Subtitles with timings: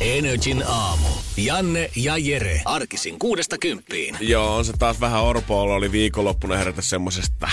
[0.00, 1.08] Energin aamu.
[1.36, 2.60] Janne ja Jere.
[2.64, 4.16] Arkisin kuudesta kymppiin.
[4.20, 7.48] Joo, on se taas vähän Orpoolla oli viikonloppuna herätä semmosesta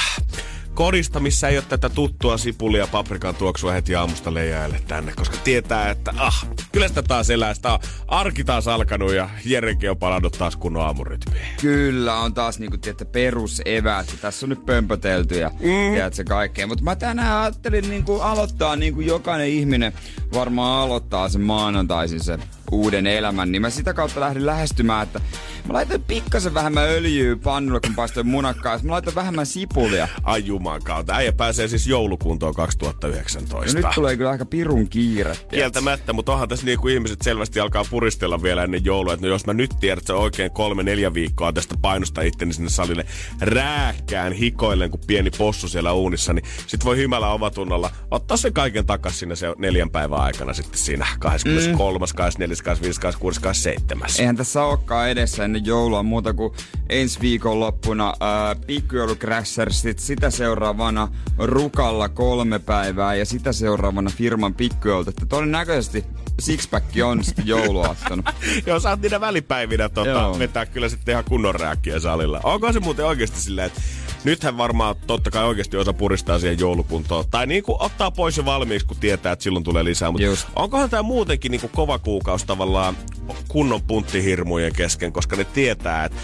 [0.75, 5.37] kodista, missä ei ole tätä tuttua sipulia ja paprikan tuoksua heti aamusta leijaille tänne, koska
[5.43, 9.97] tietää, että ah, kyllä sitä taas elää, sitä on arki taas alkanut ja Jerekin on
[9.97, 11.45] palannut taas kunnon aamurytmiin.
[11.61, 14.15] Kyllä, on taas niinku, tiedätte, peruseväät.
[14.21, 15.93] Tässä on nyt pömpötelty ja mm.
[15.93, 16.67] tiedätkö, kaikkea.
[16.67, 19.93] Mutta mä tänään ajattelin niinku aloittaa, niin kuin jokainen ihminen
[20.33, 22.39] varmaan aloittaa sen maanantaisin se
[22.71, 25.21] uuden elämän, niin mä sitä kautta lähdin lähestymään, että
[25.67, 28.79] mä laitoin pikkasen vähemmän öljyä pannulle, kun paistoin munakkaa.
[28.83, 30.07] Mä laitoin vähemmän sipulia.
[30.23, 31.15] Ai juman kautta.
[31.15, 33.77] Äijä pääsee siis joulukuntoon 2019.
[33.77, 35.37] Ja nyt tulee kyllä aika pirun kiire.
[35.49, 39.13] Kieltämättä, mutta onhan tässä niin kuin ihmiset selvästi alkaa puristella vielä ennen joulua.
[39.13, 42.53] Että no jos mä nyt tiedän, että se oikein kolme, neljä viikkoa tästä painosta itteni
[42.53, 43.05] sinne salille
[43.41, 48.85] rääkkään hikoillen kuin pieni possu siellä uunissa, niin sit voi hymällä omatunnolla ottaa sen kaiken
[48.85, 52.05] takas sinne se neljän päivän aikana sitten siinä 23.
[52.05, 52.15] Mm.
[52.15, 52.55] 24.
[52.65, 53.01] 25.
[53.01, 53.41] 26.
[53.41, 54.09] 27.
[54.19, 56.53] Eihän tässä olekaan edessä ennen joulua muuta kuin
[56.89, 65.09] ensi viikon loppuna äh, pikkujoulucrashersit, sitä seuraavana Rukalla kolme päivää ja sitä seuraavana firman pikkujoulta.
[65.09, 66.05] Että todennäköisesti
[66.41, 68.33] sixpack on sitten jouluaattona.
[68.67, 72.39] Joo, saat niitä välipäivinä tota, vetää kyllä sitten ihan kunnon rääkkiä salilla.
[72.43, 73.81] Onko se muuten oikeasti silleen, että
[74.25, 77.25] nythän varmaan totta kai oikeasti osa puristaa siihen joulukuntoon.
[77.31, 80.11] Tai niin kuin ottaa pois jo valmiiksi, kun tietää, että silloin tulee lisää.
[80.11, 82.97] Mutta onkohan tämä muutenkin niin kuin kova kuukausi tavallaan
[83.47, 86.17] kunnon punttihirmujen kesken, koska ne tietää, että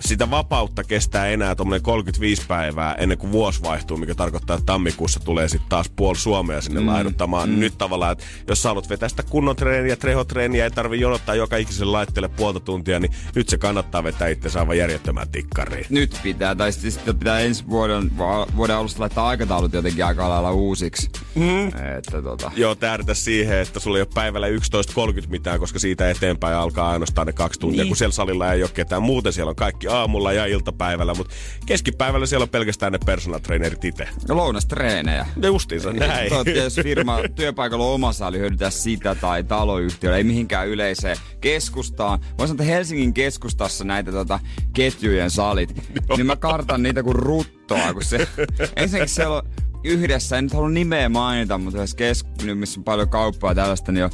[0.00, 5.20] sitä vapautta kestää enää tuommoinen 35 päivää ennen kuin vuosi vaihtuu, mikä tarkoittaa, että tammikuussa
[5.20, 7.48] tulee sitten taas puoli Suomea sinne mm, laiduttamaan.
[7.48, 7.60] Mm.
[7.60, 11.56] Nyt tavallaan, että jos sä haluat vetää sitä kunnon treeniä, trehotreeniä, ei tarvi jonottaa joka
[11.56, 15.86] ikisen laitteelle puolta tuntia, niin nyt se kannattaa vetää itse aivan järjettömään tikkariin.
[15.90, 18.10] Nyt pitää, tai sitten pitää ensi vuoden,
[18.56, 21.10] vuoden alusta laittaa aikataulut jotenkin aika lailla uusiksi.
[21.34, 21.68] Mm.
[21.98, 22.50] Että tota.
[22.56, 27.26] Joo, tähdätä siihen, että sulla ei ole päivällä 11.30 mitään, koska siitä eteenpäin alkaa ainoastaan
[27.26, 27.88] ne kaksi tuntia, niin.
[27.88, 29.02] kun siellä salilla ei ole ketään.
[29.02, 31.34] Muuten siellä on kaikki aamulla ja iltapäivällä, mutta
[31.66, 34.08] keskipäivällä siellä on pelkästään ne personal trainerit itse.
[34.28, 35.26] Ja lounastreenejä.
[35.42, 36.28] Ja justiinsa näin.
[36.28, 42.20] Toivottavasti jos firma työpaikalla on oma sali hyödyntää sitä tai taloyhtiöllä, ei mihinkään yleiseen keskustaan.
[42.20, 44.40] Voisi sanoa, että Helsingin keskustassa näitä tota,
[44.72, 45.74] ketjujen salit,
[46.16, 48.28] niin mä kartan niitä kuin ruttoa, kun se...
[48.76, 49.42] Ensinnäkin siellä on
[49.84, 52.26] yhdessä, en nyt halua nimeä mainita, mutta jos kesk...
[52.54, 54.10] missä on paljon kauppaa tällaista, niin on,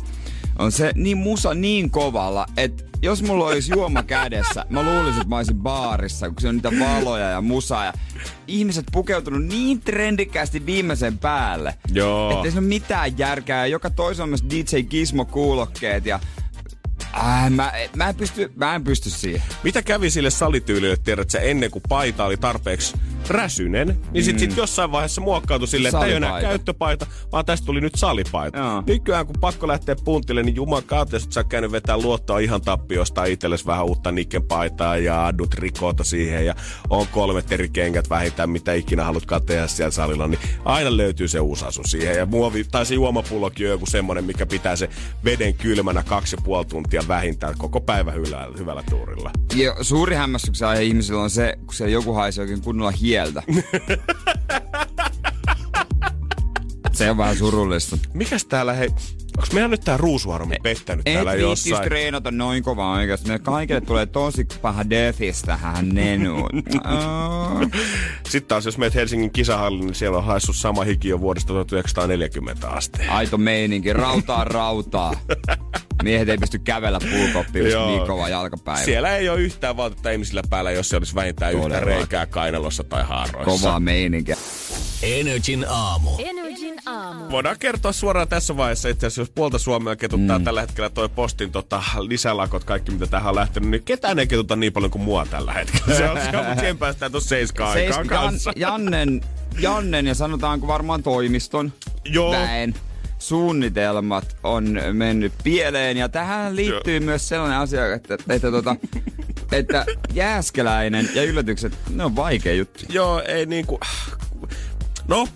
[0.58, 5.28] on se niin musa niin kovalla, että jos mulla olisi juoma kädessä, mä luulisin, että
[5.28, 7.92] mä olisin baarissa, kun se on niitä valoja ja musaa ja
[8.46, 11.74] ihmiset pukeutunut niin trendikkäästi viimeisen päälle.
[11.92, 12.32] Joo.
[12.32, 13.66] Että ei se ole mitään järkää.
[13.66, 16.20] Joka toisen on myös DJ Gizmo-kuulokkeet ja
[17.14, 19.42] Äh, mä, mä, en pysty, mä en pysty siihen.
[19.62, 22.94] Mitä kävi sille salityylille, tiedätkö, ennen kuin paita oli tarpeeksi
[23.28, 24.40] räsynen, niin sit, mm.
[24.40, 28.58] sit jossain vaiheessa muokkautui silleen, että ei enää käyttöpaita, vaan tästä tuli nyt salipaita.
[28.58, 28.82] Joo.
[28.86, 32.60] Nykyään kun pakko lähteä puntille, niin juman kautta, jos sä oot käynyt vetää luottoa ihan
[32.60, 36.54] tappiosta itsellesi vähän uutta nikkenpaitaa ja adut rikota siihen ja
[36.90, 41.40] on kolmet eri kengät vähintään, mitä ikinä haluat tehdä siellä salilla, niin aina löytyy se
[41.40, 42.16] uusi asu siihen.
[42.16, 44.88] Ja muovi, tai se juomapullokin on joku semmonen, mikä pitää se
[45.24, 49.30] veden kylmänä kaksi ja puoli tuntia vähintään koko päivä hyvällä, hyvällä tuurilla.
[49.54, 53.42] Ja suuri hämmästyksen aihe ihmisillä on se, kun se joku haisee oikein kunnolla hieltä.
[56.92, 57.98] se on vähän surullista.
[58.14, 58.88] Mikäs täällä hei...
[59.42, 61.82] Onko meillä nyt tää ruusuarmi pettänyt Et täällä jossain?
[61.82, 63.28] Et treenata noin kovaa oikeasti.
[63.28, 66.48] Meille kaikille tulee tosi paha defis tähän nenuun.
[68.28, 72.68] Sitten taas, jos meet Helsingin kisahallin, niin siellä on haissut sama hiki jo vuodesta 1940
[72.68, 73.02] asti.
[73.08, 75.12] Aito meininki, rautaa rautaa.
[76.02, 78.84] Miehet ei pysty kävellä puukoppiin, jos niin kova jalkapäivä.
[78.84, 83.04] Siellä ei ole yhtään vaatetta ihmisillä päällä, jos se olisi vähintään yhtä reikää kainalossa tai
[83.04, 83.44] haaroissa.
[83.44, 84.36] Kovaa meininkiä.
[85.02, 86.10] Energin aamu.
[86.18, 87.30] Energin aamu.
[87.30, 90.44] Voidaan kertoa suoraan tässä vaiheessa, itse asiassa jos puolta Suomea ketuttaa mm.
[90.44, 94.56] tällä hetkellä toi postin tota, lisälakot, kaikki mitä tähän on lähtenyt, niin ketään ei ketuta
[94.56, 95.96] niin paljon kuin mua tällä hetkellä.
[95.96, 98.52] Se on mutta siihen päästään tuossa seiskaan aikaan kanssa.
[98.56, 99.20] Jan, Jannen,
[99.58, 101.72] Jannen ja sanotaanko varmaan toimiston
[102.04, 102.32] Joo.
[102.32, 102.74] väen
[103.18, 105.96] suunnitelmat on mennyt pieleen.
[105.96, 107.04] Ja tähän liittyy Joo.
[107.04, 108.76] myös sellainen asia, että, että, että, tota,
[109.52, 112.84] että jääskeläinen ja yllätykset, ne on vaikea juttu.
[112.88, 113.80] Joo, ei niinku
[115.08, 115.28] No,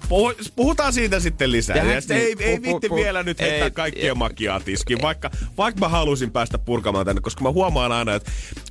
[0.57, 1.77] puhutaan siitä sitten lisää.
[1.77, 5.89] Ja ja ei, ei vitti vielä nyt heittää ei, kaikkia makiaa tiskiin, vaikka, vaikka mä
[5.89, 8.31] halusin päästä purkamaan tänne, koska mä huomaan aina, että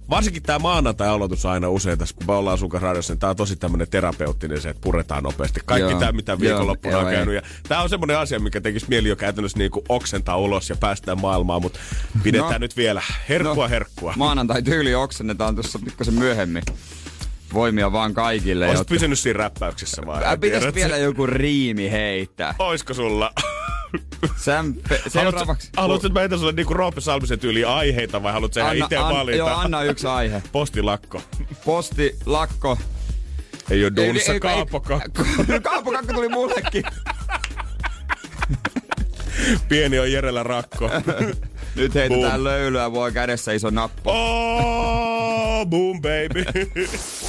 [0.10, 3.56] varsinkin tämä maanantai-aloitus aina usein tässä, kun me ollaan sun radiossa, niin tää on tosi
[3.56, 5.60] tämmönen terapeuttinen se, että puretaan nopeasti.
[5.66, 7.36] Kaikki tämä, mitä viikonloppuna on käynyt.
[7.36, 11.22] Ja tää on semmoinen asia, mikä tekisi mieli jo käytännössä niinku oksentaa ulos ja päästään
[11.22, 11.80] maailmaan, mutta
[12.24, 14.14] pidetään no, nyt vielä herkkua no, herkkua.
[14.18, 16.64] Maanantai tyyli oksennetaan tuossa pikkasen myöhemmin
[17.56, 18.66] voimia vaan kaikille.
[18.66, 18.94] Olisit jotka...
[18.94, 20.38] pysynyt siinä räppäyksessä vai?
[20.38, 22.56] Pitäis vielä joku riimi heittää.
[22.60, 23.32] Oisko sulla?
[24.38, 25.70] Sam, pe- seuraavaksi...
[25.78, 29.38] Haluatko, mä heitän sulle niinku Roope Salmisen tyyli aiheita vai haluatko sä itse an, valita?
[29.38, 30.44] Joo, anna yksi aihe.
[30.52, 31.22] Postilakko.
[31.66, 32.78] Postilakko.
[33.70, 35.24] Ei oo duunissa kaapokakko.
[35.64, 36.84] kaapokakko tuli mullekin.
[39.70, 40.90] Pieni on Jerellä rakko.
[41.76, 42.44] Nyt heitetään boom.
[42.44, 44.10] löylyä, voi kädessä iso nappu.
[44.10, 46.46] Oh, boom baby.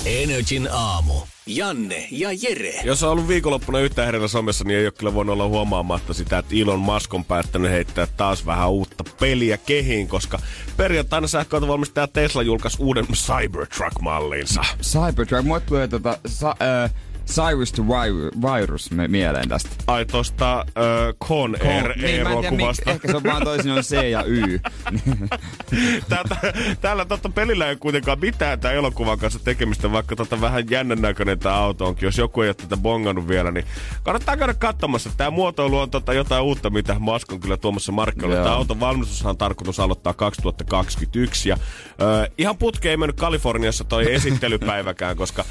[0.05, 1.15] Energin aamu.
[1.47, 2.81] Janne ja Jere.
[2.85, 6.39] Jos on ollut viikonloppuna yhtään herellä somessa, niin ei ole kyllä voinut olla huomaamatta sitä,
[6.39, 10.39] että Elon Musk on päättänyt heittää taas vähän uutta peliä kehiin, koska
[10.77, 14.65] perjantaina sähköautovalmistaja Tesla julkaisi uuden Cybertruck-mallinsa.
[14.83, 16.91] Cybertruck, mulle tulee tota, sa, äh,
[17.27, 17.83] Cyrus to
[18.43, 19.71] Virus mieleen tästä.
[19.87, 22.91] Ai tosta uh, Con Air niin, elokuvasta.
[22.91, 24.61] Ehkä se on vaan toisin on C ja Y.
[26.81, 31.39] Täällä totta pelillä ei kuitenkaan mitään tämän elokuvan kanssa tekemistä, vaikka tota vähän jännän näköinen
[31.39, 32.07] tämä auto onkin.
[32.07, 33.65] Jos joku ei ole tätä bongannut vielä, niin
[34.03, 35.11] kannattaa käydä katsomassa.
[35.17, 38.43] Tämä muotoilu on tota jotain uutta, mitä Musk on kyllä tuomassa markkinoille.
[38.43, 41.49] Tämä auton valmistushan on tarkoitus aloittaa 2021.
[41.49, 45.45] Ja, uh, ihan putke ei mennyt Kaliforniassa toi esittelypäiväkään, koska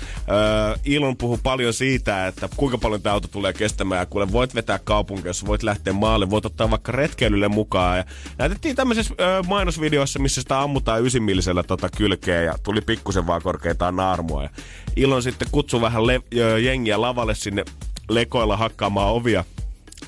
[0.85, 3.99] Elon puhuu paljon paljon siitä, että kuinka paljon tämä auto tulee kestämään.
[3.99, 7.97] Ja kuule, voit vetää kaupunkeissa, voit lähteä maalle, voit ottaa vaikka retkeilylle mukaan.
[7.97, 8.05] Ja
[8.37, 13.95] näytettiin tämmöisessä ö, mainosvideossa, missä sitä ammutaan ysimillisellä tota kylkeä ja tuli pikkusen vaan korkeintaan
[13.95, 14.43] naarmua.
[14.43, 14.49] Ja
[14.95, 16.21] Ilon sitten kutsui vähän le-
[16.63, 17.65] jengiä lavalle sinne
[18.09, 19.43] lekoilla hakkaamaan ovia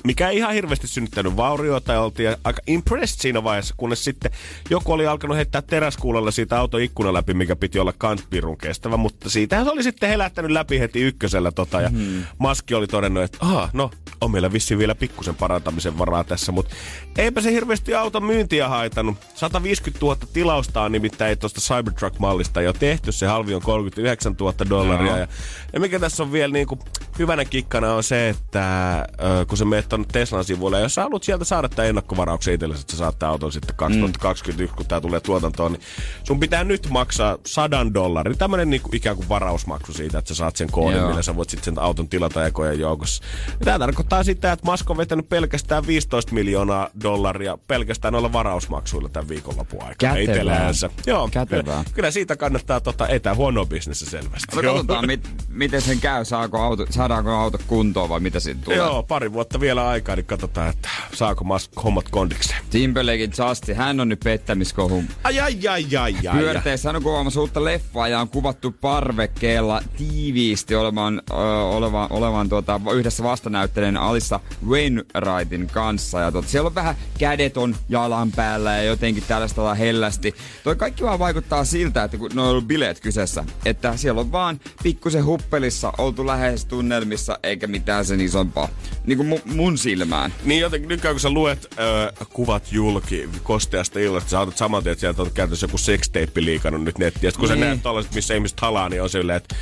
[0.08, 4.30] mikä ei ihan hirveästi synnyttänyt vaurioita ja oltiin aika impressed siinä vaiheessa, kunnes sitten
[4.70, 9.30] joku oli alkanut heittää teräskuulalla siitä autoikkunan läpi, mikä piti olla kans pirun kestävä, mutta
[9.30, 12.24] siitä se oli sitten helättänyt läpi heti ykkösellä tota, ja mm.
[12.38, 13.90] Maski oli todennut, että aha, no,
[14.20, 16.74] on meillä vissi vielä pikkusen parantamisen varaa tässä, mutta
[17.18, 19.16] eipä se hirveästi auton myyntiä haitanut.
[19.34, 25.12] 150 000 tilausta on nimittäin tuosta Cybertruck-mallista jo tehty, se halvi on 39 000 dollaria.
[25.12, 25.18] No.
[25.18, 25.28] Ja,
[25.72, 26.80] ja mikä tässä on vielä niin kuin,
[27.18, 31.02] hyvänä kikkana on se, että äh, kun se menet tuonne Teslan sivuille, ja jos sä
[31.02, 34.76] haluat sieltä saada tämän ennakkovarauksen itsellesi, että sä saat tämän auton sitten 2021, mm.
[34.76, 35.82] kun tämä tulee tuotantoon, niin
[36.24, 40.56] sun pitää nyt maksaa sadan dollarin, tämmönen niin ikään kuin varausmaksu siitä, että sä saat
[40.56, 43.22] sen koodin, millä sä voit sitten sen auton tilata ekojen joukossa.
[43.64, 49.28] Tämä tarkoittaa sitä, että Musk on vetänyt pelkästään 15 miljoonaa dollaria pelkästään noilla varausmaksuilla tämän
[49.28, 50.70] viikonlopun aikana Kätevää.
[51.06, 51.62] Joo, Kätevää.
[51.62, 54.56] Kyllä, kyllä, siitä kannattaa tota, etää huono bisnes selvästi.
[54.56, 58.78] No, katsotaan, mit, miten sen käy, saako auto, saadaanko auto kuntoon vai mitä siitä tulee.
[58.78, 62.62] Joo, pari vuotta vielä aikaa, niin katsotaan, että saako Musk hommat kondikseen.
[62.70, 65.04] Timberlakein Justin, hän on nyt pettämiskohun.
[65.24, 66.38] Ai, ai, ai, ai, ai.
[66.38, 72.48] Pyörteissä hän on kuvaamassa uutta leffaa ja on kuvattu parvekkeella tiiviisti olevan, ö, olevan, olevan
[72.48, 76.20] tuota, yhdessä vastanäyttelijän Alissa Wainwrightin kanssa.
[76.20, 80.34] Ja tuota, siellä on vähän kädet on jalan päällä ja jotenkin tällaista hellästi.
[80.64, 84.32] Toi kaikki vaan vaikuttaa siltä, että kun ne on ollut bileet kyseessä, että siellä on
[84.32, 88.68] vaan pikkusen huppelissa oltu lähes tunnelmissa eikä mitään sen isompaa.
[89.06, 90.34] Niin kuin mu- mun silmään.
[90.44, 94.92] Niin jotenkin nyt kun sä luet äh, kuvat julki kosteasta illasta, sä otat saman tien,
[94.92, 97.32] että sieltä on käytössä joku sextape liikannut nyt nettiä.
[97.32, 97.58] Kun niin.
[97.58, 99.56] sä näet tollaset, missä ihmiset halaa, niin on silleen, että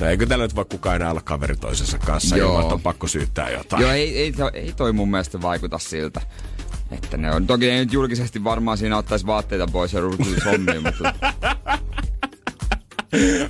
[0.00, 2.58] No eikö tällä nyt voi kukaan enää olla kaveri toisensa kanssa, Joo.
[2.58, 3.82] ilman, on pakko syyttää jotain.
[3.82, 6.20] Joo, ei, ei, ei toi mun mielestä vaikuta siltä.
[6.90, 10.82] Että ne on, toki ei nyt julkisesti varmaan siinä ottaisi vaatteita pois ja ruutuisi hommiin,
[10.82, 11.14] mutta...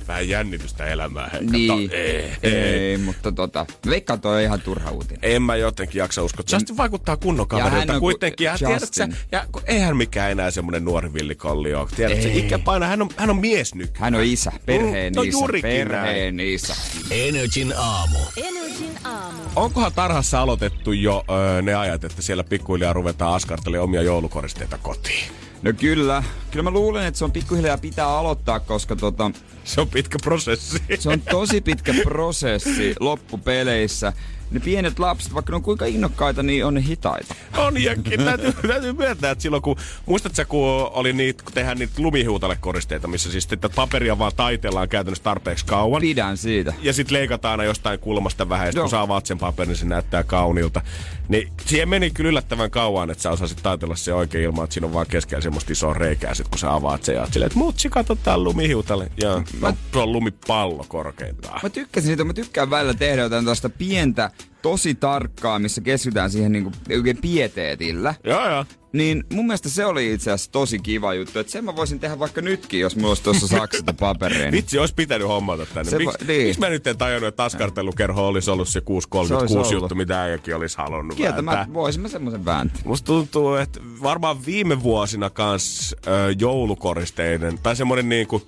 [0.07, 1.29] Vähän jännitystä elämää.
[1.33, 5.19] Hei, niin, ei, ei, ei, mutta tota, veikkaan toi on ihan turha uutinen.
[5.21, 6.43] En mä jotenkin jaksa uskoa.
[6.51, 8.45] Justin vaikuttaa kunnon kaverilta ja kuitenkin.
[8.45, 11.87] Ja, tiedät, sä, ja eihän mikään enää semmonen nuori villikolli ole.
[11.95, 13.97] Tiedät, se ikä paina, hän on, hän on mies nyt.
[13.97, 16.39] Hän on isä, perheen mm, no, isä, perheen näin.
[16.39, 16.75] isä.
[17.11, 18.19] Energin aamu.
[18.37, 19.41] Energin aamu.
[19.55, 25.46] Onkohan tarhassa aloitettu jo öö, ne ajat, että siellä pikkuhiljaa ruvetaan askartelemaan omia joulukoristeita kotiin?
[25.61, 26.23] No kyllä.
[26.51, 29.31] Kyllä mä luulen, että se on pikkuhiljaa pitää aloittaa, koska tota...
[29.63, 30.83] Se on pitkä prosessi.
[30.99, 34.13] Se on tosi pitkä prosessi loppupeleissä
[34.51, 37.35] ne pienet lapset, vaikka ne on kuinka innokkaita, niin on ne hitaita.
[37.57, 37.95] On, ja
[38.25, 43.31] täytyy, täytyy myöntää, että silloin kun, muistatko kun oli niitä, kun tehdään niitä lumihuutalekoristeita, missä
[43.31, 46.01] siis että paperia vaan taitellaan käytännössä tarpeeksi kauan.
[46.01, 46.73] Pidän siitä.
[46.81, 49.85] Ja sitten leikataan aina jostain kulmasta vähän, ja kun saa avaat sen paperin, niin se
[49.85, 50.81] näyttää kauniilta.
[51.29, 54.87] Niin siihen meni kyllä yllättävän kauan, että sä osasit taitella se oikein ilman, että siinä
[54.87, 57.89] on vaan keskellä semmoista isoa reikää, sit kun sä avaat se ja silleen, että mutsi,
[57.89, 59.11] katso tää lumihiutalle.
[59.21, 59.73] Ja mä...
[59.93, 61.59] se on lumipallo korkeintaan.
[61.63, 64.31] Mä tykkäsin siitä, mä tykkään välillä tehdä jotain tästä pientä,
[64.61, 68.13] tosi tarkkaa, missä keskitytään siihen niinku oikein pieteetillä.
[68.23, 68.65] Joo, joo.
[68.93, 72.19] Niin mun mielestä se oli itse asiassa tosi kiva juttu, että sen mä voisin tehdä
[72.19, 74.51] vaikka nytkin, jos mulla olisi tuossa saksata paperia.
[74.51, 75.91] Vitsi, olisi pitänyt hommata tänne.
[75.91, 76.47] Se Miks, va- niin.
[76.47, 80.77] Miksi mä nyt en tajunnut, että taskartelukerho olisi ollut se 636 juttu, mitä äijäkin olisi
[80.77, 82.81] halunnut Kieltä voisin mä semmoisen vääntää.
[82.85, 86.09] Musta tuntuu, että varmaan viime vuosina kans ö,
[86.39, 88.47] joulukoristeiden, tai semmoinen niinku,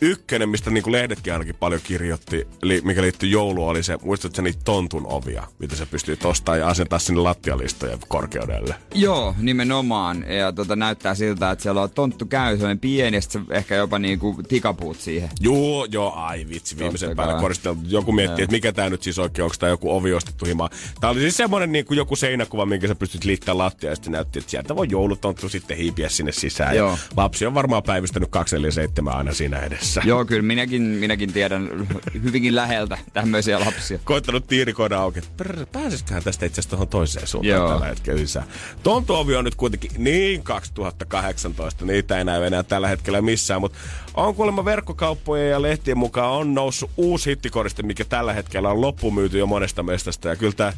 [0.00, 4.60] ykkönen, mistä niinku lehdetkin ainakin paljon kirjoitti, li, mikä liittyy jouluun, oli se, muistatko niitä
[4.64, 8.74] tontun ovia, mitä se pystyy ostaa ja asentaa sinne lattialistojen korkeudelle?
[8.94, 10.24] Joo, nimenomaan.
[10.28, 13.98] Ja tota, näyttää siltä, että siellä on tonttu käy sellainen pieni, ja se ehkä jopa
[13.98, 15.28] niinku tikapuut siihen.
[15.40, 17.80] Joo, joo, ai vitsi, viimeisen päällä koristeltu.
[17.88, 20.70] Joku miettii, että mikä tämä nyt siis oikein, onko tämä joku ovi ostettu himaa.
[21.00, 24.38] Tämä oli siis semmoinen niinku joku seinäkuva, minkä sä pystyt liittämään lattia, ja sitten näytti,
[24.38, 26.76] että sieltä voi joulutonttu sitten hiipiä sinne sisään.
[26.76, 26.90] Joo.
[26.90, 30.08] Ja lapsi on varmaan päivystänyt 247 aina siinä edessä lapsissa.
[30.08, 31.88] Joo, kyllä minäkin, minäkin tiedän
[32.22, 33.98] hyvinkin läheltä tämmöisiä lapsia.
[34.04, 35.20] Koittanut tiirikoida auki,
[35.72, 37.68] pääsisiköhän tästä itse asiassa tuohon toiseen suuntaan Joo.
[37.68, 38.44] tällä hetkellä lisää.
[38.82, 43.78] Tontuovi on nyt kuitenkin niin 2018, niitä ei näy enää tällä hetkellä missään, mutta
[44.14, 49.38] on kuulemma verkkokauppojen ja lehtien mukaan on noussut uusi hittikoriste, mikä tällä hetkellä on loppumyyty
[49.38, 50.28] jo monesta mestasta.
[50.28, 50.72] Ja kyllä tämä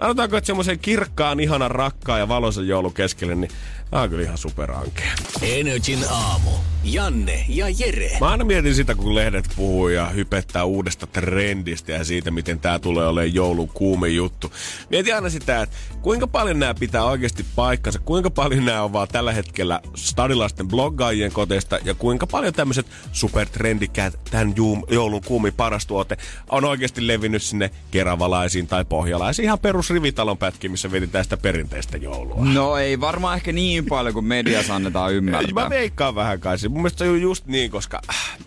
[0.00, 3.50] Sanotaanko, että semmoisen kirkkaan, ihanan, rakkaan ja valoisen joulun keskelle, niin
[3.90, 5.12] Tämä on kyllä ihan superankea.
[5.42, 6.50] Energin aamu.
[6.84, 8.10] Janne ja Jere.
[8.20, 12.78] Mä aina mietin sitä, kun lehdet puhuu ja hypettää uudesta trendistä ja siitä, miten tämä
[12.78, 14.52] tulee olemaan joulun kuume juttu.
[14.90, 19.08] Mietin aina sitä, että kuinka paljon nämä pitää oikeasti paikkansa, kuinka paljon nämä on vaan
[19.08, 24.54] tällä hetkellä stadilaisten bloggaajien koteista ja kuinka paljon tämmöiset supertrendikät, tämän
[24.90, 26.16] joulun kuumi paras tuote,
[26.50, 31.96] on oikeasti levinnyt sinne keravalaisiin tai pohjalaisiin ihan perus rivitalon pätkiin, missä vedetään sitä perinteistä
[31.96, 32.44] joulua.
[32.44, 35.54] No ei varmaan ehkä niin niin paljon kuin mediassa annetaan ymmärtää.
[35.54, 36.56] Mä veikkaan vähän kai.
[36.68, 38.38] Mun mielestä se on just niin, koska äh,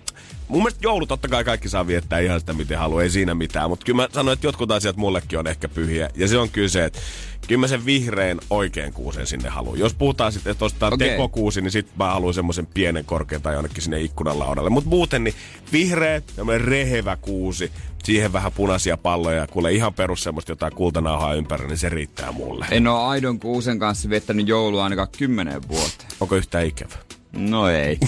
[0.48, 3.70] Mun mielestä joulu totta kai kaikki saa viettää ihan sitä miten haluaa, ei siinä mitään.
[3.70, 6.10] Mutta kyllä mä sanoin, että jotkut asiat mullekin on ehkä pyhiä.
[6.16, 7.00] Ja se on kyllä se, että
[7.48, 9.80] kyllä mä sen vihreän oikein kuusen sinne haluan.
[9.80, 11.10] Jos puhutaan sitten, että ostetaan okay.
[11.10, 14.70] tekokuusi, niin sitten mä haluan semmoisen pienen korkean tai jonnekin sinne ikkunan laudalle.
[14.70, 15.36] Mutta muuten niin
[15.72, 16.22] vihreä,
[16.58, 17.72] rehevä kuusi,
[18.06, 22.32] siihen vähän punaisia palloja ja kuule ihan perus semmoista jotain kultanauhaa ympäri, niin se riittää
[22.32, 22.66] mulle.
[22.72, 26.06] En ole aidon kuusen kanssa viettänyt joulua ainakaan kymmenen vuotta.
[26.20, 26.96] Onko yhtään ikävä?
[27.38, 28.00] No ei.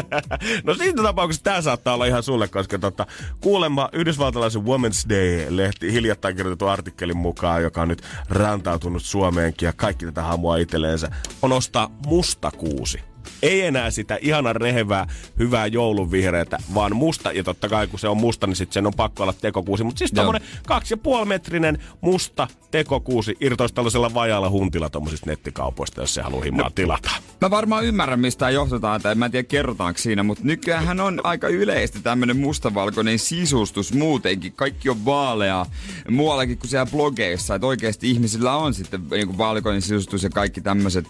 [0.64, 3.06] no siinä tapauksessa tämä saattaa olla ihan sulle, koska tota,
[3.40, 10.04] kuulemma Yhdysvaltalaisen Women's Day-lehti hiljattain kirjoitettu artikkelin mukaan, joka on nyt rantautunut Suomeenkin ja kaikki
[10.04, 11.10] tätä hamua itselleensä,
[11.42, 13.13] on ostaa musta kuusi.
[13.44, 15.06] Ei enää sitä ihanan rehevää,
[15.38, 17.32] hyvää joulunvihreätä, vaan musta.
[17.32, 19.84] Ja totta kai kun se on musta, niin sitten sen on pakko olla tekokuusi.
[19.84, 26.00] Mutta siis tommonen kaksi ja puoli metrinen musta tekokuusi irtoisi tällaisella vajalla huntilla tommosista nettikaupoista,
[26.00, 27.10] jos se haluaa himaa no, tilata.
[27.40, 31.48] Mä varmaan ymmärrän, mistä johtutaan, tai mä en tiedä kerrotaanko siinä, mutta nykyään on aika
[31.48, 34.52] yleistä tämmönen mustavalkoinen sisustus muutenkin.
[34.52, 35.66] Kaikki on vaaleaa
[36.10, 41.06] muuallakin kuin siellä blogeissa, että oikeasti ihmisillä on sitten niin valkoinen sisustus ja kaikki tämmöiset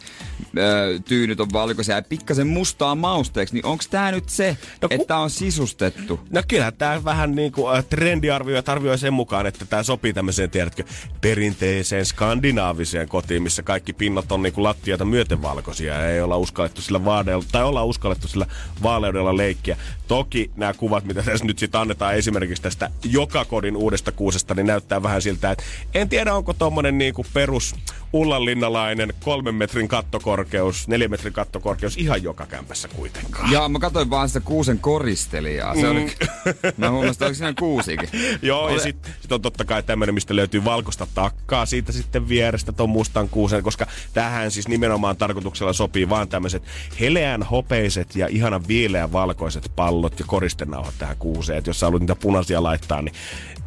[1.05, 4.95] tyynyt on valkoisia ja pikkasen mustaa mausteeksi, niin onko tämä nyt se, no, ku...
[4.95, 6.21] että on sisustettu?
[6.31, 10.51] No kyllä tämä vähän niin kuin äh, trendiarvioijat arvioi sen mukaan, että tämä sopii tämmöiseen,
[10.51, 10.85] tiedätkö,
[11.21, 16.37] perinteiseen skandinaaviseen kotiin, missä kaikki pinnat on niin kuin lattiata myöten valkoisia ja ei olla
[16.37, 18.47] uskallettu sillä vaadeella, tai olla uskallettu sillä
[18.83, 19.77] vaaleudella leikkiä.
[20.09, 24.67] Toki nämä kuvat, mitä tässä nyt sitten annetaan esimerkiksi tästä joka kodin uudesta kuusesta, niin
[24.67, 25.65] näyttää vähän siltä, että
[25.95, 27.75] en tiedä onko tuommoinen niin kuin perus
[28.15, 33.53] ullanlinnalainen kolmen metrin kattokorkeus, neljän metrin kattokorkeus ihan joka kämpässä kuitenkaan.
[33.53, 35.75] Joo, mä katsoin vaan sitä kuusen koristelijaa.
[35.75, 35.91] Se mm.
[35.91, 36.13] oli,
[36.77, 38.09] mä huomasin, että siinä kuusikin.
[38.43, 38.73] Joo, Ole...
[38.73, 42.91] ja sitten sit on totta kai tämmöinen, mistä löytyy valkoista takkaa siitä sitten vierestä ton
[42.91, 46.63] mustan kuusen, koska tähän siis nimenomaan tarkoituksella sopii vaan tämmöiset
[47.01, 51.59] heleän hopeiset ja ihanan viileän valkoiset pallot ja koristenauhat tähän kuuseen.
[51.59, 53.15] Et jos sä haluat niitä punaisia laittaa, niin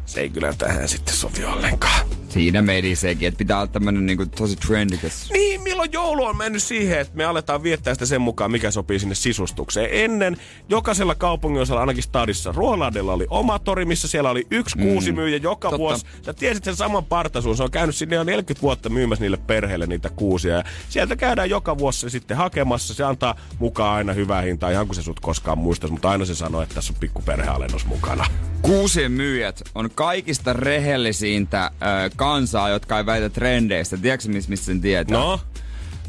[0.08, 2.08] se ei kyllä tähän sitten sovi ollenkaan.
[2.28, 5.30] Siinä meni sekin, että pitää olla tämmönen niinku tosi trendikäs.
[5.32, 8.98] Niin, milloin joulu on mennyt siihen, että me aletaan viettää sitä sen mukaan, mikä sopii
[8.98, 9.88] sinne sisustukseen.
[9.92, 10.36] Ennen
[10.68, 14.82] jokaisella kaupungin osalla, ainakin stadissa, Ruoladella oli oma tori, missä siellä oli yksi mm.
[14.82, 15.78] kuusi myyjä joka Totta.
[15.78, 16.06] vuosi.
[16.22, 17.56] Sä tiesit sen saman partasuun.
[17.56, 20.54] Se on käynyt sinne jo 40 vuotta myymässä niille perheille niitä kuusia.
[20.54, 22.94] Ja sieltä käydään joka vuosi se sitten hakemassa.
[22.94, 25.92] Se antaa mukaan aina hyvää hintaa, ihan kuin se sut koskaan muistaisi.
[25.92, 28.26] Mutta aina se sanoo, että tässä on pikku perhealennus mukana.
[28.62, 31.70] Kuusien myyjät on kaikista rehellisintä äh,
[32.16, 33.96] kansaa, jotka ei väitä trendeistä.
[33.96, 35.18] Tiedätkö, mistä sen tietää?
[35.18, 35.40] No?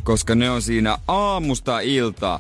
[0.04, 2.40] Koska ne on siinä aamusta ilta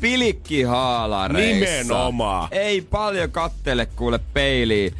[0.00, 1.82] pilikkihaalareissa.
[1.82, 2.48] Nimenomaan.
[2.50, 4.94] Ei paljon kattele kuule peiliin.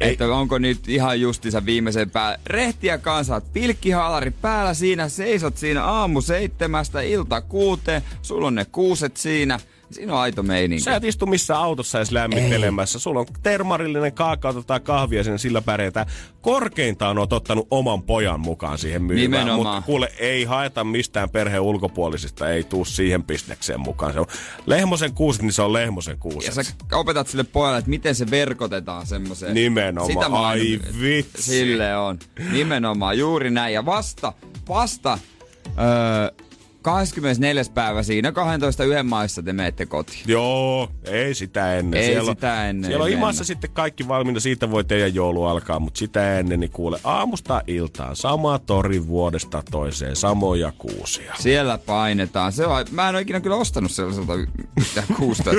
[0.00, 0.10] Ei.
[0.10, 2.38] Että onko nyt ihan justiinsa viimeisen päällä.
[2.46, 9.16] Rehtiä kanssa, pilkkihaalari päällä siinä, seisot siinä aamu seitsemästä ilta kuuteen, sulla on ne kuuset
[9.16, 9.60] siinä–
[9.92, 10.84] Siinä on aito meininki.
[10.84, 12.96] Sä et istu missään autossa edes lämmittelemässä.
[12.96, 13.00] Ei.
[13.00, 16.06] Sulla on termarillinen kaakao tai kahvia sinne sillä pärjätään.
[16.40, 19.54] Korkeintaan on ottanut oman pojan mukaan siihen myymään.
[19.54, 22.50] Mutta kuule, ei haeta mistään perheen ulkopuolisista.
[22.50, 24.12] Ei tuu siihen pisnekseen mukaan.
[24.12, 24.26] Se on
[24.66, 26.46] lehmosen kuusi, niin se on lehmosen kuusi.
[26.46, 29.54] Ja sä opetat sille pojalle, että miten se verkotetaan semmoiseen.
[29.54, 30.12] Nimenomaan.
[30.12, 31.42] Sitä Ai vitsi.
[31.42, 32.18] Sille on.
[32.52, 33.18] Nimenomaan.
[33.18, 33.74] Juuri näin.
[33.74, 34.32] Ja vasta,
[34.68, 35.18] vasta
[35.66, 36.46] öö,
[36.82, 37.62] 24.
[37.74, 40.22] päivä siinä 12 yhden maissa te menette kotiin.
[40.26, 42.00] Joo, ei sitä ennen.
[42.00, 42.88] Ei siellä sitä on, ennen.
[42.88, 46.70] Siellä on imassa sitten kaikki valmiina, siitä voi teidän joulu alkaa, mutta sitä ennen niin
[46.70, 51.34] kuule aamusta iltaan sama tori vuodesta toiseen, samoja kuusia.
[51.38, 52.52] Siellä painetaan.
[52.52, 54.32] Se on, mä en ole ikinä kyllä ostanut sellaiselta
[54.76, 55.50] mitään kuusta.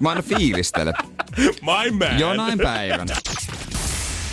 [0.00, 0.94] mä aina fiilistelen.
[1.66, 2.20] My man.
[2.20, 3.16] Jonain päivänä.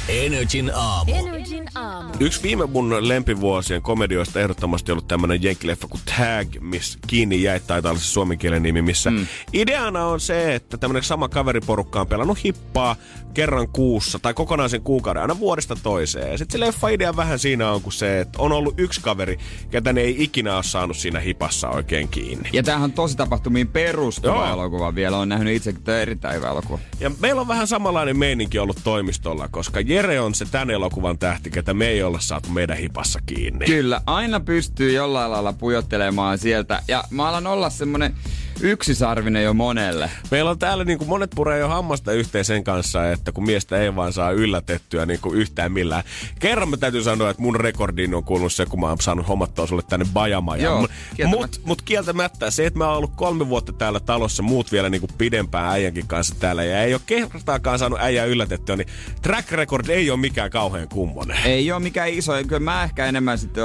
[0.10, 1.12] Energin aamu.
[1.14, 2.14] Energin aamu.
[2.20, 7.92] Yksi viime mun lempivuosien komedioista ehdottomasti ollut tämmönen jenkkileffa kuin Tag, missä kiinni jäi, taitaa
[7.92, 9.28] olla se suomenkielen nimi, missä mm.
[9.54, 12.96] ideana on se, että tämmönen sama kaveriporukka on pelannut hippaa
[13.34, 16.32] kerran kuussa tai kokonaisen kuukauden aina vuodesta toiseen.
[16.32, 19.40] Ja sitten se leffa idea vähän siinä on kuin se, että on ollut yksi kaveri,
[19.72, 22.50] ketä ne ei ikinä ole saanut siinä hipassa oikein kiinni.
[22.54, 25.18] Ja tämähän on tosi tapahtumiin perustuva elokuva vielä.
[25.18, 26.80] on nähnyt itse erittäin hyvä elokuva.
[27.00, 31.50] Ja meillä on vähän samanlainen meininki ollut toimistolla, koska Jere on se tämän elokuvan tähti,
[31.50, 33.66] ketä me ei olla saatu meidän hipassa kiinni.
[33.66, 36.82] Kyllä, aina pystyy jollain lailla pujottelemaan sieltä.
[36.88, 38.16] Ja mä alan olla semmonen
[38.62, 40.12] yksisarvinen jo monelle.
[40.32, 43.78] Meillä on täällä niin kuin monet puree jo hammasta yhteen sen kanssa, että kun miestä
[43.78, 46.04] ei vaan saa yllätettyä niin kuin yhtään millään.
[46.40, 49.68] Kerran mä täytyy sanoa, että mun rekordiin on kuulunut se, kun mä oon saanut hommattua
[49.68, 50.70] sulle tänne bajamaja.
[51.26, 55.02] Mut, mut kieltämättä se, että mä oon ollut kolme vuotta täällä talossa, muut vielä niin
[55.02, 58.88] kuin pidempään äijänkin kanssa täällä ja ei ole kertaakaan saanut äijää yllätettyä, niin
[59.22, 61.38] track record ei ole mikään kauhean kummonen.
[61.46, 63.64] Ei ole mikään iso, kyllä mä ehkä enemmän sitten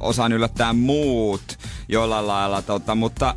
[0.00, 3.34] osaan yllättää muut jollain lailla, tota, mutta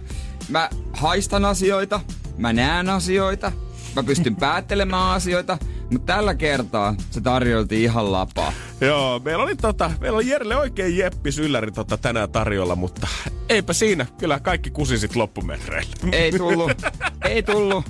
[0.50, 2.00] mä haistan asioita,
[2.38, 3.52] mä näen asioita,
[3.96, 5.58] mä pystyn päättelemään asioita,
[5.92, 8.54] mutta tällä kertaa se tarjolti ihan lapaa.
[8.82, 13.08] Joo, meillä oli, tota, meillä oli Jerelle oikein jeppis ylläri tota tänään tarjolla, mutta
[13.50, 14.06] eipä siinä.
[14.18, 15.92] Kyllä kaikki kusisit loppumetreillä.
[16.12, 16.72] Ei tullut,
[17.30, 17.86] ei tullut.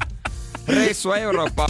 [0.67, 1.69] Reissu Eurooppaan.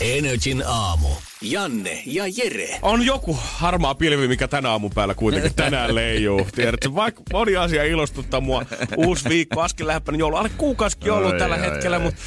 [0.00, 1.08] Energin aamu.
[1.42, 2.78] Janne ja Jere.
[2.82, 6.48] On joku harmaa pilvi, mikä tänä aamun päällä kuitenkin tänään leijuu.
[6.54, 8.66] Tiedätkö, vaikka moni asia ilostuttaa mua.
[8.96, 10.36] Uusi viikko, askel lähempänä joulu.
[10.36, 12.20] Alle kuukausikin ollut tällä ai, hetkellä, mutta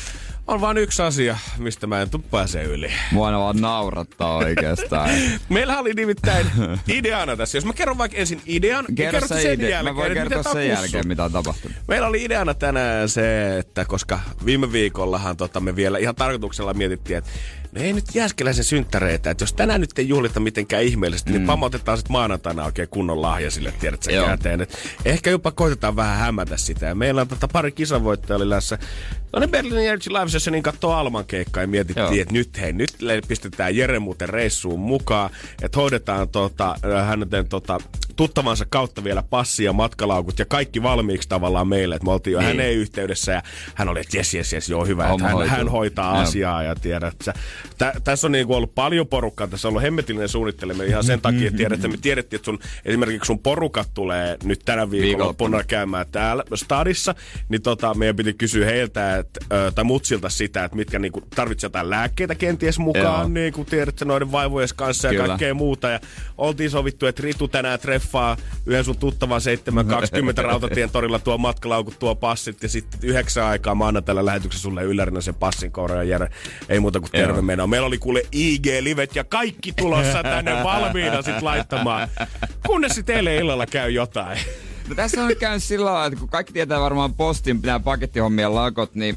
[0.47, 2.91] on vain yksi asia, mistä mä en tuu pääse yli.
[3.11, 5.09] Mua vaan naurattaa oikeastaan.
[5.49, 6.47] Meillä oli nimittäin
[6.87, 7.57] ideana tässä.
[7.57, 9.69] Jos mä kerron vaikka ensin idean, niin kerro se sen idea.
[9.69, 9.95] jälkeen.
[9.95, 11.77] Mä voin kertoa sen jälkeen, mitä on tapahtunut.
[11.87, 17.17] Meillä oli ideana tänään se, että koska viime viikollahan tota, me vielä ihan tarkoituksella mietittiin,
[17.17, 17.29] että
[17.75, 21.41] no ei nyt jääskeläisen synttäreitä, että jos tänään nyt ei juhlita mitenkään ihmeellisesti, niin mm.
[21.41, 24.61] niin pamautetaan sitten maanantaina oikein kunnon lahja sille, tiedät sen käteen.
[24.61, 26.85] Et ehkä jopa koitetaan vähän hämätä sitä.
[26.85, 28.77] Ja meillä on tota pari kisavoittajaa oli lässä.
[29.33, 32.91] No ne Berlin Energy Live niin katsoo Alman keikkaa ja mietittiin, että nyt hei, nyt
[33.27, 35.29] pistetään Jere muuten reissuun mukaan,
[35.61, 37.77] että hoidetaan tota, hänen tota,
[38.15, 41.95] tuttavansa kautta vielä passi ja matkalaukut ja kaikki valmiiksi tavallaan meille.
[41.95, 42.47] Että me oltiin jo niin.
[42.47, 43.43] hänen yhteydessä ja
[43.75, 46.23] hän oli, että jes, jes, jes, joo hyvä, että hän, hän, hoitaa Joo.
[46.23, 47.15] asiaa ja tiedät.
[47.23, 47.33] Sä,
[47.77, 51.21] tä, tässä on niin kuin ollut paljon porukkaa, tässä on ollut hemmetillinen suunnitteleminen ihan sen
[51.21, 55.63] takia, että tiedät, että me tiedettiin, että sun, esimerkiksi sun porukat tulee nyt tänä viikolla
[55.67, 57.15] käymään täällä stadissa,
[57.49, 59.39] niin tota, meidän piti kysyä heiltä, että,
[59.75, 63.27] tai mutsilta sitä, että mitkä niin kuin, tarvitsee jotain lääkkeitä kenties mukaan, Joo.
[63.27, 65.23] niin kuin tiedät, noiden vaivojen kanssa Kyllä.
[65.23, 65.89] ja kaikkea muuta.
[65.89, 65.99] Ja
[66.37, 72.15] oltiin sovittu, että Ritu tänään treffaa yhden sun tuttavan 720 rautatien torilla tuo matkalaukut, tuo
[72.15, 76.29] passit ja sitten yhdeksän aikaa maanantaina lähetyksessä sulle yllärinä sen passin koura ja Jere.
[76.69, 77.67] Ei muuta kuin terve menoa.
[77.67, 82.07] Meillä oli kuule IG-livet ja kaikki tulossa tänne valmiina sit laittamaan.
[82.67, 84.39] Kunnes sitten eilen illalla käy jotain.
[84.87, 88.95] No tässä on käynyt sillä tavalla, että kun kaikki tietää varmaan postin pitää pakettihommien lakot,
[88.95, 89.15] niin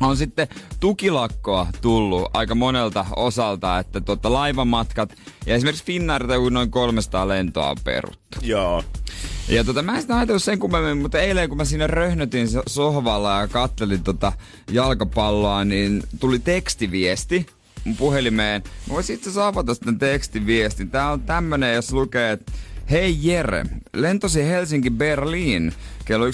[0.00, 0.48] on sitten
[0.80, 5.14] tukilakkoa tullut aika monelta osalta, että tuota, laivamatkat
[5.46, 8.38] ja esimerkiksi Finnairilta noin 300 lentoa on peruttu.
[8.42, 8.82] Joo.
[9.48, 13.40] Ja tota, mä en sitä ajatellut sen kummemmin, mutta eilen kun mä siinä röhnötin sohvalla
[13.40, 14.32] ja kattelin tota
[14.70, 17.46] jalkapalloa, niin tuli tekstiviesti
[17.84, 18.62] mun puhelimeen.
[18.88, 20.90] Mä voisin itse asiassa avata sitten tekstiviestin.
[20.90, 22.52] Tää on tämmönen, jos lukee, että
[22.90, 25.72] Hei Jere, lentosi Helsinki-Berliin
[26.04, 26.32] kello 11.30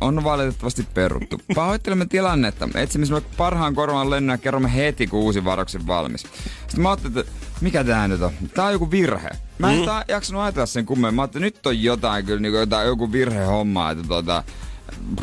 [0.00, 1.40] on valitettavasti peruttu.
[1.54, 2.68] Pahoittelemme tilannetta.
[2.74, 6.20] Etsimme sinulle parhaan korvan lennon ja kerromme heti, kun uusi varoksen valmis.
[6.20, 8.32] Sitten mä ajattelin, että mikä tää nyt on?
[8.54, 9.28] Tää on joku virhe.
[9.58, 9.84] Mä en mm.
[10.08, 11.16] jaksanut ajatella sen kummemmin.
[11.16, 14.44] Mä ajattelin, että nyt on jotain kyllä, niin jotain, joku virhe homma, että tota,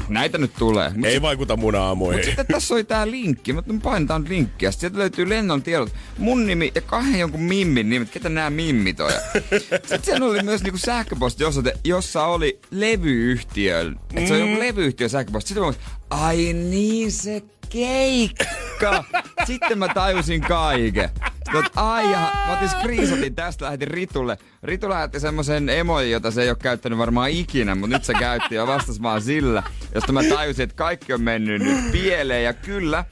[0.09, 0.91] näitä nyt tulee.
[0.95, 2.17] Mut Ei sit, vaikuta mun aamuihin.
[2.17, 3.53] Mutta sitten tässä oli tää linkki.
[3.53, 4.71] Mä painetaan linkkiä.
[4.71, 5.93] Sieltä löytyy lennon tiedot.
[6.17, 8.09] Mun nimi ja kahden jonkun mimmin nimet.
[8.09, 9.11] Ketä nämä mimmit on?
[9.71, 13.91] sitten siellä oli myös niinku sähköpostiosoite, jossa oli levyyhtiö.
[14.13, 14.59] Et se on joku mm.
[14.59, 15.47] levyyhtiö sähköposti.
[15.47, 15.73] Sitten mä
[16.09, 19.03] ai niin se keikka!
[19.45, 21.09] Sitten mä tajusin kaiken.
[21.45, 24.37] Sitten, ai jaha, mä otin screenshotin tästä, lähetin Ritulle.
[24.63, 28.55] Ritu lähetti semmoisen emoji, jota se ei ole käyttänyt varmaan ikinä, mutta nyt se käytti
[28.55, 29.63] ja vastasi vaan sillä.
[29.95, 33.05] Josta mä tajusin, että kaikki on mennyt nyt pieleen ja kyllä,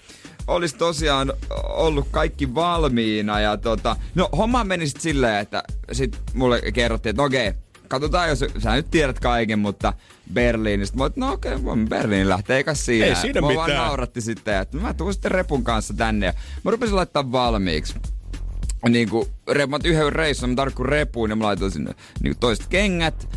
[0.48, 6.62] olisi tosiaan ollut kaikki valmiina ja tota, no homma meni sitten silleen, että sit mulle
[6.62, 9.94] kerrottiin, että okei, okay, katsotaan, jos sä nyt tiedät kaiken, mutta
[10.34, 10.98] Berliinistä.
[10.98, 13.06] Mä no okei, okay, Berliin lähtee, eikä siinä.
[13.06, 13.68] Ei siinä mä mitään.
[13.68, 16.26] vaan nauratti sitten, että mä tuun sitten repun kanssa tänne.
[16.26, 16.34] Ja
[16.64, 17.96] mä rupesin laittaa valmiiksi
[18.90, 19.28] niin kuin,
[19.68, 23.30] mä yhden reissun, mä tarkkuin repuun ja mä laitoin sinne niin toiset kengät,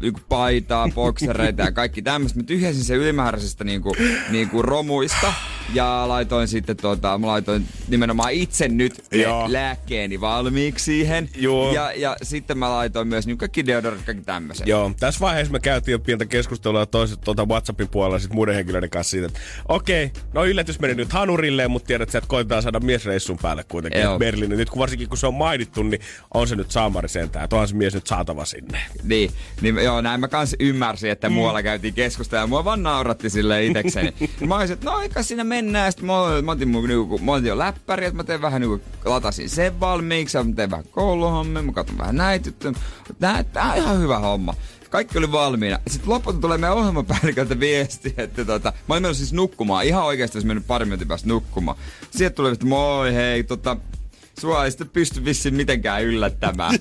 [0.00, 2.38] niin paitaa, boksereita ja kaikki tämmöistä.
[2.38, 3.94] Mä tyhjäsin sen ylimääräisestä niin kuin,
[4.30, 5.32] niin kuin romuista
[5.74, 9.52] ja laitoin sitten tota, mä laitoin nimenomaan itse nyt Joo.
[9.52, 11.28] lääkkeeni valmiiksi siihen.
[11.36, 11.74] Joo.
[11.74, 14.66] Ja, ja sitten mä laitoin myös niin kaikki deodorit, kaikki tämmöiset.
[14.66, 18.90] Joo, tässä vaiheessa me käytiin jo pientä keskustelua toiset tuota WhatsAppin puolella sit muiden henkilöiden
[18.90, 22.80] kanssa siitä, että okei, okay, no yllätys meni nyt hanurille, mutta tiedät, että koitetaan saada
[22.80, 24.58] miesreissun päälle kuitenkin Berliinin.
[24.58, 26.00] Nyt kun varsinkin kun se on mainittu, niin
[26.34, 28.80] on se nyt saamari sentään, että onhan se mies nyt saatava sinne.
[29.02, 31.34] Niin, niin joo, näin mä kans ymmärsin, että mm.
[31.34, 32.46] muualla käytiin keskustelua.
[32.46, 34.14] Mua vaan nauratti sille itekseni.
[34.48, 35.92] mä olisin, että no eikä siinä mennään.
[35.92, 38.80] Sitten mä, mä otin, mun, niinku, mä otin jo läppäri, että mä teen vähän niinku,
[39.04, 40.38] latasin sen valmiiksi.
[40.38, 42.50] Ja mä teen vähän kouluhommia, mä katson vähän näitä.
[43.20, 44.54] Tää, tää on ihan hyvä homma
[44.90, 45.78] kaikki oli valmiina.
[45.86, 49.84] Sitten lopulta tulee meidän ohjelmapäälliköltä viesti, että tota, mä olin siis nukkumaan.
[49.84, 51.78] Ihan oikeasti olisi mennyt pari minuutin päästä nukkumaan.
[52.10, 53.76] Sieltä tuli, että moi hei, tota,
[54.40, 56.74] sua ei sitten pysty vissiin mitenkään yllättämään.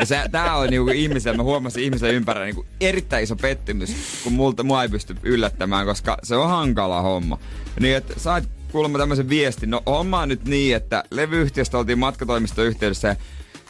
[0.00, 3.94] Ja se, tää on niinku ihmisen, mä huomasin ihmisen ympärillä niinku erittäin iso pettymys,
[4.24, 7.38] kun multa, mua ei pysty yllättämään, koska se on hankala homma.
[7.80, 9.70] Niin, että sait kuulemma tämmöisen viestin.
[9.70, 13.16] No homma on nyt niin, että levyyhtiöstä oltiin matkatoimistoyhteydessä ja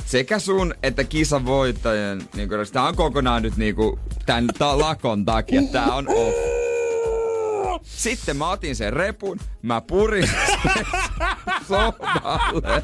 [0.07, 4.79] sekä sun että kisan voittajan, niin kuin, tämä on kokonaan nyt niin kuin, tämän ta-
[4.79, 6.70] lakon takia, tää on off.
[7.83, 10.87] Sitten mä otin sen repun, mä purin sen
[11.69, 12.83] sohvalle.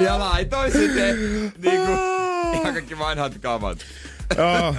[0.00, 1.16] Ja laitoin sitten
[1.58, 1.92] niinku
[2.52, 3.78] ihan kaikki vanhat kamat.
[4.38, 4.76] Oh.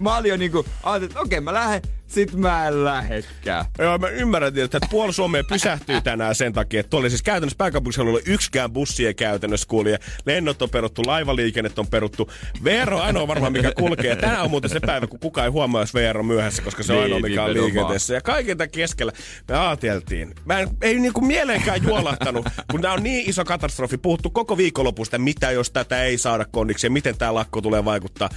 [0.00, 3.64] mä olin jo niinku, ajattelin, että okei okay, mä lähden sit mä en lähetkään.
[3.78, 8.20] Joo, mä ymmärrän, että puoli Suomea pysähtyy tänään sen takia, että tuolla siis käytännössä pääkaupunkiseudulla
[8.26, 9.98] yksikään bussi ei käytännössä kulje.
[10.26, 12.30] Lennot on peruttu, laivaliikennet on peruttu.
[12.64, 14.16] VR on ainoa varmaan, mikä kulkee.
[14.16, 16.92] Tänään on muuten se päivä, kun kukaan ei huomaa, jos VR on myöhässä, koska se
[16.92, 18.14] on ainoa, mikä on liikenteessä.
[18.14, 19.12] Ja kaiken tämän keskellä
[19.48, 20.34] me ajateltiin.
[20.44, 23.98] Mä en, ei niinku mieleenkään juolahtanut, kun tämä on niin iso katastrofi.
[23.98, 28.28] Puhuttu koko viikonlopusta, mitä jos tätä ei saada konniksi ja miten tämä lakko tulee vaikuttaa.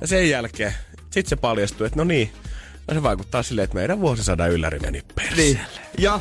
[0.00, 0.74] Ja sen jälkeen
[1.10, 2.30] sitten se paljastui, että no niin,
[2.88, 5.42] No se vaikuttaa silleen, että meidän vuosisadan ylläri meni perseelle.
[5.42, 5.60] Niin.
[5.98, 6.20] Ja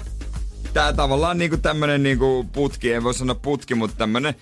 [0.73, 4.35] tää tavallaan niinku tämmönen niinku putki, en voi sanoa putki, mutta tämmönen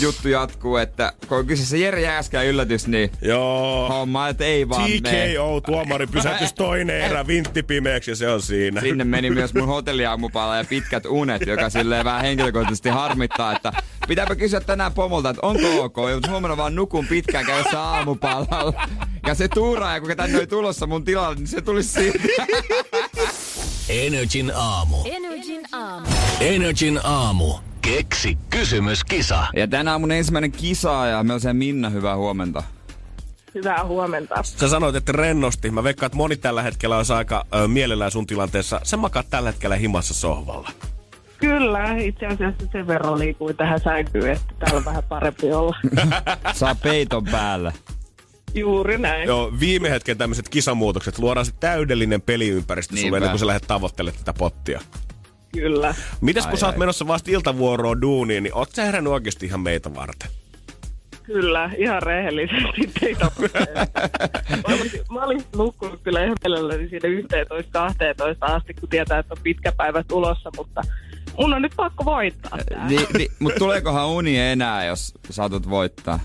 [0.00, 3.88] juttu jatkuu, että kun on kyseessä Jere Jääskään yllätys, niin Joo.
[3.88, 8.80] homma, että ei vaan TKO, tuomari pysähtys toinen erä, vintti pimeäksi ja se on siinä.
[8.80, 13.72] Sinne meni myös mun hotelliaamupala ja pitkät unet, joka silleen vähän henkilökohtaisesti harmittaa, että
[14.08, 18.88] pitääpä kysyä tänään pomolta, että onko ok, mutta huomenna vaan nukun pitkään käydessä aamupalalla.
[19.26, 22.18] Ja se tuuraaja, kun tänne oli tulossa mun tilalle, niin se tuli siitä.
[23.90, 24.96] Energin aamu.
[25.04, 26.06] Energin aamu.
[26.40, 27.54] Energin aamu.
[27.82, 29.46] Keksi kysymyskisa.
[29.56, 32.62] Ja tänään mun ensimmäinen kisa ja me on se Minna, hyvää huomenta.
[33.54, 34.42] Hyvää huomenta.
[34.42, 35.70] Sä sanoit, että rennosti.
[35.70, 38.80] Mä veikkaan, että moni tällä hetkellä on aika ö, mielellään sun tilanteessa.
[38.82, 40.70] Sä makaat tällä hetkellä himassa sohvalla.
[41.38, 45.76] Kyllä, itse asiassa sen verran liikuin tähän sänkyyn, että täällä on vähän parempi olla.
[46.52, 47.72] Saa peiton päällä.
[48.54, 49.28] Juuri näin.
[49.28, 51.18] Joo, viime hetken tämmöiset kisamuutokset.
[51.18, 53.06] Luodaan se täydellinen peliympäristö Niinpä.
[53.06, 54.80] sulle ennen kuin sä lähdet tavoittelemaan tätä pottia.
[55.52, 55.94] Kyllä.
[56.20, 56.78] Mitäs kun ai, sä oot ai.
[56.78, 60.30] menossa vasta iltavuoroon duuniin, niin oot sä herännyt oikeasti ihan meitä varten?
[61.22, 63.30] Kyllä, ihan rehellisesti teitä
[64.68, 69.42] mä, olin, mä olin nukkunut kyllä ihan mielelläni siinä 11-12 asti, kun tietää, että on
[69.42, 70.82] pitkä päivä tulossa, mutta
[71.38, 72.58] mun on nyt pakko voittaa.
[72.88, 76.20] Ni, ni, mutta tuleekohan uni enää, jos saatat voittaa?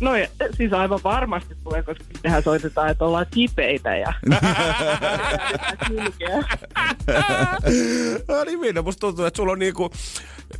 [0.00, 0.10] No
[0.56, 4.12] siis aivan varmasti tulee, koska tehän soitetaan, että ollaan kipeitä ja
[8.28, 9.90] no niin, Minna, musta tuntuu, että sulla on niinku...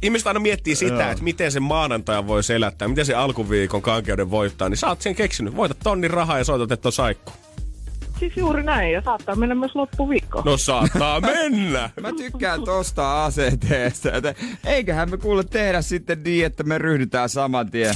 [0.03, 4.69] Ihmiset aina miettii sitä, että miten se maanantaja voi selättää, miten se alkuviikon kankeuden voittaa,
[4.69, 5.57] niin sä oot sen keksinyt.
[5.57, 7.33] Voitat tonnin rahaa ja soitat, että on saikku.
[8.19, 10.43] Siis juuri näin, ja saattaa mennä myös loppuviikko.
[10.45, 11.91] No saattaa mennä!
[12.01, 17.71] Mä tykkään tosta ACTstä, että eiköhän me kuule tehdä sitten niin, että me ryhdytään saman
[17.71, 17.95] tien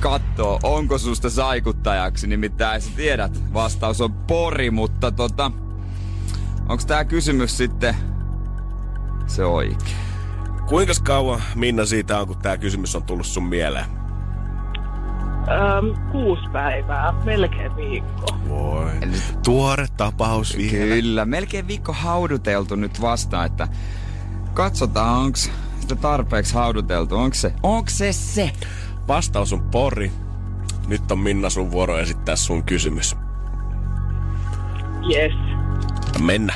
[0.00, 2.26] kattoo, onko susta saikuttajaksi.
[2.26, 5.52] Nimittäin sä tiedät, vastaus on pori, mutta tota...
[6.68, 7.96] Onko tää kysymys sitten
[9.26, 9.96] se oikein?
[10.66, 13.84] Kuinka kauan, Minna, siitä on, kun tämä kysymys on tullut sun mieleen?
[15.40, 18.26] Öm, kuusi päivää, melkein viikko.
[18.48, 18.90] Voi.
[19.44, 20.94] Tuore tapaus vielä.
[20.94, 23.68] Kyllä, melkein viikko hauduteltu nyt vastaan, että
[24.54, 25.38] katsotaan, onko
[25.80, 27.16] sitä tarpeeksi hauduteltu.
[27.16, 28.52] Onko se, onko se se?
[29.10, 30.12] Vastaus on pori.
[30.88, 33.16] Nyt on Minna sun vuoro esittää sun kysymys.
[35.12, 35.32] Yes.
[36.22, 36.54] Mennä.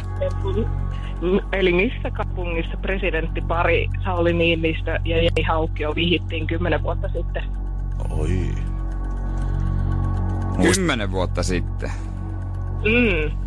[1.52, 7.44] Eli missä kaupungissa presidenttipari Sauli Niinistö ja Jei Haukio vihittiin kymmenen vuotta sitten?
[8.10, 8.48] Oi.
[10.62, 11.90] Kymmenen vuotta sitten.
[12.84, 13.38] Mm.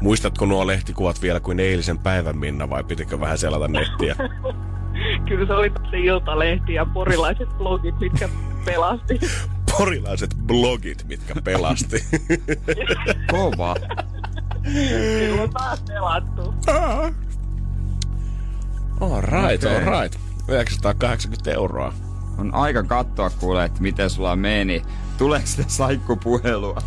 [0.00, 4.16] Muistatko nuo lehtikuvat vielä kuin eilisen päivän, Minna, vai pitikö vähän selata nettiä?
[5.28, 8.28] Kyllä se oli se iltalehti ja porilaiset blogit, mitkä
[8.64, 9.20] pelasti.
[9.78, 12.04] Porilaiset blogit, mitkä pelasti.
[13.30, 13.76] Kova.
[14.62, 16.54] Kyllä on taas pelattu.
[19.00, 19.76] All right, okay.
[19.76, 20.20] all right.
[20.48, 21.94] 980 euroa.
[22.38, 24.82] On aika katsoa kuule, että miten sulla meni.
[25.18, 26.82] Tuleeko sitä saikkupuhelua?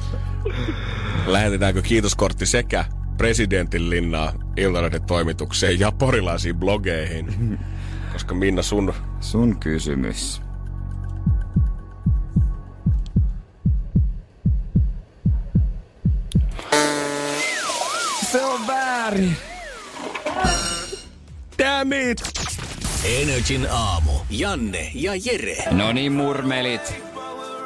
[1.27, 2.85] Lähetetäänkö kiitoskortti sekä
[3.17, 7.59] presidentin linnaa Iltalehden toimitukseen ja porilaisiin blogeihin?
[8.13, 8.93] Koska Minna, sun...
[9.19, 10.44] Sun kysymys.
[19.05, 19.37] Väärin.
[21.57, 22.23] Damn it!
[23.21, 24.11] Energin aamu.
[24.29, 25.63] Janne ja Jere.
[25.71, 26.95] No niin, murmelit.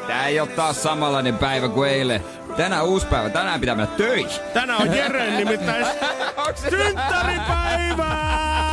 [0.07, 2.23] Tää ei oo taas samanlainen päivä kuin eilen.
[2.57, 3.29] Tänään uusi päivä.
[3.29, 4.39] Tänään pitää mennä töihin.
[4.53, 5.85] Tänään on Jere nimittäin
[6.69, 8.68] synttäripäivää!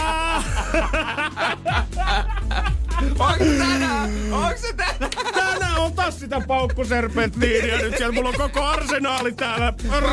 [3.19, 4.11] Onko tänään?
[4.33, 5.11] Onko se tänään?
[5.35, 8.12] Tänään on taas sitä paukkuserpenttiiniä nyt siellä.
[8.12, 9.73] Mulla on koko arsenaali täällä.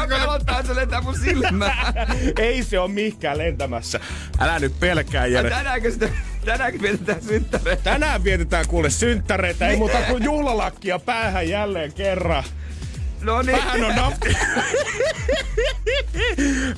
[0.09, 1.93] Pelottaa se lentää mun silmään.
[2.39, 3.99] Ei se on mihinkään lentämässä.
[4.39, 5.49] Älä nyt pelkää, Jere.
[5.49, 6.09] Tänäänkö sitä,
[6.45, 7.83] tänäänkin vietetään synttäreitä?
[7.83, 9.67] Tänään vietetään kuule synttäreitä.
[9.67, 12.43] Ei muuta kuin juhlalakkia päähän jälleen kerran.
[13.21, 13.57] No niin.
[13.57, 14.29] Vähän on nafti.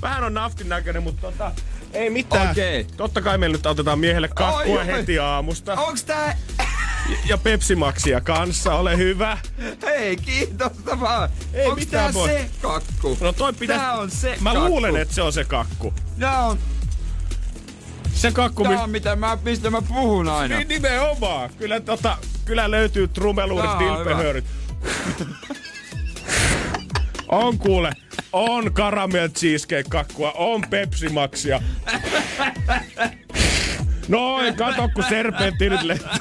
[0.02, 1.52] Vähän on naftin näköinen, mutta tota,
[1.96, 2.52] ei mitään.
[2.52, 2.82] Okei.
[2.82, 2.96] Okay.
[2.98, 5.74] Totta kai meillä nyt otetaan miehelle kakkua Oi, heti aamusta.
[5.74, 6.38] Onks tää...
[7.26, 9.38] Ja Pepsi-maksia kanssa, ole hyvä.
[9.82, 11.30] Hei, kiitos vaan.
[11.54, 12.30] Ei Onks mitään tää voi.
[12.30, 13.18] se kakku?
[13.22, 13.82] No toi pitäis...
[13.82, 14.70] Tää on se Mä kakku.
[14.70, 15.94] luulen, että se on se kakku.
[16.20, 16.60] Tää on...
[18.14, 18.64] Se kakku...
[18.64, 20.58] Tää on mitä mä, mistä mä puhun aina.
[20.58, 21.50] Niin nimenomaan.
[21.58, 24.46] Kyllä, tota, kyllä löytyy trumeluudet, dilpehöörit.
[27.28, 27.92] On kuule,
[28.34, 31.62] on caramel cheesecake kakkua, on Pepsi Maxia.
[34.08, 35.04] Noin, kato kun
[35.84, 36.18] lentää.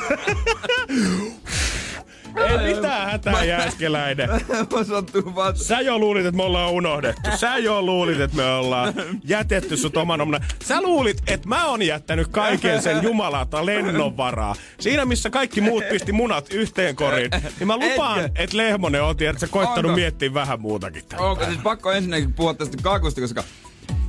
[2.37, 4.29] Ei mitään hätää, jääskeläinen.
[4.73, 5.57] Mä sattuu vaan...
[5.57, 7.31] Sä jo luulit, että me ollaan unohdettu.
[7.37, 8.95] Sä jo luulit, että me ollaan
[9.25, 10.45] jätetty sut oman omana.
[10.65, 14.55] Sä luulit, että mä oon jättänyt kaiken sen jumalata lennonvaraa.
[14.81, 19.41] Siinä, missä kaikki muut pisti munat yhteen koriin, niin mä lupaan, että Lehmonen on, että
[19.41, 19.97] sä koittanut Onko?
[19.97, 21.03] miettiä vähän muutakin.
[21.19, 23.45] Onko siis pakko ensinnäkin puhua tästä kakusta, koska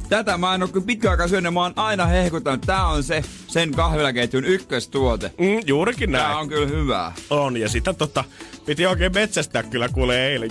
[0.10, 1.54] tätä mä en oo kyllä pitkään aikaa syönyt.
[1.54, 2.62] Mä oon aina hehkuttanut.
[2.62, 5.32] Tää on se sen kahvilaketjun ykköstuote.
[5.38, 6.26] Mm, juurikin näin.
[6.26, 7.14] Tää on kyllä hyvää.
[7.30, 8.24] On, ja sitä tota,
[8.66, 10.50] piti oikein metsästää kyllä kuule eilen.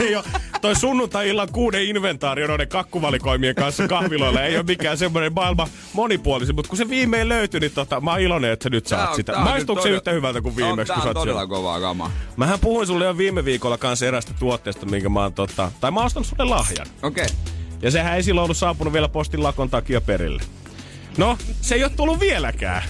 [0.00, 0.22] Ei oo,
[0.60, 6.68] toi sunnuntai-illan kuuden inventaario noiden kakkuvalikoimien kanssa kahviloilla ei ole mikään semmoinen maailman monipuolisi, mutta
[6.68, 9.38] kun se viimein löytyi, niin tota, mä oon iloinen, että sä nyt saat on- sitä.
[9.38, 12.10] Maistuuko se kyllä yhtä hyvältä kuin viimeksi, on, kun sä oot todella kovaa kamaa.
[12.36, 16.00] Mähän puhuin sulle jo viime viikolla kanssa erästä tuotteesta, minkä mä oon tota, tai mä
[16.00, 16.86] oon ostanut sulle lahjan.
[17.02, 17.24] Okei.
[17.24, 17.59] Okay.
[17.82, 20.42] Ja sehän ei silloin ollut saapunut vielä postin lakon takia perille.
[21.18, 22.82] No, se ei ole tullut vieläkään.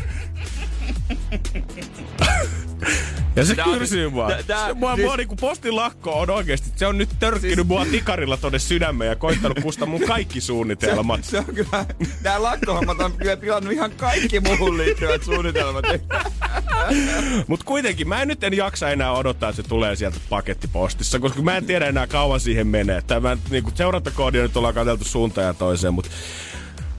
[3.36, 4.30] ja se kyrsyy mua.
[4.46, 7.86] tää- se, mua, siis- mua niinku postin lakko on oikeesti, se on nyt törkkinyt mua
[7.86, 11.24] tikarilla tonne sydämeen ja koittanut kustaa mun kaikki suunnitelmat.
[11.24, 11.86] Se on kyllä,
[12.22, 15.84] tää lakkohommat on kyllä pilannut ihan kaikki muuhun liittyvät suunnitelmat.
[17.48, 21.42] Mut kuitenkin mä en nyt en jaksa enää odottaa, että se tulee sieltä pakettipostissa, koska
[21.42, 23.02] mä en tiedä enää kauan siihen menee.
[23.02, 26.10] Tämä niinku seurantakoodia nyt ollaan katseltu suuntaan ja toiseen, mutta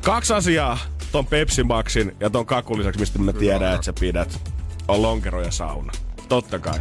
[0.02, 0.78] kaksi asiaa
[1.12, 4.52] ton Pepsi Maxin ja ton kakun lisäksi, mistä mä tiedän, että sä pidät,
[4.88, 5.92] on lonkero ja sauna.
[6.30, 6.80] Totta kai.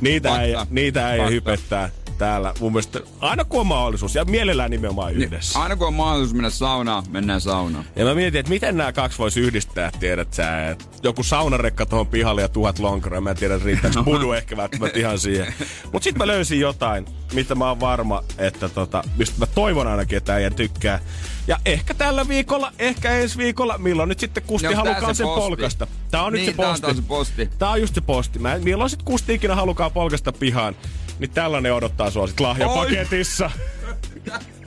[0.00, 0.42] Niitä Fakta.
[0.44, 1.30] ei, niitä ei Fakta.
[1.30, 1.90] hypettää.
[2.20, 2.54] Täällä.
[2.60, 5.58] Mun mielestä aina kun on mahdollisuus ja mielellään nimenomaan niin, yhdessä.
[5.58, 7.84] Niin, aina kun on mahdollisuus mennä saunaan, mennään saunaan.
[7.96, 12.06] Ja mä mietin, että miten nämä kaksi voisi yhdistää, tiedät sä, että joku saunarekka tuohon
[12.06, 13.20] pihalle ja tuhat lonkeroa.
[13.20, 15.54] Mä en tiedä, riittääkö budu ehkä välttämättä ihan siihen.
[15.92, 20.18] Mut sit mä löysin jotain, mitä mä oon varma, että tota, mistä mä toivon ainakin,
[20.18, 21.00] että äijä tykkää.
[21.46, 25.40] Ja ehkä tällä viikolla, ehkä ensi viikolla, milloin nyt sitten Kusti no, halukaa sen posti.
[25.40, 25.86] polkasta.
[26.10, 26.80] Tää on niin, nyt se posti.
[26.80, 27.48] Tää on, se posti.
[27.58, 28.38] Tää on just se posti.
[28.38, 30.76] Mä, milloin sit Kusti ikinä halukaa polkasta pihaan,
[31.20, 33.50] niin tällainen odottaa sua sit lahjapaketissa.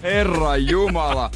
[0.03, 1.31] Herra Jumala.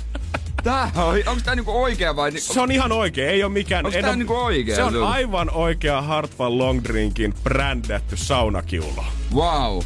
[0.64, 2.32] Tää on, onko tää niinku oikea vai?
[2.32, 3.86] Ni- se on ihan oikea, ei oo mikään...
[3.86, 4.76] Onko tää niinku oikea?
[4.76, 9.06] Se on aivan oikea Hartwall Long Drinkin brändätty saunakiulo.
[9.34, 9.80] Wow.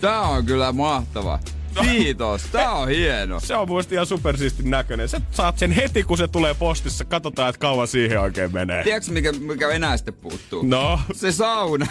[0.00, 1.38] Tää on kyllä mahtava.
[1.82, 3.40] Kiitos, tää on hieno.
[3.40, 5.08] Se on muista ihan supersiistin näköinen.
[5.08, 7.04] Sä saat sen heti, kun se tulee postissa.
[7.04, 8.82] Katsotaan, että kauan siihen oikein menee.
[8.84, 10.62] Tiedätkö, mikä, mikä enää sitten puuttuu?
[10.62, 11.00] No?
[11.12, 11.86] Se sauna.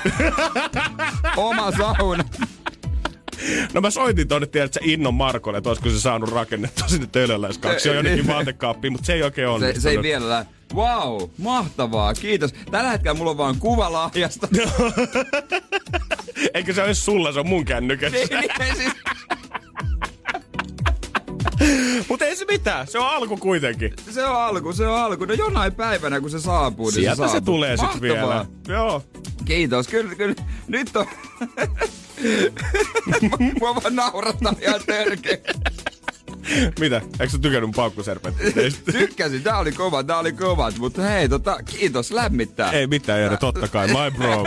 [1.38, 2.24] Oma sauna.
[3.74, 7.90] No mä soitin tonne, tiedätkö, Innon Markolle, että olisiko se saanut rakennettua sinne töölöläiskaksi.
[7.90, 9.76] on jonnekin vaatekaappiin, mutta se ei oikein onnistunut.
[9.76, 12.54] Se, se ei vielä Wow, mahtavaa, kiitos.
[12.72, 14.48] Tällä hetkellä mulla on vaan kuva lahjasta.
[16.54, 18.18] Eikö se ole sulla, se on mun kännykässä.
[18.18, 18.94] niin, niin, siis...
[22.10, 23.94] Mutta ei se mitään, se on alku kuitenkin.
[24.12, 25.26] Se on alku, se on alku.
[25.26, 27.36] No jonain päivänä kun se saapuu, niin Sieltä se, saapuu.
[27.40, 28.46] se tulee sitten vielä.
[28.68, 29.04] Joo.
[29.46, 30.36] Kiitos, kyllä, kyllä.
[30.68, 31.06] Nyt on...
[33.60, 35.38] Mua vaan naurattaa ihan törkeä.
[36.80, 37.02] Mitä?
[37.20, 38.92] Eikö sä tykännyt paukkuserpentteistä?
[38.92, 40.72] Tykkäsin, tää oli kova, tää oli kova.
[40.80, 42.72] Mutta hei, tota, kiitos, lämmittää.
[42.72, 44.46] Ei mitään, Jere, totta kai, my bro.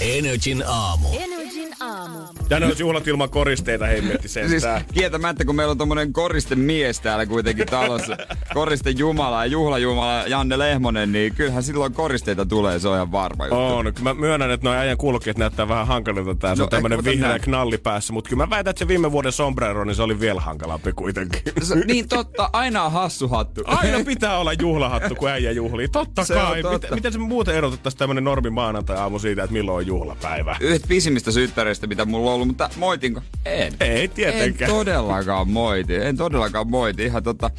[0.00, 1.08] Energin aamu.
[1.12, 2.18] Energin aamu.
[2.48, 4.48] Tänne olisi juhlat ilman koristeita, hemmetti sen.
[4.48, 8.16] Siis kieltämättä, kun meillä on tommonen koriste mies täällä kuitenkin talossa,
[8.54, 13.44] koriste jumala ja juhlajumala Janne Lehmonen, niin kyllähän silloin koristeita tulee, se on ihan varma
[13.44, 13.56] juttu.
[13.56, 17.04] On, mä myönnän, että noin ajan kulkeet näyttää vähän hankalilta tää, se no, on tämmönen
[17.04, 17.40] vihreä näin.
[17.40, 20.40] knalli päässä, mutta kyllä mä väitän, että se viime vuoden sombrero, niin se oli vielä
[20.40, 21.42] hankalampi kuitenkin.
[21.62, 23.62] Se, niin totta, aina on hassu hattu.
[23.66, 25.88] Aina pitää olla juhlahattu, kun äijä juhlii.
[25.88, 26.62] Totta se kai.
[26.62, 26.76] Totta.
[26.76, 30.56] Miten, miten se muuten erotettaisiin tämmönen normi maanantai-aamu siitä, että milloin on juhlapäivä?
[30.60, 31.30] Yhdet pisimmistä
[31.64, 33.22] syttäreistä, mitä mulla on ollut, mutta moitinko?
[33.44, 33.72] En.
[33.80, 34.70] Ei tietenkään.
[34.70, 35.94] En todellakaan moiti.
[35.94, 37.04] En todellakaan moiti.
[37.04, 37.50] Ihan tota...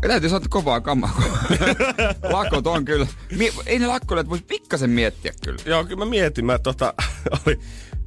[0.00, 1.22] Täytyy saada kovaa kamaa.
[2.32, 3.06] Lakot on kyllä.
[3.36, 5.58] Mie- ei ne lakkoilijat voisi pikkasen miettiä kyllä.
[5.66, 6.44] Joo, kyllä mä mietin.
[6.44, 6.94] Mä tota,
[7.46, 7.58] oli,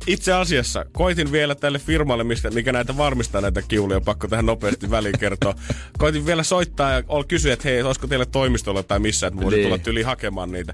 [0.07, 4.89] itse asiassa koitin vielä tälle firmalle, mistä, mikä näitä varmistaa näitä kiuluja, pakko tähän nopeasti
[4.89, 5.55] väliin kertoa.
[5.97, 9.69] Koitin vielä soittaa ja kysyä, että hei, olisiko teille toimistolla tai missä, että voisi niin.
[9.69, 10.73] tulla yli hakemaan niitä.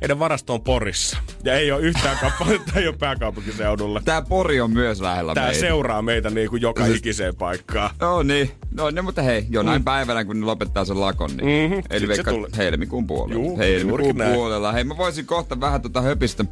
[0.00, 1.16] Heidän varasto on Porissa.
[1.44, 4.02] Ja ei ole yhtään kappaletta, ei ole pääkaupunkiseudulla.
[4.04, 5.60] Tää Pori on myös lähellä Tää meitä.
[5.60, 6.98] seuraa meitä niin kuin joka siis...
[6.98, 7.90] ikiseen paikkaan.
[8.00, 8.50] No niin.
[8.70, 9.84] No, ne, mutta hei, jonain mm.
[9.84, 11.82] päivänä kun ne lopettaa sen lakon, niin mm-hmm.
[11.90, 13.44] eli vaikka helmikuun puolella.
[13.44, 14.72] Juu, helmikuun puolella.
[14.72, 16.44] Hei, mä voisin kohta vähän tota höpistä,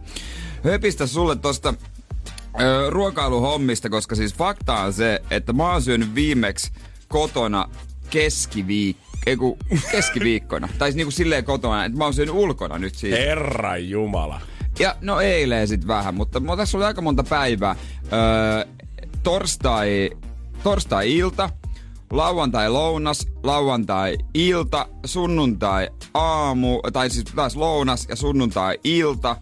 [0.65, 1.75] höpistä sulle tosta
[2.61, 6.73] ö, ruokailuhommista, koska siis fakta on se, että mä oon syönyt viimeksi
[7.09, 7.69] kotona
[8.11, 9.57] keskiviikko ei kun
[9.91, 10.69] keskiviikkona.
[10.79, 13.15] tai siis niinku silleen kotona, että mä oon syönyt ulkona nyt siis.
[13.15, 14.41] Herra Jumala.
[14.79, 17.77] Ja no eilen sit vähän, mutta tässä oli aika monta päivää.
[18.13, 18.65] Öö,
[19.23, 20.11] torstai,
[20.63, 21.51] torstai-ilta,
[22.11, 29.37] lauantai-lounas, lauantai-ilta, sunnuntai-aamu, tai siis taas lounas ja sunnuntai-ilta,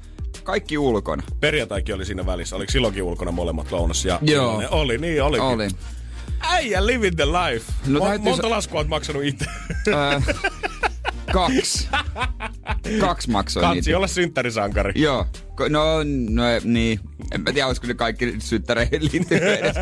[0.44, 1.22] kaikki ulkona.
[1.40, 2.56] Perjantaikin oli siinä välissä.
[2.56, 4.62] Oliko silloinkin ulkona molemmat lounas ja Joo.
[4.70, 5.44] Oli, niin olikin.
[5.44, 5.68] Oli.
[6.42, 7.72] Äijä living the life.
[7.86, 9.44] No, Mo- monta laskua oot maksanut itse?
[11.32, 11.88] kaksi.
[13.00, 13.96] Kaksi maksoin Katsi niitä.
[13.96, 14.92] olla synttärisankari.
[14.96, 15.26] Joo.
[15.68, 15.84] No,
[16.30, 17.00] no niin.
[17.32, 19.74] En mä tiedä, olisiko ne kaikki synttäreihin liittynyt edes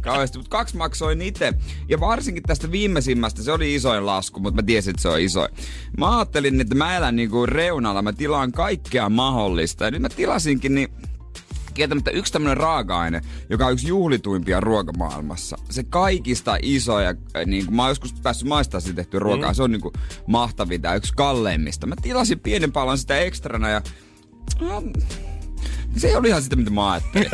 [0.00, 1.52] kauheasti, mutta kaksi maksoin itse.
[1.88, 5.48] Ja varsinkin tästä viimeisimmästä, se oli isoin lasku, mutta mä tiesin, että se on isoin.
[5.98, 9.84] Mä ajattelin, että mä elän niinku reunalla, mä tilaan kaikkea mahdollista.
[9.84, 10.88] Ja nyt mä tilasinkin, niin
[11.78, 15.58] kieltämättä yksi tämmöinen raaka-aine, joka on yksi juhlituimpia ruokamaailmassa.
[15.70, 19.54] Se kaikista isoja, äh, niin kuin mä oon joskus päässyt maistaa sitä tehtyä ruokaa, mm.
[19.54, 19.94] se on niin kuin
[20.26, 21.86] mahtavinta, yksi kalleimmista.
[21.86, 23.82] Mä tilasin pienen pallon sitä ekstrana ja
[24.60, 24.82] no,
[25.96, 27.30] se ei ollut ihan sitä, mitä mä ajattelin.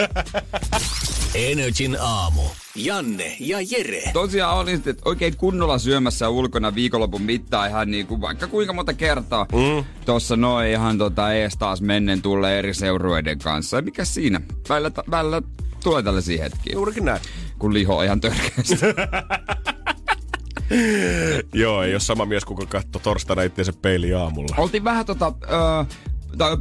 [1.51, 2.43] Energin aamu.
[2.77, 4.03] Janne ja Jere.
[4.13, 8.95] Tosiaan olin sitten oikein kunnolla syömässä ulkona viikonlopun mittaan ihan niin kuin vaikka kuinka monta
[8.95, 9.47] kertaa.
[9.53, 9.85] Mm.
[10.05, 13.83] Tossa noin ihan tota ees taas mennen tulle eri seurueiden kanssa.
[13.83, 14.41] Mikä siinä?
[14.69, 15.43] Välillä, välillä
[15.85, 16.73] tulee tällaisia hetkiä.
[16.73, 17.21] Juurikin näin.
[17.59, 18.77] Kun liho ihan törkeästi.
[21.53, 24.55] Joo, ei ole sama mies, kuka katsoi torstaina itseänsä peili aamulla.
[24.59, 25.87] Oltiin vähän tota, öö, tai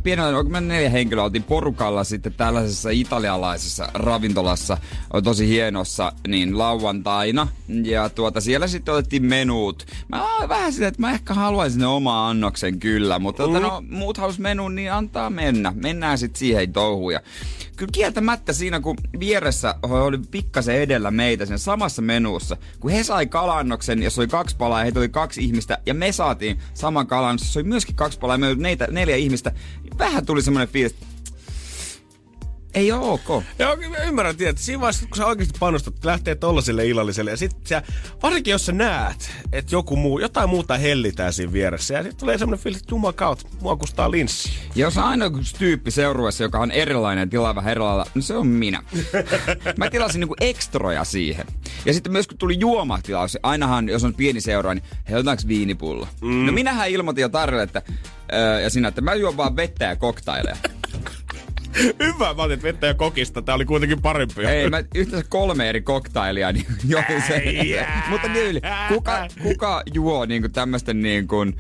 [0.04, 4.78] pienellä, me neljä henkilöä oltiin porukalla sitten tällaisessa italialaisessa ravintolassa,
[5.24, 7.48] tosi hienossa, niin lauantaina.
[7.84, 9.86] Ja tuota, siellä sitten otettiin menuut.
[10.08, 13.52] Mä vähän sitä, että mä ehkä haluaisin ne oma annoksen kyllä, mutta mm.
[13.52, 15.74] tuota, no, muut halus menun, niin antaa mennä.
[15.76, 17.14] Mennään sitten siihen touhuun.
[17.78, 23.26] Kyllä kieltämättä siinä, kun vieressä oli pikkasen edellä meitä sen samassa menussa, kun he sai
[23.28, 27.40] kalannoksen, se oli kaksi palaa ja heitä oli kaksi ihmistä, ja me saatiin saman kalan,
[27.40, 29.52] se oli myöskin kaksi palaa ja me oli neitä, neljä ihmistä,
[29.98, 30.96] vähän tuli semmoinen fiilis,
[32.74, 33.44] ei ole ok.
[33.60, 37.84] Joo, ymmärrän, että siinä vaiheessa, kun sä oikeasti panostat, lähtee tollaselle illalliselle, ja sitten sä,
[38.24, 42.38] varsinkin jos sä näet, että joku muu, jotain muuta hellitään siinä vieressä, ja sitten tulee
[42.38, 44.52] semmoinen fiilis, että jumakaut, mua kustaa linssi.
[44.76, 45.26] Jos aina
[45.58, 48.84] tyyppi seurueessa, joka on erilainen, tilaa vähän erilailla, niin se on minä.
[49.78, 51.46] Mä tilasin niinku ekstroja siihen.
[51.86, 56.08] Ja sitten myös kun tuli juomatilaus, ainahan jos on pieni seura, niin otetaanko viinipullo?
[56.22, 56.46] Mm.
[56.46, 57.82] No minähän ilmoitin jo tarjolle, että,
[58.34, 60.58] öö, ja sinä, että mä juon vaan vettä ja koktaileja.
[62.00, 63.42] Hyvä, mä otin vettä ja kokista.
[63.42, 64.46] Tää oli kuitenkin parempi.
[64.46, 67.44] Ei, mä yhteensä kolme eri koktailia niin jokin se.
[68.10, 71.56] Mutta niin, kuka, kuka juo niin tämmöisten niin kuin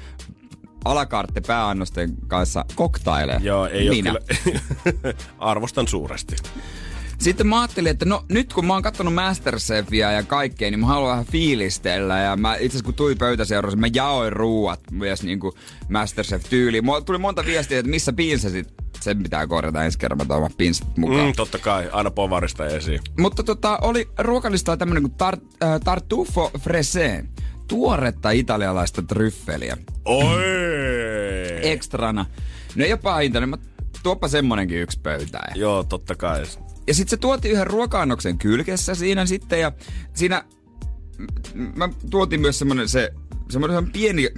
[0.86, 3.39] alakartte pääannosten kanssa koktaileja?
[3.43, 4.11] Joo, ei Minä.
[4.11, 5.14] ole kyllä.
[5.39, 6.36] Arvostan suuresti.
[7.18, 10.88] Sitten mä ajattelin, että no nyt kun mä oon katsonut Masterchefia ja kaikkea, niin mä
[10.88, 12.20] haluan vähän fiilistellä.
[12.20, 15.53] Ja mä itse asiassa kun tuli pöytäseurassa, mä jaoin ruuat myös niin kuin
[15.89, 16.86] Masterchef-tyyliin.
[16.86, 21.26] Mulla tuli monta viestiä, että missä piinsasit sen pitää korjata ensi kerran, mä pinsat mukaan.
[21.28, 22.99] Mm, totta kai, aina povarista esiin.
[23.20, 27.26] Mutta tota, oli ruokalistalla tämmönen kuin tar, äh, tartufo frese.
[27.68, 29.78] Tuoretta italialaista tryffeliä.
[30.06, 30.43] Oi!
[31.72, 32.26] Ekstrana.
[32.76, 33.58] No ei ole pahinta, mä
[34.04, 35.60] tuoppa semmonenkin yksi pöytään.
[35.60, 36.43] Joo, totta kai.
[36.88, 39.72] Ja sitten se tuotiin yhden ruoka-annoksen kylkessä siinä sitten ja
[40.14, 40.43] siinä
[41.76, 43.14] mä tuotin myös semmonen se,
[43.49, 44.30] semmonen pieni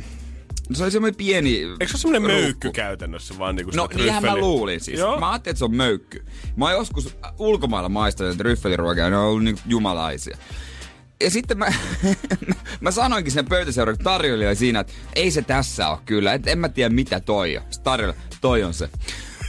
[0.69, 1.61] No se oli semmoinen pieni...
[1.79, 4.99] Eikö se ole semmoinen möykky käytännössä vaan niinku No niinhän mä luulin siis.
[4.99, 5.19] Joo.
[5.19, 6.25] Mä ajattelin, että se on möykky.
[6.55, 10.37] Mä oon joskus ulkomailla maistanut tryffeliruokia ja ne on ollut niinku jumalaisia.
[11.23, 11.67] Ja sitten mä,
[12.81, 16.33] mä sanoinkin sen pöytäseuran tarjoilijalle siinä, että ei se tässä ole kyllä.
[16.33, 17.63] Et en mä tiedä mitä toi on.
[17.83, 18.89] Tarjolla, toi on se.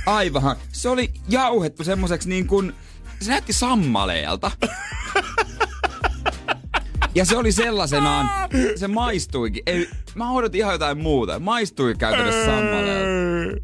[0.06, 0.56] Aivan.
[0.72, 2.72] Se oli jauhettu semmoiseksi niin kuin,
[3.20, 4.50] se näytti sammaleelta.
[7.16, 8.28] Ja se oli sellaisenaan,
[8.76, 9.62] se maistuikin.
[9.66, 11.40] Ei, mä odotin ihan jotain muuta.
[11.40, 13.60] Maistui käytännössä sammaleelta.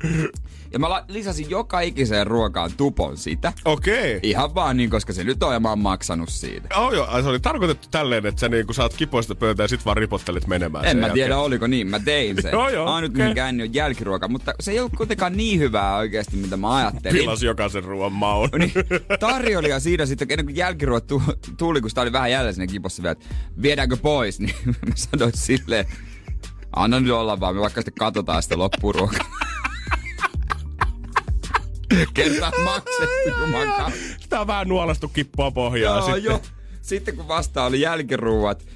[0.72, 3.52] Ja mä lisäsin joka ikiseen ruokaan tupon sitä.
[3.64, 4.16] Okei.
[4.16, 4.20] Okay.
[4.22, 6.68] Ihan vaan niin, koska se nyt on ja mä oon maksanut siitä.
[6.76, 9.86] Oh joo, se oli tarkoitettu tälleen, että sä niin kun saat kipoista pöytää ja sit
[9.86, 10.84] vaan ripottelit menemään.
[10.84, 11.14] En mä jälkeen.
[11.14, 11.86] tiedä, oliko niin.
[11.90, 12.52] Mä tein sen.
[12.58, 12.86] joo, joo.
[12.86, 13.28] Ainut okay.
[13.28, 17.20] mikä on jälkiruoka, mutta se ei ollut kuitenkaan niin hyvää oikeasti, mitä mä ajattelin.
[17.20, 18.48] Pilas jokaisen ruoan maun.
[18.58, 18.72] niin,
[19.20, 21.04] tarjoilija siinä sitten, ennen kuin jälkiruot
[21.56, 23.26] tuli, kun sitä oli vähän jäljellä sinne kipossa vielä, että
[23.62, 24.54] viedäänkö pois, niin
[24.86, 25.86] mä sanoin silleen,
[26.76, 29.51] anna nyt olla vaan, me vaikka sitten katsotaan sitä loppuruokaa.
[32.14, 36.24] Kertaa maksettu juman Sitä on vähän nuolastu kippoa pohjaa Joo, sitten.
[36.24, 36.40] Jo.
[36.82, 38.66] Sitten kun vasta oli jälkiruuat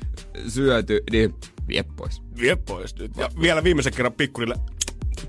[0.48, 1.34] syöty, niin
[1.68, 2.22] vie pois.
[2.40, 3.16] Vie pois nyt.
[3.16, 4.54] Ja vielä viimeisen kerran pikkurille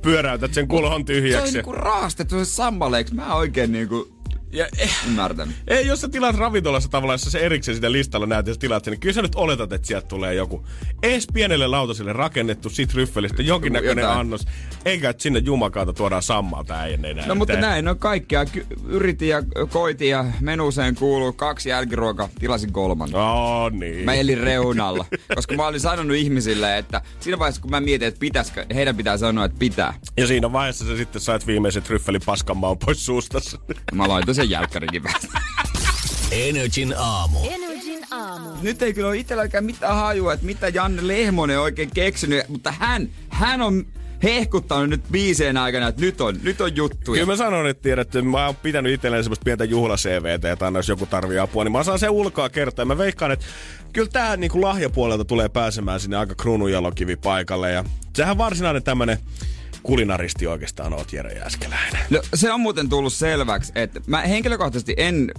[0.02, 1.42] pyöräytät sen kulhon tyhjäksi.
[1.42, 3.16] Se on niinku raastettu se sammaleiksi.
[3.16, 4.17] Mä oikein niinku
[4.52, 5.54] ja, eh, Ymmärtän.
[5.68, 8.92] Ei, jos sä tilaat ravintolassa tavallaan, jos sä erikseen sitä listalla näet, jos tilaat sen,
[8.92, 10.66] niin kyllä sä nyt oletat, että sieltä tulee joku
[11.04, 14.20] ees pienelle lautaselle rakennettu sit ryffelistä jonkinnäköinen Jotain.
[14.20, 14.46] annos.
[14.86, 17.28] Eikä, että sinne jumakaata tuodaan sammalta äijän enää.
[17.28, 18.46] No mutta näin on kaikkea.
[18.86, 22.30] Yritin ja koitin ja menuseen kuuluu kaksi jälkiruokaa.
[22.40, 23.16] Tilasin kolman.
[23.16, 24.06] Oh, niin.
[24.06, 25.06] Mä elin reunalla.
[25.36, 29.18] koska mä olin sanonut ihmisille, että siinä vaiheessa kun mä mietin, että pitäisikö, heidän pitää
[29.18, 29.94] sanoa, että pitää.
[30.18, 33.60] Ja siinä vaiheessa sä sitten sait viimeiset ryffelin paskan maun pois suustassa.
[33.94, 35.28] Mä laitoin sen jälkkärikin päästä.
[36.32, 37.40] Energin aamu.
[37.50, 38.50] Energin aamu.
[38.62, 43.10] Nyt ei kyllä ole itselläkään mitään hajua, että mitä Janne Lehmonen oikein keksinyt, mutta hän,
[43.30, 43.86] hän on
[44.24, 47.12] hehkuttanut nyt biiseen aikana, että nyt on, nyt on juttu.
[47.12, 50.90] Kyllä mä sanon, että tiedät, että mä oon pitänyt itselleen semmoista pientä juhla-CVtä, että jos
[50.90, 52.82] joku tarvii apua, niin mä saan sen ulkoa kertoa.
[52.82, 53.46] Ja mä veikkaan, että
[53.94, 57.72] kyllä tää niin lahjapuolelta tulee pääsemään sinne aika kruununjalokivi paikalle.
[57.72, 57.84] Ja
[58.16, 59.18] sehän varsinainen tämmönen
[59.88, 62.02] kulinaristi oikeastaan oot Jere Jääskeläinen?
[62.10, 65.32] No se on muuten tullut selväksi, että mä henkilökohtaisesti en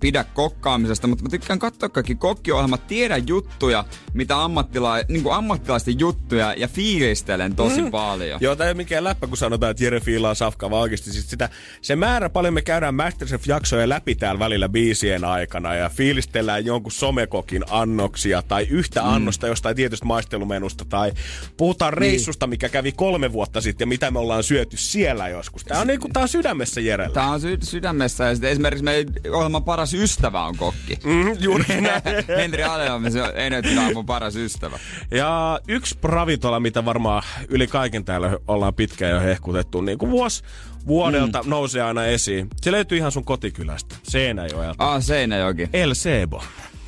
[0.00, 3.84] pidä kokkaamisesta, mutta mä tykkään katsoa kaikki kokkiohjelmat, tiedän juttuja,
[4.14, 7.90] mitä ammattila- niin kuin ammattilaisten juttuja ja fiilistelen tosi mm.
[7.90, 8.40] paljon.
[8.40, 11.30] Joo, tämä ei ole mikään läppä, kun sanotaan, että Jere fiilaa safkaa, vaan oikeasti siis
[11.30, 11.48] sitä,
[11.82, 17.64] se määrä paljon me käydään Masterchef-jaksoja läpi täällä välillä biisien aikana ja fiilistellään jonkun somekokin
[17.70, 19.08] annoksia tai yhtä mm.
[19.08, 21.12] annosta jostain tietystä maistelumenusta tai
[21.56, 22.00] puhutaan niin.
[22.00, 25.64] reissusta, mikä kävi kolme vuotta sitten ja mitä me ollaan syöty siellä joskus.
[25.64, 27.14] Tää on, niinku, tää on sydämessä Jerellä.
[27.14, 30.98] Tää on sy- sydämessä ja sitten esimerkiksi meidän ohjelman paras ystävä on kokki.
[31.04, 31.64] Mm, juuri
[32.38, 34.78] Henri Aleomme, se on Energy mun paras ystävä.
[35.10, 40.42] Ja yksi ravitola, mitä varmaan yli kaiken täällä ollaan pitkään jo hehkutettu, niin kuin vuosi
[40.86, 41.50] vuodelta mm.
[41.50, 42.48] nousee aina esiin.
[42.62, 44.92] Se löytyy ihan sun kotikylästä, Seinäjoelta.
[44.92, 45.68] Ah, Seinäjoki.
[45.72, 46.42] El Sebo.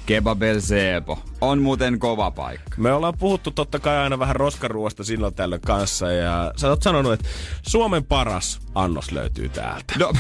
[0.09, 1.19] Kebabel Seepo.
[1.41, 2.71] On muuten kova paikka.
[2.77, 7.13] Me ollaan puhuttu totta kai aina vähän roskaruosta silloin tällöin kanssa ja sä oot sanonut,
[7.13, 7.29] että
[7.63, 9.95] Suomen paras annos löytyy täältä.
[9.99, 10.13] No,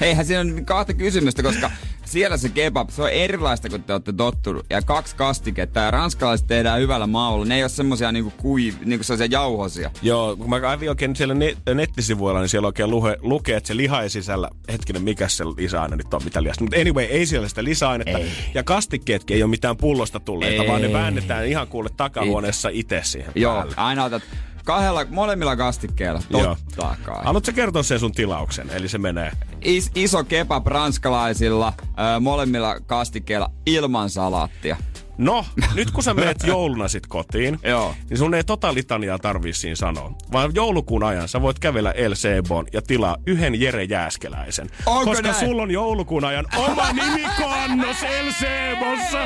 [0.00, 1.70] Eihän siinä ole kahta kysymystä, koska
[2.04, 4.66] siellä se kebab, se on erilaista kuin te olette tottunut.
[4.70, 7.44] Ja kaksi kastiketta ja ranskalaiset tehdään hyvällä maulla.
[7.44, 9.90] Ne ei ole semmosia niinku kui, niinku sellaisia jauhosia.
[10.02, 13.76] Joo, kun mä kävin oikein siellä ne- nettisivuilla, niin siellä oikein luhe, lukee, että se
[13.76, 16.64] liha ei sisällä, hetkinen, mikä se lisäaine nyt on, mitä liasta.
[16.64, 18.18] Mutta anyway, ei siellä sitä lisäainetta.
[18.18, 18.30] Ei.
[18.54, 20.68] Ja kastikkeetkin ei ole mitään pullosta tulleita, ei.
[20.68, 23.74] vaan ne väännetään ihan kuule takahuoneessa itse siihen Joo, päälle.
[23.76, 24.22] aina otat
[24.64, 27.24] Kahdella, molemmilla kastikkeilla, totta kai.
[27.24, 28.70] Haluatko kertoa sen sun tilauksen?
[28.70, 29.32] Eli se menee...
[29.60, 34.76] Is, iso kebab ranskalaisilla, ö, molemmilla kastikkeilla ilman salaattia.
[35.18, 35.44] No,
[35.74, 37.94] nyt kun sä meet jouluna sit kotiin, Joo.
[38.10, 40.12] niin sun ei tota litaniaa tarvii siinä sanoa.
[40.32, 44.70] Vaan joulukuun ajan sä voit kävellä El Sebon ja tilaa yhden Jere Jääskeläisen.
[44.86, 45.34] Onko koska näin?
[45.34, 49.18] sulla on joulukuun ajan oma nimikoannos El Sebossa.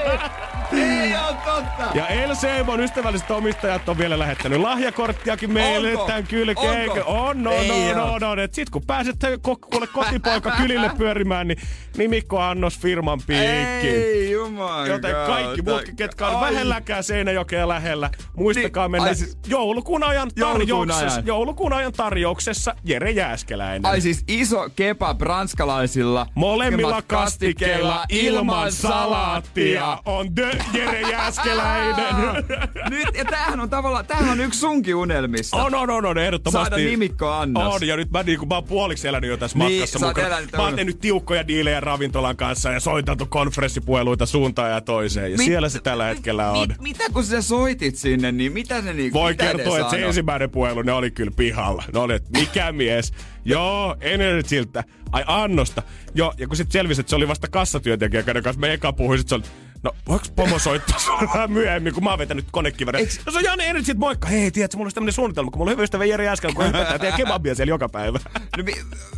[0.73, 1.85] Ei ole totta.
[1.95, 6.05] Ja El Sebon ystävälliset omistajat on vielä lähettänyt lahjakorttiakin meille Onko?
[6.07, 7.05] tämän kylkeen.
[7.05, 8.43] On, no, no, no, no, no.
[8.43, 11.59] Et sit kun pääset kuule kotipoika kylille pyörimään, niin
[11.97, 13.89] nimikkoannos firman piikki.
[13.89, 14.87] Ei, jumala.
[14.87, 21.05] Joten kaikki muutkin, ketkä on vähelläkään Seinäjokea lähellä, muistakaa niin, mennä siis, joulukuun ajan tarjouksessa.
[21.05, 21.27] Joulukuun ajan.
[21.27, 23.87] joulukuun ajan tarjouksessa Jere Jääskeläinen.
[23.87, 26.27] Ai siis iso kebab ranskalaisilla.
[26.35, 32.45] Molemmilla kastikkeilla ilman salaattia on The Jere Jääskeläinen.
[32.91, 35.57] Nyt, ja tämähän on tavallaan, tämähän on yksi sunkin unelmissa.
[35.57, 36.71] On, on, on, on ehdottomasti.
[36.71, 37.75] Saada nimikko Annas.
[37.75, 40.37] On, ja nyt mä, niin, mä oon puoliksi elänyt jo tässä niin, matkassa mukana.
[40.57, 45.33] Mä oon tehnyt tiukkoja diilejä ravintolan kanssa ja soitantu konferenssipuheluita suuntaan ja toiseen.
[45.33, 46.69] Ja mit, siellä se tällä hetkellä on.
[46.69, 50.51] Mit, mitä kun sä soitit sinne, niin mitä ne niinku, Voi kertoa, että se ensimmäinen
[50.51, 51.85] puhelu, ne oli kyllä pihalla.
[51.93, 53.13] Ne oli, että mikä mies.
[53.45, 54.85] Joo, Energyltä.
[55.13, 55.83] Ai Annosta.
[56.15, 59.19] Joo, ja kun sitten selvisi, että se oli vasta kassatyöntekijä, kenen kanssa me eka puhuin,
[59.19, 59.45] sit se oli,
[59.83, 63.01] No, voiko pomo soittaa sulle vähän myöhemmin, kun mä oon vetänyt konekiväriä?
[63.01, 63.21] Eiks...
[63.27, 64.29] No se on Janne Energy, moikka.
[64.29, 67.01] Hei, tiedätkö, mulla olisi tämmönen suunnitelma, kun mulla on hyvä ystävä Jere Äsken, kun hypätään
[67.01, 68.19] teidän kebabia siellä joka päivä.
[68.57, 68.73] No, mi-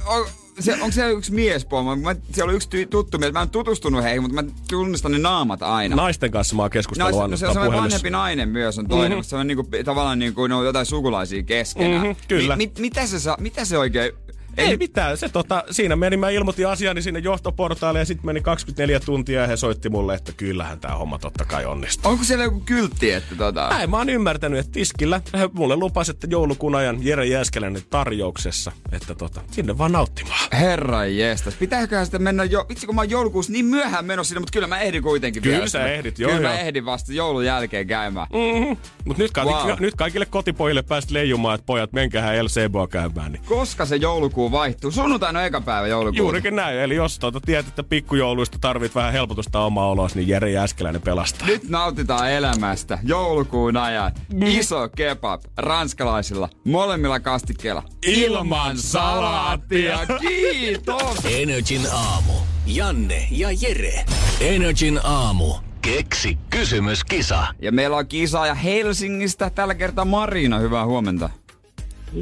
[0.07, 0.27] on,
[0.63, 1.97] se, onko se yksi miespomo?
[1.97, 3.33] Mä, siellä on yksi tuttu mies.
[3.33, 5.97] Mä en tutustunut heihin, mutta mä tunnistan ne naamat aina.
[5.97, 9.11] Naisten kanssa mä oon keskustellut no, no, se on semmoinen vanhempi nainen myös on toinen,
[9.11, 9.23] mm-hmm.
[9.23, 12.03] se on niinku, tavallaan niinku, ne on jotain sukulaisia keskenään.
[12.03, 12.57] Mm-hmm, kyllä.
[12.57, 14.13] Mi, mi, mitä, se saa, mitä se oikein
[14.57, 15.17] ei mitään.
[15.17, 19.47] Se, tota, siinä meni, mä ilmoitin asiani sinne johtoportaalle ja sitten meni 24 tuntia ja
[19.47, 22.11] he soitti mulle, että kyllähän tämä homma totta kai onnistuu.
[22.11, 23.69] Onko siellä joku kyltti, että tota...
[23.69, 28.73] Näin mä oon ymmärtänyt, että tiskillä he mulle lupas, että joulukuun ajan Jere Jääskeläinen tarjouksessa,
[28.93, 30.49] että tota, sinne vaan nauttimaan.
[30.53, 34.41] Herra jestas, pitääköhän sitten mennä jo, vitsi kun mä oon joulukuussa niin myöhään menossa sinne,
[34.41, 35.69] mutta kyllä mä ehdin kuitenkin Kyllä vielä.
[35.69, 36.57] sä ehdit, joo Kyllä joo.
[36.57, 38.27] mä ehdin vasta joulun jälkeen käymään.
[38.33, 38.77] Mm-hmm.
[39.05, 39.71] Mut nyt, wow.
[39.81, 43.33] nyt kaikille kotipojille päästä leijumaan, että pojat, menkäähän El Seboa käymään.
[43.33, 43.45] Niin.
[43.45, 44.91] Koska se joulukuu vaihtuu?
[44.91, 46.19] Sunnuntaina on eka päivä joulukuuta.
[46.19, 46.79] Juurikin näin.
[46.79, 51.47] Eli jos tuota tiedät, että pikkujouluista tarvit vähän helpotusta omaa oloa, niin Jere Jääskeläinen pelastaa.
[51.47, 52.99] Nyt nautitaan elämästä.
[53.03, 54.13] Joulukuun ajan.
[54.33, 54.43] Mm.
[54.43, 57.83] Iso kebab ranskalaisilla molemmilla kastikkeilla.
[58.07, 59.99] Ilman salaattia.
[60.21, 61.19] Kiitos.
[61.41, 62.33] Energin aamu.
[62.67, 64.05] Janne ja Jere.
[64.41, 65.55] Energin aamu.
[65.83, 67.47] Keksi kysymyskisa.
[67.63, 69.51] Ja meillä on kisaaja Helsingistä.
[69.51, 70.59] Tällä kertaa Marina.
[70.59, 71.31] Hyvää huomenta.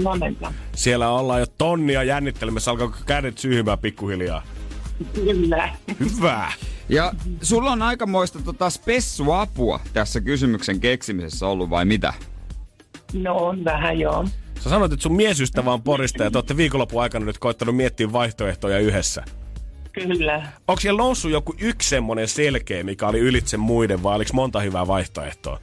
[0.02, 0.52] Huomenta.
[0.74, 2.70] Siellä ollaan jo tonnia jännittelemässä.
[2.70, 4.42] Alkaa kädet syyhymään pikkuhiljaa?
[5.14, 5.68] Kyllä.
[6.00, 6.52] Hyvä.
[6.88, 7.12] Ja
[7.42, 12.12] sulla on aikamoista tota spessuapua tässä kysymyksen keksimisessä ollut vai mitä?
[13.12, 14.24] No on vähän joo.
[14.60, 18.12] Sä sanoit, että sun miesystävä on Porista ja te olette viikonlopun aikana nyt koittanut miettiä
[18.12, 19.24] vaihtoehtoja yhdessä.
[19.92, 20.46] Kyllä.
[20.68, 24.86] Onko siellä noussut joku yksi semmonen selkeä, mikä oli ylitse muiden, vai oliko monta hyvää
[24.86, 25.60] vaihtoehtoa?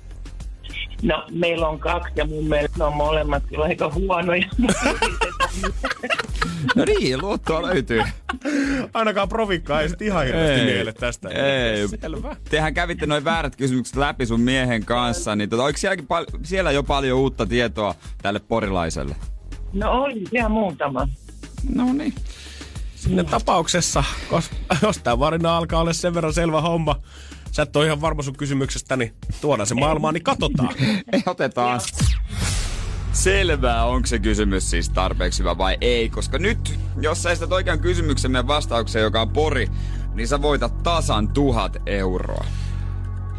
[1.05, 4.47] No, meillä on kaksi ja mun mielestä ne on molemmat kyllä aika huonoja.
[6.75, 8.03] no niin, luottoa löytyy.
[8.93, 11.29] Ainakaan provikkaa ei sitten ihan hirveästi ei, miele tästä.
[11.29, 11.87] Ei.
[11.87, 12.35] Selvä.
[12.49, 16.83] Tehän kävitte noin väärät kysymykset läpi sun miehen kanssa, niin tota, oliko pal- siellä jo
[16.83, 19.15] paljon uutta tietoa tälle porilaiselle?
[19.73, 21.07] No oli ihan muutama.
[21.75, 22.13] No niin.
[22.95, 23.29] Siinä no.
[23.29, 24.03] tapauksessa,
[24.81, 27.01] jos tämä varina alkaa olla sen verran selvä homma,
[27.55, 30.75] sä et ole ihan varma sun kysymyksestä, niin tuodaan se maailmaan, niin katsotaan.
[31.13, 31.81] Ei, otetaan.
[33.13, 37.79] Selvää, onko se kysymys siis tarpeeksi hyvä vai ei, koska nyt, jos sä estät oikean
[37.79, 39.67] kysymyksen meidän vastaukseen, joka on pori,
[40.13, 42.45] niin sä voitat tasan tuhat euroa.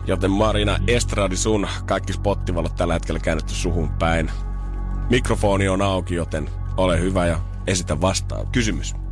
[0.06, 4.30] Joten Marina Estradi sun kaikki spottivalot tällä hetkellä käännetty suhun päin.
[5.10, 8.46] Mikrofoni on auki, joten ole hyvä ja esitä vastaan.
[8.46, 9.05] Kysymys.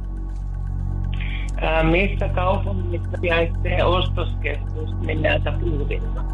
[1.56, 6.24] Ää, missä kaupungissa sijaitsee ostoskeskus nimeltä Puuvilla?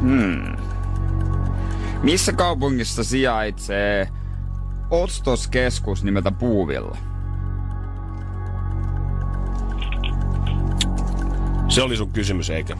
[0.00, 0.56] Hmm.
[2.02, 4.08] Missä kaupungissa sijaitsee
[4.90, 6.96] ostoskeskus nimeltä Puuvilla?
[11.68, 12.76] Se oli sun kysymys, eikä?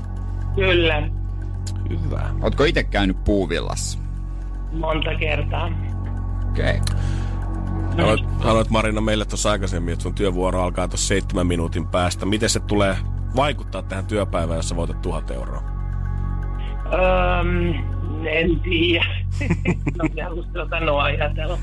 [0.55, 1.09] Kyllä.
[1.91, 2.31] Hyvä.
[2.43, 3.99] Ootko itse käynyt Puuvillassa?
[4.73, 5.71] Monta kertaa.
[6.51, 6.77] Okei.
[6.77, 6.97] Okay.
[7.99, 12.27] Haluat, haluat Marina meille tuossa aikaisemmin, että sun työvuoro alkaa tuossa seitsemän minuutin päästä.
[12.27, 12.97] Miten se tulee
[13.37, 15.63] vaikuttaa tähän työpäivään, jos sä voitat tuhat euroa?
[16.87, 17.75] Um,
[18.27, 19.05] en tiedä.
[19.99, 21.59] no, minä uskallan ajatella.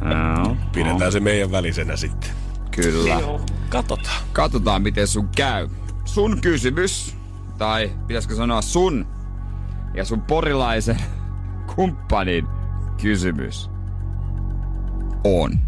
[0.44, 0.56] no.
[0.72, 2.30] Pidetään se meidän välisenä sitten.
[2.70, 3.20] Kyllä.
[3.68, 4.22] Katsotaan.
[4.32, 5.68] Katsotaan, miten sun käy.
[6.04, 7.16] Sun kysymys,
[7.58, 9.06] tai pitäisikö sanoa sun
[9.94, 10.96] ja sun porilaisen
[11.74, 12.46] kumppanin
[13.02, 13.70] kysymys
[15.28, 15.58] on.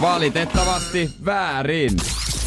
[0.00, 1.90] Valitettavasti väärin.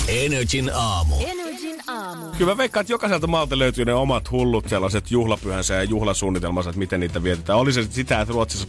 [0.07, 1.15] Energin aamu.
[1.19, 2.25] Energin aamu.
[2.37, 6.79] Kyllä mä veikkaan, että jokaiselta maalta löytyy ne omat hullut sellaiset juhlapyhänsä ja juhlasuunnitelmansa, että
[6.79, 7.59] miten niitä vietetään.
[7.59, 8.67] Oli se sitä, että Ruotsissa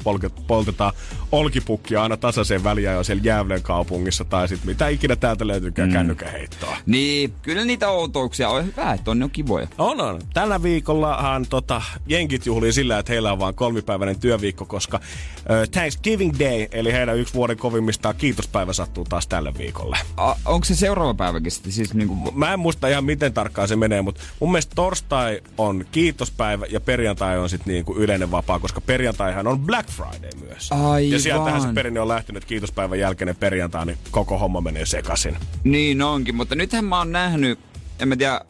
[0.49, 0.93] poltetaan
[1.33, 5.93] olkipukkia aina tasaiseen väliä jo siellä Jävlen kaupungissa tai sitten mitä ikinä täältä löytyykään mm.
[5.93, 6.77] kännykäheittoa.
[6.87, 9.69] Niin, kyllä niitä outouksia on hyvä, että on ne kivoja.
[9.79, 10.21] On, on.
[10.35, 16.39] Tällä viikollahan tota, jenkit juhlii sillä, että heillä on vain kolmipäiväinen työviikko, koska uh, Thanksgiving
[16.39, 19.99] Day, eli heidän yksi vuoden kovimmista kiitospäivä sattuu taas tällä viikolla.
[20.17, 21.73] A, onko se seuraava päiväkin sitten?
[21.73, 22.15] Siis niinku...
[22.35, 26.81] Mä en muista ihan miten tarkkaan se menee, mutta mun mielestä torstai on kiitospäivä ja
[26.81, 30.73] perjantai on sitten niinku yleinen vapaa, koska perjantaihan on Black Friday myös.
[30.73, 31.11] Aivan.
[31.11, 35.37] Ja sieltähän se perinne on lähtenyt kiitospäivän jälkeinen perjantai, niin koko homma menee sekaisin.
[35.65, 37.59] Niin onkin, mutta nythän mä oon nähnyt
[38.01, 38.41] en mä tiedä,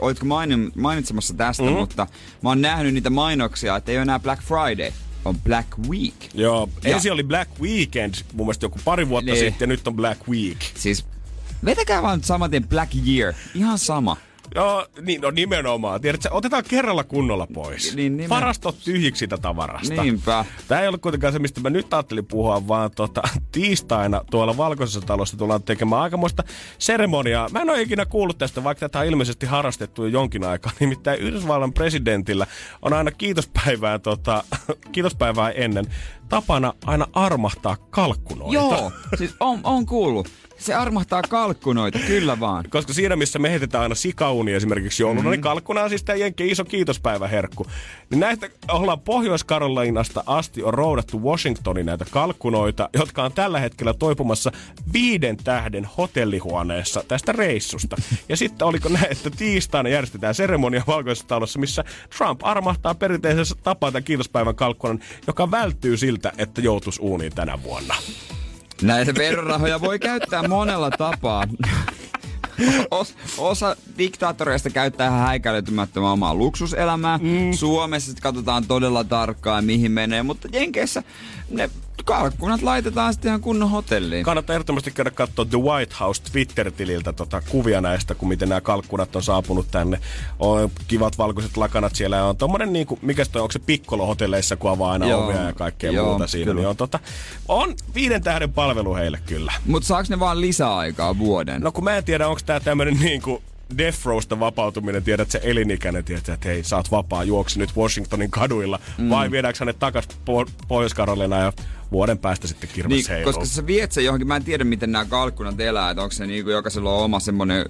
[0.00, 0.26] olitko
[0.74, 1.78] mainitsemassa tästä, mm-hmm.
[1.78, 2.06] mutta
[2.42, 4.92] mä oon nähnyt niitä mainoksia, että ei ole enää Black Friday
[5.24, 6.14] on Black Week.
[6.34, 6.94] Joo, ja.
[6.94, 9.38] ensin oli Black Weekend mun mielestä joku pari vuotta ne.
[9.38, 10.58] sitten ja nyt on Black Week.
[10.74, 11.06] Siis
[11.64, 14.16] vetäkää vaan samaten Black Year, ihan sama.
[14.54, 16.00] Joo, niin, no nimenomaan.
[16.00, 17.96] Tiedätkö, otetaan kerralla kunnolla pois.
[17.96, 18.28] Niin, nimen...
[18.28, 20.02] Varastot tyhjiksi sitä tavarasta.
[20.02, 20.44] Niinpä.
[20.68, 25.00] Tämä ei ole kuitenkaan se, mistä mä nyt ajattelin puhua, vaan tota, tiistaina tuolla Valkoisessa
[25.00, 26.44] talossa tullaan tekemään aikamoista
[26.78, 27.48] seremoniaa.
[27.48, 30.72] Mä en ole ikinä kuullut tästä, vaikka tätä on ilmeisesti harrastettu jo jonkin aikaa.
[30.80, 32.46] Nimittäin Yhdysvallan presidentillä
[32.82, 34.44] on aina kiitospäivää, tota,
[34.92, 35.84] kiitospäivää ennen
[36.28, 38.54] tapana aina armahtaa kalkkunoita.
[38.54, 40.28] Joo, siis on, on kuullut.
[40.64, 42.64] Se armahtaa kalkkunoita, kyllä vaan.
[42.70, 45.30] Koska siinä, missä me heitetään aina sikauni esimerkiksi jouluna, mm-hmm.
[45.30, 47.66] niin kalkkuna on siis tämä Jenkkien iso kiitospäiväherkku.
[48.10, 54.52] Niin näistä ollaan Pohjois-Karolainasta asti on roudattu Washingtonin näitä kalkkunoita, jotka on tällä hetkellä toipumassa
[54.92, 57.96] viiden tähden hotellihuoneessa tästä reissusta.
[58.28, 61.84] Ja sitten oliko näin, että tiistaina järjestetään seremonia Valkoisessa talossa, missä
[62.18, 67.94] Trump armahtaa perinteisessä tapaan tämän kiitospäivän kalkkunan, joka välttyy siltä, että joutuisi uuniin tänä vuonna.
[68.84, 71.44] Näitä verorahoja voi käyttää monella tapaa.
[72.90, 77.18] Os, osa diktaattoreista käyttää ihan häikäilytymättömän omaa luksuselämää.
[77.18, 77.52] Mm.
[77.52, 81.02] Suomessa katsotaan todella tarkkaan, mihin menee, mutta Jenkeissä
[81.50, 81.70] ne
[82.04, 84.24] kalkkunat laitetaan sitten ihan kunnon hotelliin.
[84.24, 89.16] Kannattaa ehdottomasti käydä katsoa The White House Twitter-tililtä tota kuvia näistä, kun miten nämä kalkkunat
[89.16, 90.00] on saapunut tänne.
[90.38, 94.56] On kivat valkoiset lakanat siellä ja on tommonen niinku, mikä toi, onko se pikkolo hotelleissa,
[94.56, 95.24] kun avaa aina Joo.
[95.24, 96.54] ovia ja kaikkea Joo, muuta siinä.
[96.54, 96.98] Niin on, tota,
[97.48, 99.52] on viiden tähden palvelu heille kyllä.
[99.66, 101.60] Mutta saaks ne vaan lisäaikaa vuoden?
[101.60, 103.42] No kun mä en tiedä, onko tää tämmönen niinku
[103.78, 108.30] Death Rowsta vapautuminen, tiedät se elinikäinen, tiedät, että hei, sä oot vapaa, juoksi nyt Washingtonin
[108.30, 109.10] kaduilla, mm.
[109.10, 110.94] vai viedäänkö hänet takas po- pohjois
[111.40, 111.52] ja
[111.94, 113.32] vuoden päästä sitten kirves niin, heiluu.
[113.32, 116.26] Koska sä viet sen johonkin, mä en tiedä miten nämä kalkkunat elää, että onko se
[116.26, 117.64] niinku jokaisella on oma semmonen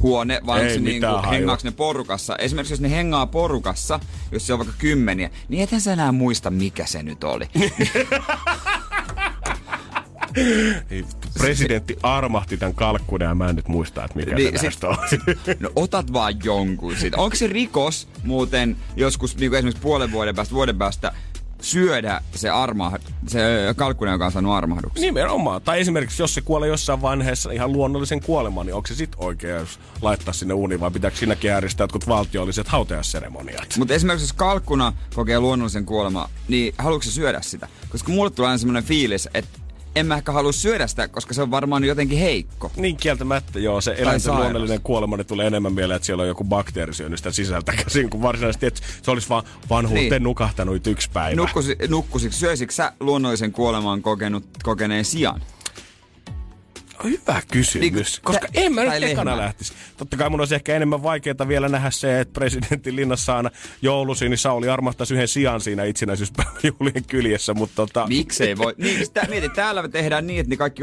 [0.00, 2.36] huone, vai onko se niinku, hengaaks ne porukassa.
[2.36, 4.00] Esimerkiksi jos ne hengaa porukassa,
[4.32, 7.48] jos se on vaikka kymmeniä, niin ethän sä enää muista mikä se nyt oli.
[11.38, 14.96] Presidentti armahti tämän kalkkuuden ja mä en nyt muista, että mikä niin, se on.
[15.60, 17.16] No otat vaan jonkun siitä.
[17.16, 21.12] Onko se rikos muuten joskus niin kuin esimerkiksi puolen vuoden päästä, vuoden päästä
[21.62, 22.92] syödä se, arma,
[23.26, 23.40] se
[23.76, 25.02] kalkkuna, joka on saanut armahduksen.
[25.02, 25.62] Nimenomaan.
[25.62, 29.80] Tai esimerkiksi, jos se kuolee jossain vaiheessa ihan luonnollisen kuoleman, niin onko se sitten oikeus
[30.02, 33.76] laittaa sinne uuniin vai pitääkö siinäkin järjestää jotkut valtiolliset hautajaisseremoniat?
[33.78, 37.68] Mutta esimerkiksi jos kalkkuna kokee luonnollisen kuoleman, niin haluatko se syödä sitä?
[37.88, 39.58] Koska mulle tulee aina semmoinen fiilis, että
[39.98, 42.72] en mä ehkä halua syödä sitä, koska se on varmaan jotenkin heikko.
[42.76, 43.80] Niin kieltämättä, joo.
[43.80, 47.30] Se eläinten luonnollinen kuolema niin tulee enemmän mieleen, että siellä on joku bakteeri syönyt sitä
[47.30, 50.22] sisältä käsin, kuin varsinaisesti, että se olisi vaan vanhuuteen niin.
[50.22, 51.36] nukahtanut yksi päivä.
[51.36, 55.42] Nukkusi, nukkusiko, syöisikö sä luonnollisen kuoleman kokenut, kokeneen sijan?
[57.04, 59.72] Hyvä kysymys, niin, koska tä, en mä nyt ekana lähtisi.
[59.96, 63.50] Totta kai mun olisi ehkä enemmän vaikeaa vielä nähdä se, että presidentin linnassa aina
[63.82, 68.06] joulusi, niin Sauli armahtaisi yhden sijan siinä itsenäisyyspäiväjuhlien kyljessä, mutta tota...
[68.06, 68.74] Miksei voi?
[68.76, 70.82] Niin, sitä, mieti, täällä me tehdään niin, että kaikki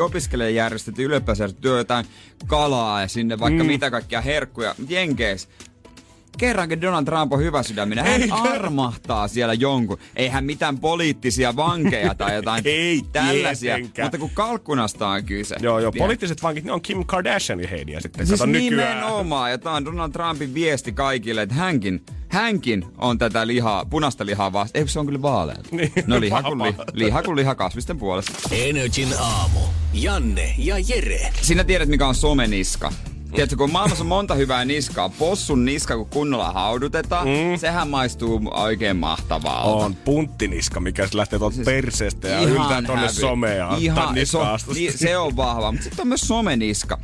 [6.38, 8.06] kerrankin Donald Trump on hyvä sydäminen.
[8.06, 8.36] Hän Eikä.
[8.36, 9.98] armahtaa siellä jonkun.
[10.16, 13.76] Eihän mitään poliittisia vankeja tai jotain Ei tällaisia.
[13.76, 14.06] Tietenkään.
[14.06, 15.56] Mutta kun kalkkunasta on kyse.
[15.62, 15.92] Joo, joo.
[15.92, 18.28] Poliittiset vankit, ne on Kim Kardashian ja Heidiä sitten.
[18.28, 19.52] Siis Kato nimenomaan.
[19.52, 24.54] Ja tämä on Donald Trumpin viesti kaikille, että hänkin, hänkin on tätä lihaa, punaista lihaa
[24.54, 24.80] vasta.
[24.80, 25.56] Eikö se on kyllä vaalea?
[25.72, 25.92] Niin.
[26.08, 28.34] No liha kuin, li, liha kuin liha kasvisten puolesta.
[28.52, 29.60] Energin aamu.
[29.94, 31.30] Janne ja Jere.
[31.42, 32.92] Sinä tiedät, mikä on someniska.
[33.32, 37.57] Tiedätkö, kun maailmassa on monta hyvää niskaa, possun niska, kun kunnolla haudutetaan, mm.
[37.57, 39.63] sehän maistuu oikein mahtavaa.
[39.63, 43.78] On punttiniska, mikä se lähtee tuolta siis perseestä ja yltää tonne somea.
[43.78, 46.97] Ihan, so, niin, se on vahva, mutta sitten on myös someniska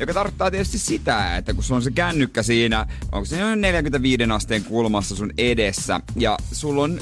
[0.00, 4.64] joka tarkoittaa tietysti sitä, että kun sulla on se kännykkä siinä, onko se 45 asteen
[4.64, 7.00] kulmassa sun edessä, ja sulla on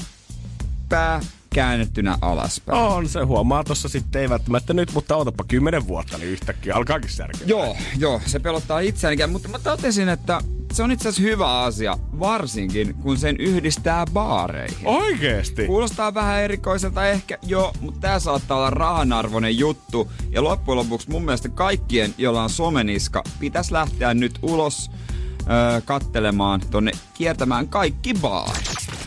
[0.89, 1.21] pää
[1.55, 2.79] käännettynä alaspäin.
[2.79, 7.09] On, se huomaa tossa sitten, ei välttämättä nyt, mutta otapa kymmenen vuotta, niin yhtäkkiä alkaakin
[7.09, 7.47] särkeä.
[7.47, 10.41] Joo, joo, se pelottaa itseänikään, mutta mä totesin, että
[10.73, 14.87] se on itse asiassa hyvä asia, varsinkin kun sen yhdistää baareihin.
[14.87, 15.65] Oikeesti?
[15.65, 20.11] Kuulostaa vähän erikoiselta ehkä, joo, mutta tää saattaa olla rahanarvoinen juttu.
[20.31, 24.91] Ja loppujen lopuksi mun mielestä kaikkien, joilla on someniska, pitäisi lähteä nyt ulos
[25.39, 29.04] öö, kattelemaan tonne kiertämään kaikki baarit.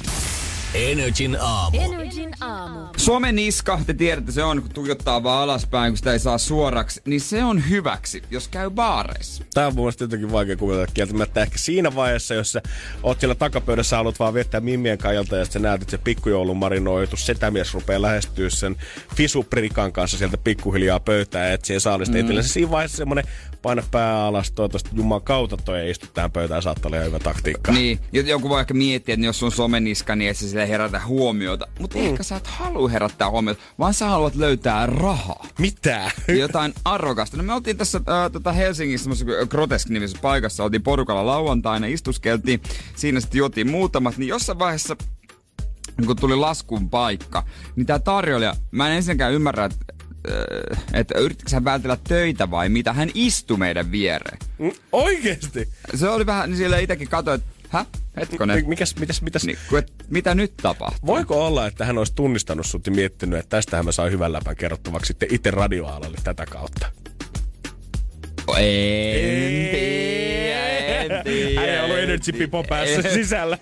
[0.75, 1.79] Energin aamu.
[1.81, 2.79] Energin aamu.
[2.97, 7.01] Suomen niska, te tiedätte, se on, kun tuijottaa vaan alaspäin, kun sitä ei saa suoraksi,
[7.05, 9.45] niin se on hyväksi, jos käy baareissa.
[9.55, 11.43] Tämä on mun mielestä jotenkin vaikea kuvitella kieltämättä.
[11.43, 12.63] Ehkä siinä vaiheessa, jos sä
[13.03, 17.17] oot siellä takapöydässä, haluat vaan viettää mimmien kajalta ja sä näet, että se pikkujoulun marinoitu
[17.17, 18.77] setämies rupeaa lähestyä sen
[19.17, 22.21] fisuprikan kanssa sieltä pikkuhiljaa pöytää etsiä saalista mm.
[22.21, 22.43] Etelä.
[22.43, 23.25] Siinä vaiheessa semmoinen
[23.63, 27.73] paina pää alas, toivottavasti Jumalan kautta toi ei istu tähän pöytään, saattaa olla hyvä taktiikka.
[27.73, 31.67] Niin, joku voi ehkä miettiä, että jos on someniska, niin et se herätä huomiota.
[31.79, 32.05] Mutta mm.
[32.05, 35.47] ehkä sä et halua herättää huomiota, vaan sä haluat löytää rahaa.
[35.59, 36.11] Mitä?
[36.41, 37.37] Jotain arvokasta.
[37.37, 39.11] No me oltiin tässä äh, tota Helsingissä
[39.49, 42.61] Grotesk-nimisessä paikassa, oltiin porukalla lauantaina, istuskeltiin,
[42.97, 44.97] siinä sitten juotiin muutamat, niin jossain vaiheessa
[46.07, 47.45] kun tuli laskun paikka,
[47.77, 49.99] niin tämä tarjoilija, mä en ensinnäkään ymmärrä, että
[50.29, 52.93] Äh, että yritikö hän vältellä töitä vai mitä.
[52.93, 54.39] Hän istui meidän viereen.
[54.59, 55.69] Mm, oikeesti?
[55.95, 57.85] Se oli vähän, niin siellä itsekin katsoi, että hä?
[58.17, 58.69] Hetkonen.
[58.69, 59.45] Mikäs, mitäs, mitäs?
[59.45, 61.07] Niin, et, mitä nyt tapahtuu?
[61.07, 64.57] Voiko olla, että hän olisi tunnistanut sut ja miettinyt, että tästähän mä saan hyvän läpän
[64.57, 66.87] kerrottavaksi sitten itse radioalalle tätä kautta?
[68.57, 71.61] En tiedä, en tiedä.
[71.61, 73.59] Hän ei ollut Energy Pipo päässä sisällä.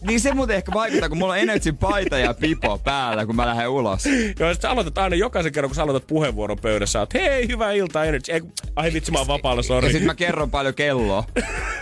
[0.00, 3.46] niin se muuten ehkä vaikuttaa, kun mulla on Energy paita ja pipo päällä, kun mä
[3.46, 4.04] lähden ulos.
[4.38, 7.72] Joo, sit sä aloitat aina jokaisen kerran, kun sä aloitat puheenvuoron pöydässä, että hei, hyvää
[7.72, 8.32] iltaa Energy.
[8.32, 8.42] Ei,
[8.76, 9.86] ai vitsi, mä oon vapaalla, sori.
[9.86, 11.24] Ja sit mä kerron paljon kelloa.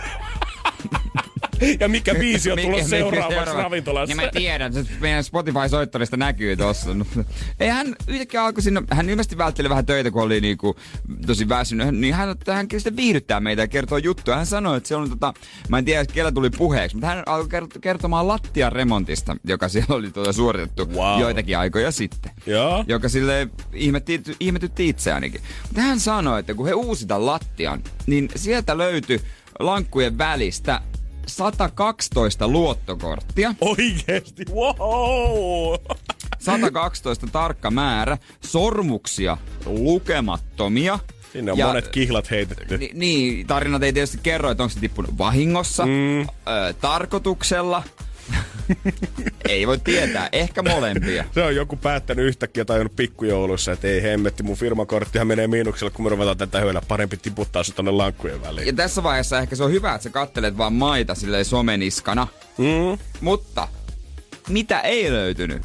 [1.79, 4.11] ja mikä biisi on tullut seuraavaksi ravintolassa.
[4.11, 6.89] Ja mä tiedän, että meidän Spotify-soittorista näkyy tossa.
[7.59, 10.75] Ei hän yhtäkkiä alkoi sinne, hän ilmeisesti vältteli vähän töitä, kun oli niinku
[11.27, 14.37] tosi väsynyt, niin hän, hän sitten viihdyttää meitä ja kertoo juttuja.
[14.37, 15.33] Hän sanoi, että se on tota,
[15.69, 20.11] mä en tiedä, kellä tuli puheeksi, mutta hän alkoi kertomaan lattian remontista, joka siellä oli
[20.11, 21.21] tuota suoritettu wow.
[21.21, 22.31] joitakin aikoja sitten.
[22.45, 22.83] Joo.
[22.87, 23.49] Joka sille
[24.39, 25.41] ihmetytti itseänikin.
[25.67, 29.21] Mutta hän sanoi, että kun he uusitaan lattian, niin sieltä löytyi
[29.59, 30.81] lankkujen välistä
[31.27, 33.55] 112 luottokorttia.
[33.61, 34.45] Oikeesti?
[34.53, 35.75] Wow!
[36.39, 38.17] 112 tarkka määrä.
[38.45, 40.99] Sormuksia lukemattomia.
[41.33, 42.77] Sinne on ja, monet kihlat heitetty.
[42.77, 46.21] Ni, niin, tarinat ei tietysti kerro, että onko se tippunut vahingossa, mm.
[46.21, 46.27] ö,
[46.81, 47.83] tarkoituksella–
[49.49, 51.25] ei voi tietää, ehkä molempia.
[51.33, 56.05] Se on joku päättänyt yhtäkkiä tajunnut pikkujoulussa, että ei hemmetti, mun firmakorttihan menee miinuksella, kun
[56.05, 56.81] me ruvetaan tätä hyöllä.
[56.87, 58.67] Parempi tiputtaa se tonne lankkujen väliin.
[58.67, 62.27] Ja tässä vaiheessa ehkä se on hyvä, että sä kattelet vaan maita silleen someniskana.
[62.57, 62.97] Mm.
[63.21, 63.67] Mutta
[64.49, 65.61] mitä ei löytynyt?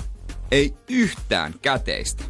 [0.51, 2.25] Ei yhtään käteistä.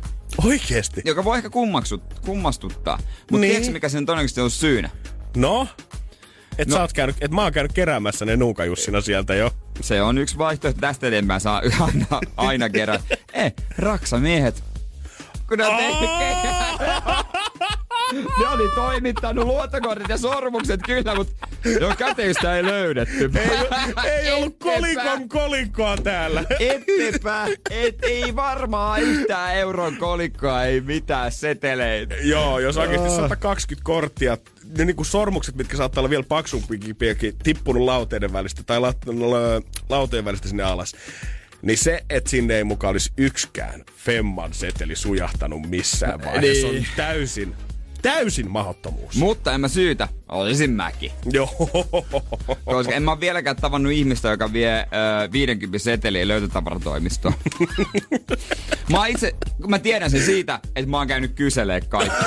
[0.45, 1.03] Oikeesti?
[1.05, 2.97] Joka voi ehkä kummaksut, kummastuttaa.
[2.97, 3.51] Mutta niin.
[3.51, 4.91] tiedätkö mikä sen todennäköisesti on syynä?
[5.37, 5.69] No?
[6.59, 6.75] Et, no.
[6.75, 9.51] sä oot käynyt, et mä oon käynyt keräämässä ne nuukajussina sieltä jo.
[9.81, 10.81] Se on yksi vaihtoehto.
[10.81, 13.01] Tästä enemmän saa aina, aina kerran.
[13.33, 14.65] Eh, raksamiehet.
[15.49, 15.65] Kun ne,
[18.15, 21.33] ne oli toimittanut luottokortit ja sormukset kyllä, mutta
[21.81, 23.31] jo käteistä ei löydetty.
[24.05, 26.45] Ei, ei ollut kolikon kolikkoa täällä.
[26.61, 32.15] Ettepä, et, ei varmaan yhtään euron kolikkoa, ei mitään seteleitä.
[32.15, 34.39] Joo, jos oikeasti 120 korttia
[34.79, 36.97] ne niinku sormukset, mitkä saattaa olla vielä paksumpikin,
[37.43, 38.95] tippunut lauteiden välistä tai la,
[39.89, 40.97] lauteen välistä sinne alas.
[41.63, 46.79] Niin se, että sinne ei mukaan olisi yksikään Femman seteli sujahtanut missään vaiheessa, niin.
[46.79, 47.55] on täysin
[48.03, 49.17] täysin mahdottomuus.
[49.17, 51.13] Mutta en mä syytä, olisin mäkin.
[51.33, 51.49] Joo.
[52.65, 54.87] Koska en mä vieläkään tavannut ihmistä, joka vie
[55.25, 57.35] ö, 50 seteliä löytötavaratoimistoon.
[58.93, 59.33] mä itse,
[59.67, 62.25] mä tiedän sen siitä, että mä oon käynyt kyselee kaikki.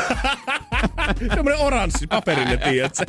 [1.19, 3.05] Semmoinen oranssi paperille, tiedätkö?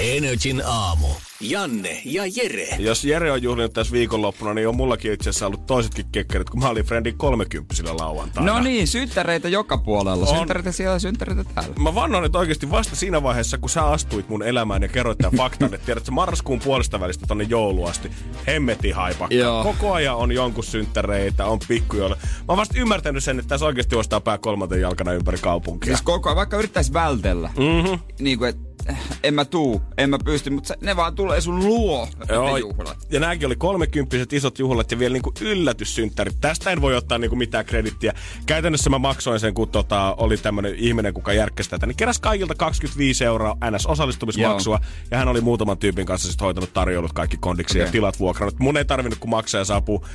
[0.00, 1.08] Energin aamu.
[1.40, 2.68] Janne ja Jere.
[2.78, 6.60] Jos Jere on juhlinut tässä viikonloppuna, niin on mullakin itse asiassa ollut toisetkin kekkerit, kun
[6.60, 8.52] mä olin Friendin 30 lauantaina.
[8.52, 10.26] No niin, synttäreitä joka puolella.
[10.26, 10.36] On.
[10.36, 11.74] Synttäreitä siellä, synttäreitä täällä.
[11.78, 15.36] Mä vannon, että oikeasti vasta siinä vaiheessa, kun sä astuit mun elämään ja kerroit tämän
[15.36, 18.10] faktan, että tiedät, että marraskuun puolesta välistä tonne jouluasti,
[18.46, 19.34] hemmeti haipakka.
[19.34, 19.62] Joo.
[19.62, 22.16] Koko ajan on jonkun synttäreitä, on pikkujoilla.
[22.22, 25.86] Mä oon vasta ymmärtänyt sen, että tässä oikeasti ostaa pää kolmanten jalkana ympäri kaupunkia.
[25.86, 27.50] Siis koko ajan, vaikka yrittäisi vältellä.
[27.56, 27.98] Mm-hmm.
[28.18, 28.69] Niin kuin, että
[29.22, 33.06] en mä tuu, en mä pysty, mutta ne vaan tulee sun luo, Joo, ne juhlat.
[33.10, 36.36] Ja nämäkin oli kolmekymppiset isot juhlat ja vielä niinku yllätyssynttärit.
[36.40, 38.12] Tästä en voi ottaa niinku mitään kredittiä.
[38.46, 42.54] Käytännössä mä maksoin sen, kun tota, oli tämmönen ihminen, kuka järkkäsi tätä, niin keräs kaikilta
[42.54, 44.78] 25 euroa NS osallistumismaksua.
[44.82, 44.90] Joo.
[45.10, 47.86] Ja hän oli muutaman tyypin kanssa sit hoitanut tarjoulut kaikki kondiksi okay.
[47.86, 48.58] ja tilat vuokrannut.
[48.58, 50.06] Mun ei tarvinnut kun maksaa ja saapuu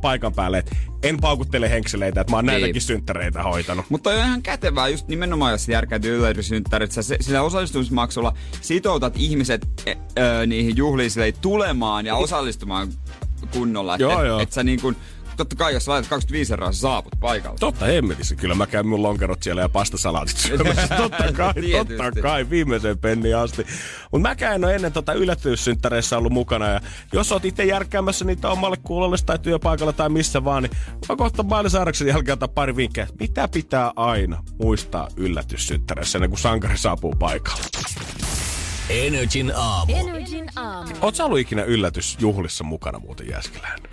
[0.00, 2.82] paikan päälle, että en paukuttele henkseleitä, että mä oon näitäkin niin.
[2.82, 3.86] synttäreitä hoitanut.
[3.88, 6.92] Mutta on ihan kätevää just nimenomaan, jos järkäytyy yllätyssynttärit.
[7.20, 7.42] Sillä
[8.12, 11.10] osallistumismaksulla sitoutat ihmiset e, e, niihin juhliin
[11.40, 12.88] tulemaan ja osallistumaan
[13.52, 13.94] kunnolla.
[13.94, 14.96] Että et, et sä niin kuin,
[15.36, 17.58] totta kai jos laitat 25 euroa, sä saaput paikalle.
[17.60, 18.34] Totta hemmetissä.
[18.34, 20.96] Kyllä mä käyn mun lonkerot siellä ja pastasalaatit syömässä.
[20.96, 23.66] totta kai, totta kai, viimeiseen penni asti.
[24.12, 26.68] Mutta mäkään en ole ennen tota yllätyssynttäreissä ollut mukana.
[26.68, 26.80] Ja
[27.12, 30.76] jos oot itse järkkäämässä niitä omalle kuulolle tai työpaikalla tai missä vaan, niin
[31.08, 33.06] mä kohta Bailisairauksen jälkeen ottaa pari vinkkejä.
[33.20, 37.62] Mitä pitää aina muistaa yllätyssynttäreissä ennen kuin sankari saapuu paikalle?
[38.90, 39.92] Energin aamu.
[39.96, 40.94] Energin aamu.
[41.00, 43.91] Oot sä ollut ikinä yllätysjuhlissa mukana muuten Jääskelään?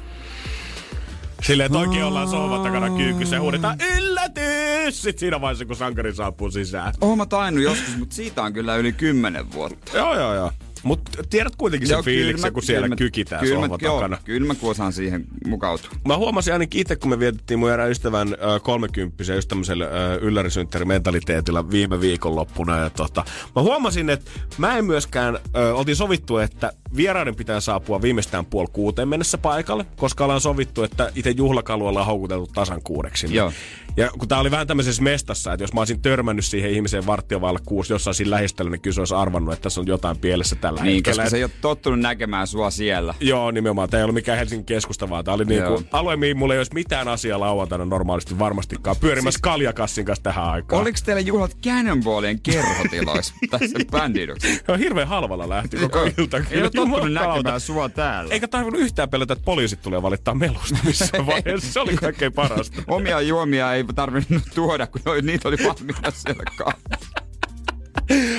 [1.42, 5.02] Silleen, että oikein ollaan sohvan takana kyykyssä ja huudetaan yllätys!
[5.02, 6.94] Sitten siinä vaiheessa, kun sankari saapuu sisään.
[7.02, 9.98] Oon mä tainnut joskus, mutta siitä on kyllä yli kymmenen vuotta.
[9.98, 10.52] joo, joo, joo.
[10.84, 14.18] Mutta tiedät kuitenkin sen fiiliksen, kun siellä kylmä, kykitään kylmä, sohva joo, takana.
[14.24, 15.90] Kyllä mä kuosaan siihen mukautua.
[16.08, 20.86] Mä huomasin ainakin itse, kun me vietettiin mun erään ystävän äh, kolmekymppisen just tämmöisellä äh,
[20.86, 22.78] mentaliteetillä viime viikonloppuna.
[22.78, 23.26] Ja tota,
[23.56, 28.70] mä huomasin, että mä en myöskään, äh, oltiin sovittu, että vieraiden pitää saapua viimeistään puoli
[28.74, 33.36] kuuteen mennessä paikalle, koska ollaan sovittu, että itse juhlakalu ollaan houkuteltu tasan kuudeksi.
[33.36, 33.52] Joo.
[33.98, 37.42] Ja kun tää oli vähän tämmöisessä mestassa, että jos mä olisin törmännyt siihen ihmiseen varttia
[37.42, 40.56] vaille kuusi jossain siinä lähistöllä, niin kyllä se olisi arvannut, että tässä on jotain pielessä
[40.56, 41.24] tällä niin, hetkellä.
[41.24, 43.14] koska se ei ole tottunut näkemään sua siellä.
[43.20, 43.90] Joo, nimenomaan.
[43.90, 46.74] Tämä ei ollut mikään Helsingin keskusta, vaan tämä oli niinku alue, mihin mulla ei olisi
[46.74, 50.82] mitään asiaa lauantaina normaalisti varmastikaan pyörimässä siis, kaljakassin kanssa tähän aikaan.
[50.82, 54.62] Oliko teillä juhlat Cannonballien kerhotiloissa tässä bändiidoksi?
[54.68, 56.38] Joo, hirveän halvalla lähti koko ilta.
[56.38, 58.34] Ole tottunut näkemään sua täällä.
[58.34, 61.74] Eikä tarvinnut yhtään pelätä, että poliisit tulee valittaa melusta missä vaiheessa.
[61.74, 62.82] Se oli kaikkein parasta.
[62.88, 66.44] Omia juomia ei tarvinnut tuoda, kun niitä oli valmiina siellä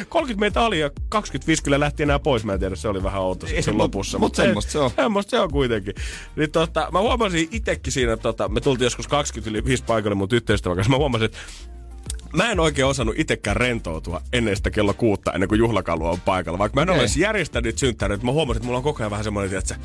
[0.08, 2.44] 30 meitä oli ja 25 kyllä lähti enää pois.
[2.44, 4.18] Mä en tiedä, se oli vähän outo sen lopussa.
[4.18, 4.90] Mutta mut semmoista se on.
[4.96, 5.94] Semmoista se on kuitenkin.
[6.36, 10.28] Niin tota, mä huomasin itekin siinä, tota, me tultiin joskus 20 yli 5 paikalle mun
[10.28, 10.90] tyttöystävän kanssa.
[10.90, 11.38] Mä huomasin, että
[12.36, 16.58] mä en oikein osannut itsekään rentoutua ennen sitä kello kuutta, ennen kuin juhlakalu on paikalla.
[16.58, 17.00] Vaikka mä en okay.
[17.00, 19.76] olisi järjestänyt synttärit, mä huomasin, että mulla on koko ajan vähän semmoinen, että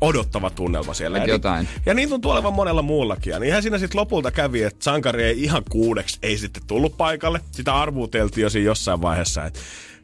[0.00, 1.18] odottava tunnelma siellä.
[1.18, 1.64] Ja, jotain.
[1.64, 3.30] Niin, ja niin tuntuu olevan monella muullakin.
[3.30, 7.40] Ja niinhän siinä sitten lopulta kävi, että sankari ei ihan kuudeksi ei sitten tullut paikalle.
[7.50, 9.60] Sitä arvuuteltiin jo siinä jossain vaiheessa, että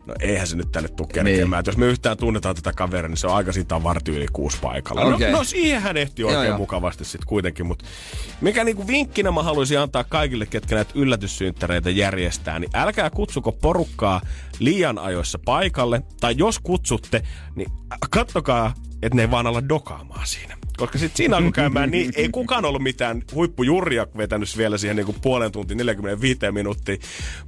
[0.07, 1.63] no eihän se nyt tänne tule kerkemään.
[1.63, 1.67] Niin.
[1.67, 5.15] Jos me yhtään tunnetaan tätä kaveria, niin se on aika siitä varti yli kuusi paikalla.
[5.15, 5.31] Okay.
[5.31, 7.67] No, no siihen hän ehti oikein joo, mukavasti sitten kuitenkin.
[7.67, 7.85] Mutta
[8.41, 14.21] mikä niinku vinkkinä mä haluaisin antaa kaikille, ketkä näitä yllätyssynttäreitä järjestää, niin älkää kutsuko porukkaa
[14.59, 16.03] liian ajoissa paikalle.
[16.21, 17.23] Tai jos kutsutte,
[17.55, 17.73] niin
[18.11, 20.57] kattokaa, että ne ei vaan ala dokaamaan siinä.
[20.77, 25.07] Koska sitten siinä alkoi käymään niin, ei kukaan ollut mitään huippujurria vetänyt vielä siihen niin
[25.07, 26.97] kuin puolen tuntiin 45 minuuttia.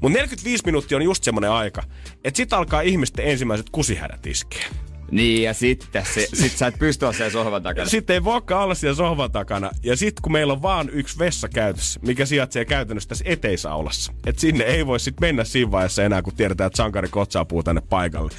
[0.01, 1.83] Mutta 45 minuuttia on just semmoinen aika,
[2.25, 4.65] että sitten alkaa ihmisten ensimmäiset kusihädät iskeä.
[5.11, 7.89] Niin, ja sitten se, sit sä et pysty olla siellä sohvan takana.
[7.89, 9.71] Sitten ei voikaan olla siellä sohvan takana.
[9.83, 14.13] Ja sitten kun meillä on vaan yksi vessa käytössä, mikä sijaitsee käytännössä tässä eteisaulassa.
[14.27, 17.83] Että sinne ei voi sitten mennä siinä vaiheessa enää, kun tiedetään, että sankari kotsaapuu tänne
[17.89, 18.31] paikalle.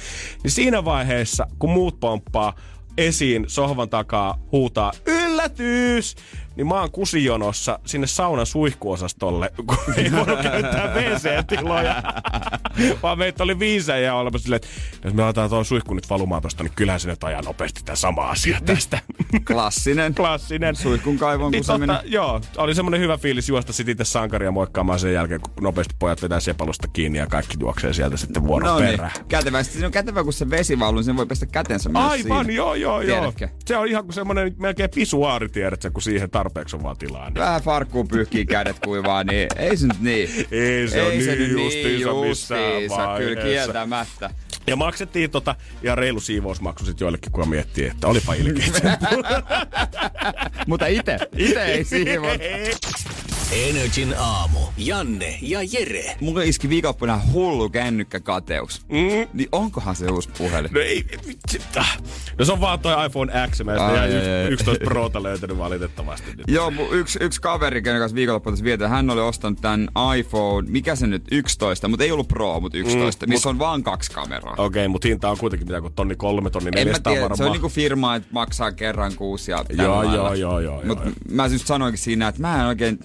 [0.42, 2.54] Niin siinä vaiheessa, kun muut pomppaa,
[2.98, 6.16] esiin sohvan takaa huutaa yllätys!
[6.60, 12.02] Niin mä oon kusijonossa sinne saunan suihkuosastolle, kun ei voinut käyttää WC-tiloja.
[13.02, 14.68] Vaan meitä oli viisejä olemassa silleen, että
[15.04, 18.30] jos me laitetaan tuon suihku nyt valumaan tosta, niin kyllähän sinne ajaa nopeasti tämä sama
[18.30, 18.66] asia niin.
[18.66, 18.98] tästä.
[19.48, 20.14] Klassinen.
[20.14, 20.76] Klassinen.
[20.76, 25.12] Suihkun kaivon niin totta, Joo, oli semmoinen hyvä fiilis juosta sitten itse sankaria moikkaamaan sen
[25.12, 28.90] jälkeen, kun nopeasti pojat vetää sepalusta kiinni ja kaikki juoksee sieltä sitten vuoron no niin.
[28.90, 29.12] perään.
[29.28, 29.62] Kätevä.
[29.62, 32.56] Se on kätevä, kun se vesivaulu, niin sen voi pestä kätensä myös Aivan, siinä.
[32.56, 33.32] joo, joo, joo.
[33.66, 37.24] Se on ihan kuin semmoinen melkein pisuaari, tiedätkö, kun siihen tarpeeksi on vaan tilaa.
[37.30, 37.34] Niin.
[37.34, 40.28] Vähän farkkuun pyyhkii kädet kuivaa, niin ei se nyt niin.
[40.50, 43.18] Ei se ei se niin justiinsa vaiheessa.
[43.18, 44.30] Kyllä kieltämättä.
[44.66, 48.98] Ja maksettiin tota ihan reilu siivousmaksu sit joillekin, kun miettii, että olipa ilkeitä.
[50.66, 52.32] Mutta itse, itse ei siivoa.
[53.52, 54.58] Energin aamu.
[54.76, 56.16] Janne ja Jere.
[56.20, 58.82] Mulle iski viikonloppuna hullu kännykkäkateus.
[58.88, 59.28] Mm.
[59.32, 60.70] Niin onkohan se uusi puhelin?
[60.72, 61.04] No ei,
[62.38, 66.30] No se on vaan toi iPhone X, mä en 11 Prota löytänyt valitettavasti.
[66.30, 66.44] Nyt.
[66.48, 69.88] Joo, yksi, yksi kaveri, kenen kanssa viikonloppuna vietetään, hän oli ostanut tämän
[70.18, 73.58] iPhone, mikä se nyt, 11, mutta ei ollut Pro, mutta 11, mm, missä mut, on
[73.58, 74.52] vaan kaksi kameraa.
[74.52, 77.36] Okei, okay, mutta hinta on kuitenkin mitä kuin tonni kolme, tonni neljästä varmaan.
[77.36, 81.46] Se on niinku firma, että maksaa kerran kuusi ja joo, joo, joo, joo, Mutta mä
[81.46, 82.98] just sanoinkin siinä, että mä en oikein,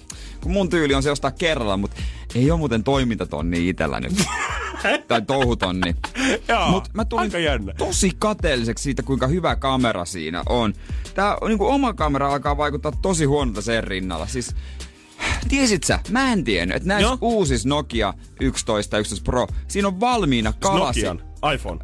[0.46, 2.02] kun mun tyyli on se ostaa kerralla, mutta
[2.36, 4.14] ei ole muuten toimintatonni itellä nyt.
[5.08, 5.96] tai touhutonni.
[6.72, 7.32] Mutta mä tulin
[7.78, 10.74] tosi kateelliseksi siitä, kuinka hyvä kamera siinä on.
[11.14, 14.28] Tää niin kuin oma kamera alkaa vaikuttaa tosi huonolta sen rinnalla.
[14.28, 14.56] Siis
[15.48, 16.00] Tiesit sä?
[16.10, 21.02] Mä en tiennyt, että näissä uusis Nokia 11 11 Pro, siinä on valmiina kalasi.
[21.04, 21.80] Nokian iPhone.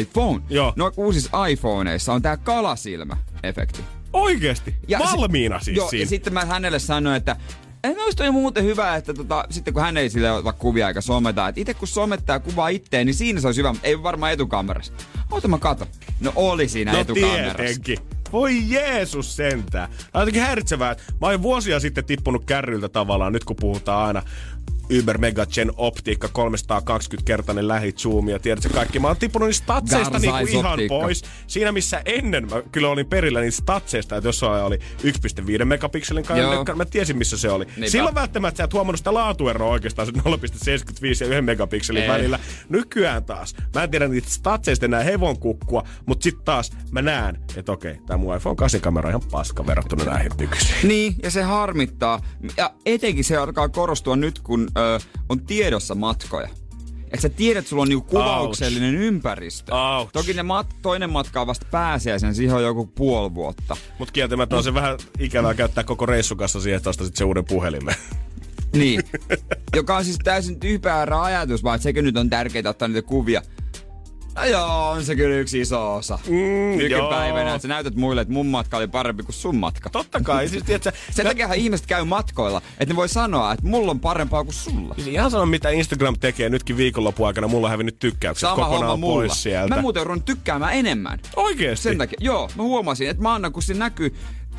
[0.00, 0.42] iPhone.
[0.50, 0.72] Joo.
[0.76, 3.80] No uusissa iPhoneissa on tää kalasilmä-efekti.
[4.12, 4.74] Oikeesti?
[4.88, 6.02] Ja Valmiina si- siis joo, siinä.
[6.02, 7.36] ja sitten mä hänelle sanoin, että
[7.84, 11.48] en olisi muuten hyvä, että tota, sitten kun hän ei sille ota kuvia eikä someta,
[11.48, 14.92] että itse kun somettaa kuvaa itteen, niin siinä se olisi hyvä, mutta ei varmaan etukamerassa.
[15.30, 15.86] Ota mä kato.
[16.20, 17.56] No oli siinä no etukamerassa.
[17.56, 17.98] Tietenkin.
[18.32, 19.88] Voi Jeesus sentään.
[19.90, 20.96] Tämä on jotenkin häiritsevää.
[21.20, 24.22] Mä oon vuosia sitten tippunut kärryltä tavallaan, nyt kun puhutaan aina
[25.00, 28.98] Uber Mega Gen optiikka 320-kertainen lähizoomi ja tiedätkö kaikki.
[28.98, 31.22] Mä oon tippunut niistä statseista niinku ihan pois.
[31.46, 34.78] Siinä missä ennen mä kyllä olin perillä niistä statseista, että jos oli
[35.58, 37.64] 1,5 megapikselin kannalta, mä tiesin missä se oli.
[37.64, 37.90] Niinpä.
[37.90, 40.14] Silloin välttämättä sä et huomannut sitä laatueroa oikeastaan 0,75
[41.20, 42.08] ja 1 megapikselin Ei.
[42.08, 42.38] välillä.
[42.68, 47.38] Nykyään taas, mä en tiedä niitä statseista enää hevon kukkua, mutta sitten taas mä näen,
[47.56, 50.88] että okei, tämä mun iPhone 8 kamera on ihan paska verrattuna näihin nykyisiin.
[50.88, 52.20] Niin, ja se harmittaa.
[52.56, 54.98] Ja etenkin se alkaa korostua nyt, kun ö,
[55.28, 56.48] on tiedossa matkoja.
[57.04, 59.04] Että sä tiedät, että sulla on niinku kuvauksellinen Ouch.
[59.04, 59.74] ympäristö.
[59.74, 60.12] Ouch.
[60.12, 63.76] Toki ne mat- toinen matka on vasta pääsiäisen, siihen on joku puoli vuotta.
[63.98, 67.94] Mut kieltämättä on se vähän ikävää käyttää koko reissukassa siihen, että ostaa se uuden puhelimen.
[68.72, 69.02] Niin.
[69.76, 73.42] Joka on siis täysin typerä ajatus, vaan että sekö nyt on tärkeää ottaa niitä kuvia.
[74.36, 76.18] No joo, on se kyllä yksi iso osa.
[76.28, 79.90] Mm, Nykypäivänä, että sä näytät muille, että mun matka oli parempi kuin sun matka.
[79.90, 80.48] Totta kai.
[80.48, 84.44] siis, tiedätkö, Sen takia ihmiset käy matkoilla, että ne voi sanoa, että mulla on parempaa
[84.44, 84.94] kuin sulla.
[84.94, 87.48] Siis ihan sama, mitä Instagram tekee nytkin viikonlopun aikana.
[87.48, 89.14] Mulla on hävinnyt tykkäykset sama kokonaan mulla.
[89.14, 89.74] pois sieltä.
[89.74, 91.18] Mä muuten on tykkäämään enemmän.
[91.36, 91.82] Oikeesti?
[91.82, 92.50] Sen takia, joo.
[92.56, 94.14] Mä huomasin, että mä annan, kun se näkyy,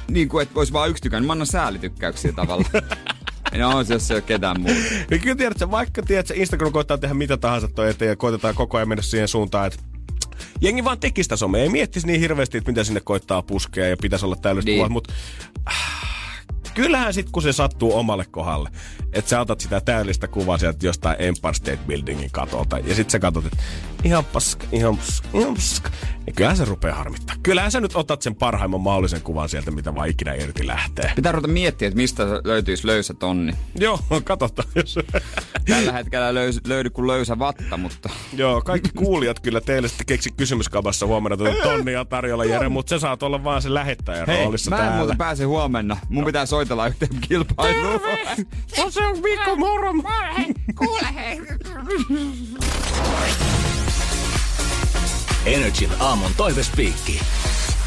[0.09, 2.71] niin kuin, että olisi vaan yksi tykkä, niin mä annan säälitykkäyksiä tavallaan.
[3.59, 4.79] No on se, jos ei ole ketään muuta.
[5.09, 8.15] niin kyllä tiedät, että vaikka tiedät, että Instagram koittaa tehdä mitä tahansa toi eteen ja
[8.15, 9.79] koitetaan koko ajan mennä siihen suuntaan, että
[10.61, 11.63] jengi vaan tekisi sitä somea.
[11.63, 14.79] Ei miettisi niin hirveästi, että mitä sinne koittaa puskea ja pitäisi olla täydellistä niin.
[14.79, 15.13] kuvat, mutta
[15.67, 16.05] äh,
[16.73, 18.69] kyllähän sit kun se sattuu omalle kohdalle,
[19.13, 23.19] että sä otat sitä täydellistä kuvaa sieltä jostain Empire State Buildingin katolta ja sit sä
[23.19, 23.57] katsot, että
[24.05, 25.89] ihan paska, ihan paska, ihan paska,
[26.25, 27.35] niin kyllähän se rupeaa harmittaa.
[27.43, 31.11] Kyllähän sä nyt otat sen parhaimman mahdollisen kuvan sieltä, mitä vaan ikinä irti lähtee.
[31.15, 33.53] Pitää ruveta miettiä, että mistä löytyisi löysä tonni.
[33.79, 34.69] Joo, katsotaan.
[34.75, 34.99] Jos...
[35.65, 38.09] Tällä hetkellä löys, löydy kuin löysä vatta, mutta...
[38.33, 42.99] Joo, kaikki kuulijat kyllä teille sitten keksi kysymyskabassa huomenna tuota tonnia tarjolla, Jere, mutta se
[42.99, 44.97] saat olla vaan se lähettäjän Hei, roolissa mä en täällä.
[44.97, 45.97] muuta pääse huomenna.
[46.09, 46.25] Mun no.
[46.25, 48.01] pitää soitella yhteen kilpailuun.
[48.77, 49.93] No se on Mikko moro.
[50.75, 51.41] Kuule hei.
[55.45, 57.19] Energin aamun toivespiikki.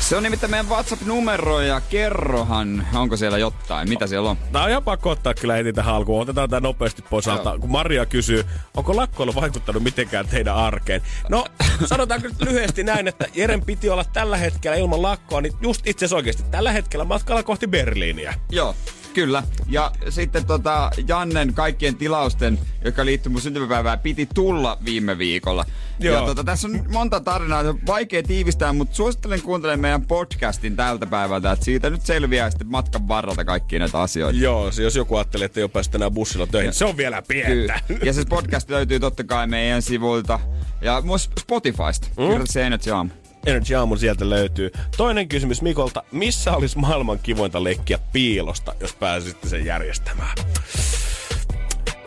[0.01, 4.37] Se on nimittäin meidän WhatsApp-numero ja kerrohan, onko siellä jotain, mitä siellä on?
[4.53, 6.23] Tää on ihan pakko ottaa kyllä heti tähän alkuun.
[6.23, 7.59] Otetaan tää nopeasti pois alta.
[7.59, 8.45] Kun Maria kysyy,
[8.77, 11.03] onko lakkoilu vaikuttanut mitenkään teidän arkeen?
[11.29, 11.45] No,
[11.87, 16.05] sanotaanko nyt lyhyesti näin, että Jeren piti olla tällä hetkellä ilman lakkoa, niin just itse
[16.05, 18.35] asiassa oikeasti tällä hetkellä matkalla kohti Berliiniä.
[18.51, 18.75] Joo.
[19.19, 19.43] Kyllä.
[19.69, 25.65] Ja sitten tota, Jannen kaikkien tilausten, jotka liittyy mun syntymäpäivään, piti tulla viime viikolla.
[26.01, 26.21] Joo.
[26.21, 31.07] Ja tota, tässä on monta tarinaa, on vaikea tiivistää, mutta suosittelen kuuntelemaan meidän podcastin tältä
[31.07, 34.39] päivältä, että siitä nyt selviää sitten matkan varrelta kaikki näitä asioita.
[34.39, 37.23] Joo, jos joku ajattelee, että ei ole päästä enää bussilla töihin, ja, se on vielä
[37.29, 37.81] pientä.
[37.89, 38.01] Kyllä.
[38.05, 40.41] Ja se podcast löytyy totta kai meidän sivuilta
[40.81, 42.09] ja myös Spotifysta.
[42.09, 42.27] Mm?
[42.33, 43.11] Kyllä se Energy Aamu.
[43.47, 44.71] Energy Aamu sieltä löytyy.
[44.97, 46.03] Toinen kysymys Mikolta.
[46.13, 50.37] Missä olisi maailman kivointa leikkiä piilosta, jos pääsisitte sen järjestämään?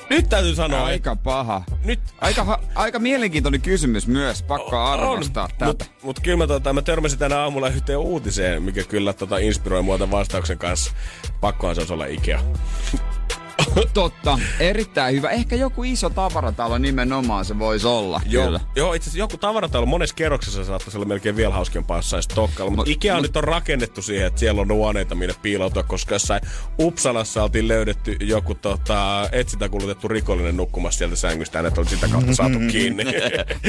[0.09, 0.85] Nyt täytyy sanoa.
[0.85, 1.63] Aika paha.
[1.83, 1.99] Nyt.
[2.21, 5.65] Aika, ha- aika mielenkiintoinen kysymys myös, pakko arvostaa tätä.
[5.65, 9.81] Mutta mut kyllä mä, tota, mä törmäsin tänä aamulla yhteen uutiseen, mikä kyllä tota, inspiroi
[9.81, 10.91] muuta vastauksen kanssa.
[11.41, 12.39] Pakkohan se olisi olla Ikea.
[13.93, 15.29] Totta, erittäin hyvä.
[15.29, 18.21] Ehkä joku iso tavaratalo nimenomaan se voisi olla.
[18.25, 18.59] Joo, kyllä.
[18.75, 22.75] joo itse asiassa joku tavaratalo monessa kerroksessa saattaisi olla melkein vielä hauskempaa jossain Stockholm.
[22.75, 26.41] Mutta Ikea mut, nyt on rakennettu siihen, että siellä on nuoneita, minne piiloutua, koska jossain
[26.79, 32.59] Uppsalassa oltiin löydetty joku tota, etsintäkulutettu rikollinen nukkumassa sieltä sängystä, että oli sitä kautta saatu
[32.71, 33.03] kiinni.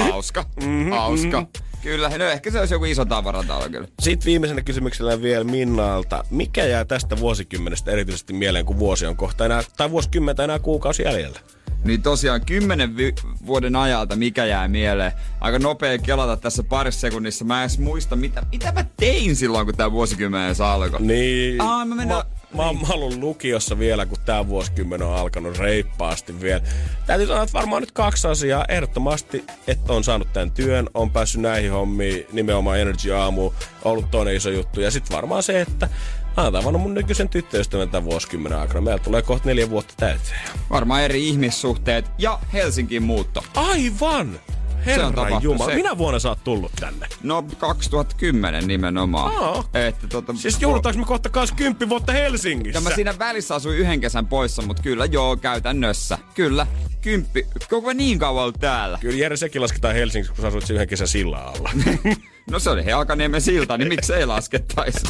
[0.01, 1.47] hauska, mm-hmm, hauska.
[1.82, 2.18] Kyllä.
[2.18, 3.88] No ehkä se olisi joku iso tavaratalo kyllä.
[4.00, 6.24] Sitten viimeisenä kysymyksellä vielä Minnalta.
[6.30, 11.02] Mikä jää tästä vuosikymmenestä erityisesti mieleen, kun vuosi on kohta enää, tai vuosikymmentä enää kuukausi
[11.02, 11.40] jäljellä?
[11.84, 13.14] Niin tosiaan kymmenen vi-
[13.46, 15.12] vuoden ajalta mikä jää mieleen.
[15.40, 17.44] Aika nopea kelata tässä parissa sekunnissa.
[17.44, 21.02] Mä en edes muista, mitä, mitä mä tein silloin, kun tämä vuosikymmen alkoi.
[21.02, 21.60] Niin.
[21.60, 22.14] Ah, mä, mennä...
[22.14, 22.24] mä,
[22.55, 26.62] mä, oon, mä ollut lukiossa vielä, kun tämä vuosikymmen on alkanut reippaasti vielä.
[27.07, 28.64] Täytyy sanoa, että varmaan nyt kaksi asiaa.
[28.68, 33.50] Ehdottomasti, että on saanut tämän työn, on päässyt näihin hommiin, nimenomaan Energy Aamu,
[33.84, 34.80] ollut toinen iso juttu.
[34.80, 35.88] Ja sitten varmaan se, että
[36.36, 38.80] Mä oon tavannut mun nykyisen tyttöystävän tämän vuosikymmenen aikana.
[38.80, 40.40] Meillä tulee kohta neljä vuotta täyteen.
[40.70, 43.44] Varmaan eri ihmissuhteet ja Helsinkin muutto.
[43.55, 44.40] Aivan!
[44.86, 45.76] Herra Jumala, se...
[45.76, 47.06] minä vuonna sä oot tullut tänne?
[47.22, 49.34] No 2010 nimenomaan.
[49.36, 49.64] Aa.
[49.74, 52.78] Että, tota, siis joudutaanko me kohta kanssa kymppi vuotta Helsingissä?
[52.78, 56.18] Ja mä siinä välissä asuin yhden kesän poissa, mutta kyllä joo, käytännössä.
[56.34, 56.66] Kyllä,
[57.00, 57.46] kymppi.
[57.70, 58.98] Koko niin kauan ollut täällä.
[59.00, 61.70] Kyllä Jere sekin lasketaan Helsingissä, kun sä asuit yhden kesän sillä alla.
[62.50, 65.00] no se oli Helkaniemen silta, niin miksei laskettaisi?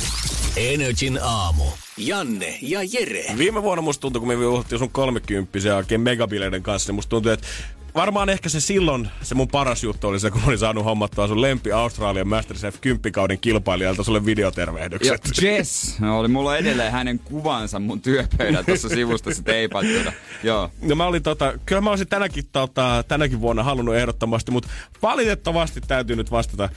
[0.57, 1.65] Energin aamu.
[1.97, 3.25] Janne ja Jere.
[3.39, 7.33] Viime vuonna musta tuntui, kun me juhlittiin sun kolmekymppisiä oikein megabileiden kanssa, niin musta tuntui,
[7.33, 7.47] että
[7.95, 11.41] varmaan ehkä se silloin, se mun paras juttu oli se, kun olin saanut hommattua sun
[11.41, 15.21] lempi Australian Masterchef 10 kauden kilpailijalta sulle videotervehdykset.
[15.43, 20.13] Ja Jess, no, oli mulla edelleen hänen kuvansa mun työpöydän tuossa sivusta se teipattuna.
[20.43, 20.71] Joo.
[20.83, 24.69] No mä olin tota, kyllä mä olisin tänäkin, tota, tänäkin vuonna halunnut ehdottomasti, mutta
[25.03, 26.69] valitettavasti täytyy nyt vastata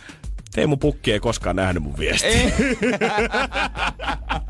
[0.56, 2.30] Teemu Pukki ei koskaan nähnyt mun viestiä.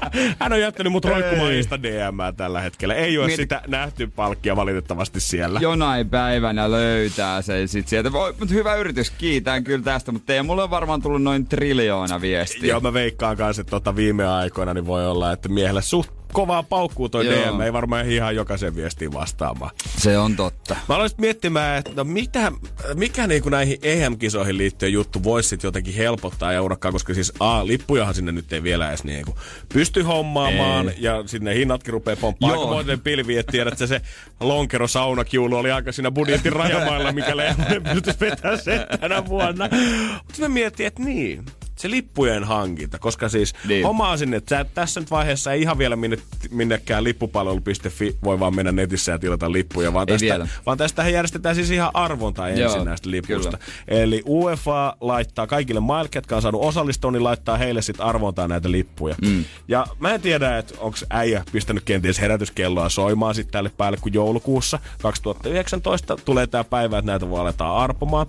[0.40, 2.94] Hän on jättänyt mut roikkumaan Insta DM tällä hetkellä.
[2.94, 3.44] Ei ole Mieti...
[3.44, 5.60] sitä nähty palkkia valitettavasti siellä.
[5.60, 8.10] Jonain päivänä löytää se sit sieltä.
[8.10, 12.70] Mutta hyvä yritys, kiitän kyllä tästä, mutta Teemulle on varmaan tullut noin triljoona viestiä.
[12.70, 16.64] Joo, mä veikkaan kanssa, että tota viime aikoina niin voi olla, että miehellä suht kovaa
[16.64, 17.54] paukkuu toi Joo.
[17.56, 17.62] DM.
[17.62, 19.72] Ei varmaan ihan jokaisen viestiin vastaamaan.
[19.98, 20.76] Se on totta.
[20.90, 22.52] Mä aloin miettimään, että no mitä,
[22.94, 28.14] mikä niinku näihin EM-kisoihin liittyen juttu voisi sit jotenkin helpottaa Eurokkaa, koska siis A, lippujahan
[28.16, 29.38] sinne nyt ei vielä edes niinku
[29.74, 30.96] pysty hommaamaan ei.
[31.00, 34.02] ja sinne hinnatkin rupeaa pomppaamaan aikamoinen pilvi, että tiedät, että se
[34.40, 39.70] lonkero saunakiulu oli aika siinä budjetin rajamailla, mikä Lehmonen pystyisi vetämään sen tänä vuonna.
[40.14, 41.46] Mutta mä mietin, että niin,
[41.86, 43.86] se lippujen hankinta, koska siis niin.
[43.86, 46.18] hommaa sinne, että tässä nyt vaiheessa ei ihan vielä minne,
[46.52, 50.48] minnekään lippupalvelu.fi voi vaan mennä netissä ja tilata lippuja, vaan, tästä, vielä.
[50.66, 53.58] vaan tästä järjestetään siis ihan arvonta ensin Joo, näistä lippuista.
[53.58, 54.02] Kyllä.
[54.02, 58.72] Eli UEFA laittaa kaikille maille, ketkä on saanut osallistua, niin laittaa heille sitten arvontaa näitä
[58.72, 59.16] lippuja.
[59.22, 59.46] Mm.
[59.68, 64.14] Ja mä en tiedä, että onko äijä pistänyt kenties herätyskelloa soimaan sitten tälle päälle, kun
[64.14, 68.28] joulukuussa 2019 tulee tämä päivä, että näitä voi aletaan arpomaan.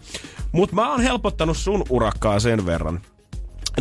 [0.52, 3.00] Mutta mä oon helpottanut sun urakkaa sen verran,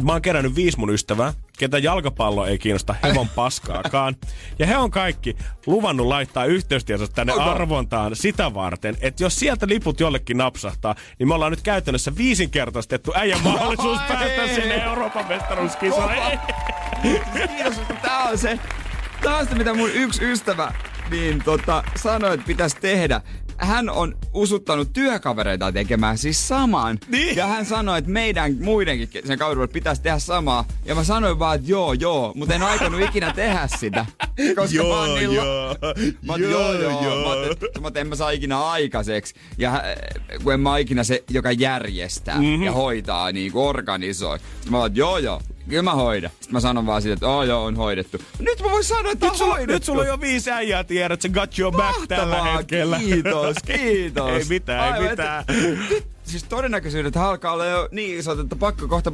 [0.02, 4.16] mä oon kerännyt viisi mun ystävää, ketä jalkapallo ei kiinnosta hevon paskaakaan.
[4.60, 5.36] Ja he on kaikki
[5.66, 7.52] luvannut laittaa yhteystiedot tänne Onko?
[7.52, 13.12] arvontaan sitä varten, että jos sieltä liput jollekin napsahtaa, niin me ollaan nyt käytännössä viisinkertaistettu
[13.16, 14.56] äijän mahdollisuus Ai päästä ei.
[14.56, 16.40] sinne Euroopan mestaruuskisoihin.
[17.02, 18.60] Kiitos, tää on se,
[19.22, 20.74] tää on se, mitä mun yksi ystävä
[21.12, 23.22] niin tota, sanoi, että pitäisi tehdä
[23.58, 27.00] hän on usuttanut työkavereita tekemään siis saman.
[27.08, 27.36] Niin?
[27.36, 30.66] Ja hän sanoi, että meidän muidenkin sen kaudella pitäisi tehdä samaa.
[30.86, 34.06] Ja mä sanoin vaan, että joo, joo, mutta en aikonut ikinä tehdä sitä.
[34.56, 35.76] Koska joo, mä oon niin joo.
[36.28, 37.04] Mä joo, joo, joo.
[37.04, 37.46] joo.
[37.82, 39.34] Mä, mä, en mä saa ikinä aikaiseksi.
[39.58, 39.84] Ja äh,
[40.44, 42.64] kun en mä ikinä se, joka järjestää mm-hmm.
[42.64, 44.40] ja hoitaa, niin kuin organisoi.
[44.70, 46.32] Mä oon, joo, joo, Kyllä mä hoidan.
[46.32, 48.18] Sitten mä sanon vaan siitä, että oh, joo, on hoidettu.
[48.40, 49.74] Nyt mä voin sanoa, että nyt on sulla, hoidettu.
[49.74, 53.00] Nyt sulla on jo viisi äijää, tiedät, se got your back Mahtavaa, tällä hetkellä.
[53.00, 54.30] kiitos, kiitos.
[54.30, 55.46] ei mitään, Aivan, ei mitään.
[55.48, 59.12] Että, siis todennäköisyydet alkaa olla jo niin isot, että pakko kohta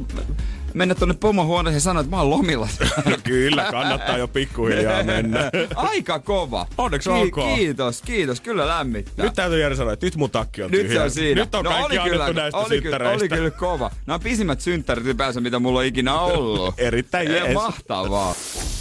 [0.74, 2.68] mennä tuonne pomohuoneeseen ja sanoa, että mä oon lomilla.
[3.24, 5.50] kyllä, kannattaa jo pikkuhiljaa mennä.
[5.74, 6.66] Aika kova.
[6.78, 7.54] Onneksi Ki- olkoon.
[7.54, 8.40] Kiitos, kiitos.
[8.40, 9.24] Kyllä lämmittää.
[9.24, 10.94] Nyt täytyy Jere sanoa, että nyt mun takki on Nyt tyhjä.
[10.98, 11.40] se on siinä.
[11.40, 13.90] Nyt on no, kaikki oli kyllä, näistä oli, kyllä, oli kyllä kova.
[14.06, 16.74] Nämä on pisimmät synttärit ylipäänsä, mitä mulla on ikinä ollut.
[16.78, 17.54] Erittäin jees.
[17.54, 18.34] Mahtavaa.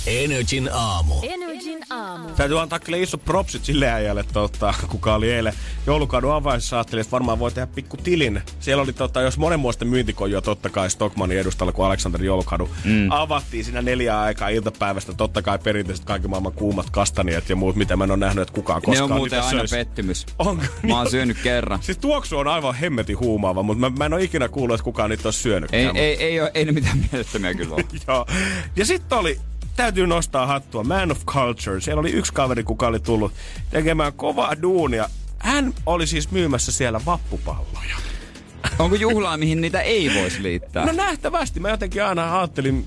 [0.08, 1.16] Energin aamu.
[1.24, 2.30] Energin aamu.
[2.30, 5.54] Täytyy antaa kyllä iso propsit sille äijälle, tota, kuka oli eilen
[5.88, 6.76] joulukadun avaisessa.
[6.78, 8.42] Ajattelin, että varmaan voi tehdä pikku tilin.
[8.60, 13.08] Siellä oli, tota, jos monenmuosten myyntikojoa totta kai Stockmanin edustalla, kun Aleksander Joulukadu mm.
[13.12, 15.14] avattiin siinä neljä aikaa iltapäivästä.
[15.14, 18.54] Totta kai perinteiset kaikki maailman kuumat kastaniet ja muut, mitä mä en ole nähnyt, että
[18.54, 19.76] kukaan koskaan Ne on muuten aina söisi.
[19.76, 20.26] pettymys.
[20.40, 20.64] Onko?
[20.84, 21.84] Mä oon syönyt kerran.
[21.84, 25.10] Siis tuoksu on aivan hemmetin huumaava, mutta mä, mä en ole ikinä kuullut, että kukaan
[25.10, 25.74] niitä olisi syönyt.
[25.74, 27.84] Ei, ei, ei, ei, ole, ei ne mitään mielettömiä kyllä ole.
[28.08, 28.26] Joo.
[28.76, 29.40] Ja sitten oli
[29.76, 30.84] täytyy nostaa hattua.
[30.84, 31.82] Man of Culture.
[31.82, 33.34] Siellä oli yksi kaveri, kuka oli tullut
[33.70, 35.10] tekemään kovaa duunia.
[35.38, 38.11] Hän oli siis myymässä siellä vappupalloja.
[38.80, 40.86] Onko juhlaa, mihin niitä ei voisi liittää?
[40.86, 41.60] No nähtävästi.
[41.60, 42.86] Mä jotenkin aina ajattelin,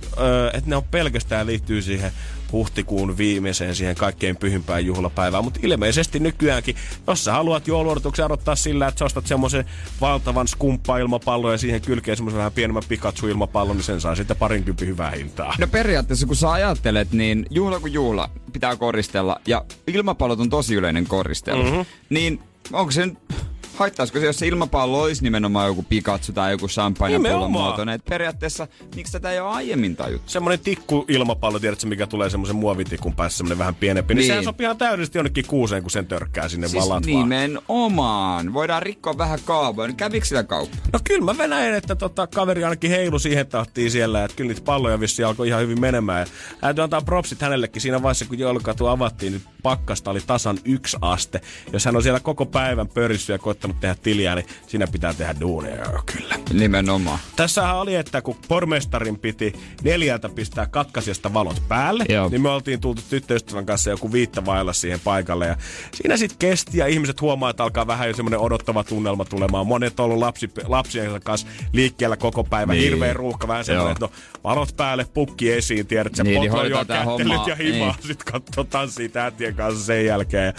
[0.54, 2.12] että ne on pelkästään liittyy siihen
[2.52, 5.44] huhtikuun viimeiseen siihen kaikkein pyhimpään juhlapäivään.
[5.44, 9.64] Mutta ilmeisesti nykyäänkin, jos sä haluat jouluodotuksen odottaa sillä, että sä ostat semmoisen
[10.00, 15.10] valtavan skumppa-ilmapallon ja siihen kylkeen semmoisen vähän pienemmän Pikachu-ilmapallon, niin sen saa sitten parinkymppi hyvää
[15.10, 15.54] hintaa.
[15.58, 20.74] No periaatteessa kun sä ajattelet, niin juhla kuin juhla pitää koristella ja ilmapallot on tosi
[20.74, 21.62] yleinen koristelu.
[21.62, 21.84] Mm-hmm.
[22.10, 22.40] Niin
[22.72, 23.18] onko se nyt
[23.76, 28.00] haittaisiko se, jos se ilmapallo olisi nimenomaan joku Pikachu tai joku champagne muotoinen?
[28.08, 30.30] Periaatteessa, miksi tätä ei ole aiemmin tajuttu?
[30.30, 34.14] Semmoinen tikku ilmapallo, tiedätkö, mikä tulee semmoisen muovitikun päässä, semmoinen vähän pienempi.
[34.14, 38.54] Niin, niin sehän sopii ihan täydellisesti jonnekin kuuseen, kun sen törkkää sinne siis valat nimenomaan.
[38.54, 39.88] Voidaan rikkoa vähän kaavoja.
[39.88, 40.76] Niin kävikö sitä kauppa?
[40.92, 44.64] No kyllä mä venäin, että tota, kaveri ainakin heilu siihen tahtiin siellä, että kyllä niitä
[44.64, 46.20] palloja vissi alkoi ihan hyvin menemään.
[46.20, 46.26] Ja
[46.60, 51.40] täytyy antaa propsit hänellekin siinä vaiheessa, kun joulukatu avattiin, niin pakkasta oli tasan yksi aste.
[51.72, 55.34] Jos hän on siellä koko päivän pörissy ja koittanut tehdä tiliä, niin siinä pitää tehdä
[55.40, 55.76] duunia.
[56.06, 56.34] Kyllä.
[56.52, 57.18] Nimenomaan.
[57.36, 62.28] Tässähän oli, että kun pormestarin piti neljältä pistää katkaisesta valot päälle, Joo.
[62.28, 65.46] niin me oltiin tultu tyttöystävän kanssa joku viittä vailla siihen paikalle.
[65.46, 65.56] Ja
[65.94, 69.66] siinä sitten kesti ja ihmiset huomaa, että alkaa vähän jo semmoinen odottava tunnelma tulemaan.
[69.66, 72.72] Monet on ollut lapsi, lapsien kanssa liikkeellä koko päivä.
[72.72, 72.84] Niin.
[72.84, 74.12] Hirveä ruuhka, vähän semmoinen, että no,
[74.44, 76.84] valot päälle, pukki esiin, tiedät, se niin, niin jo
[77.46, 77.94] ja himaa.
[77.96, 78.06] Niin.
[78.06, 80.54] Sitten katsotaan siitä äitien kanssa sen jälkeen.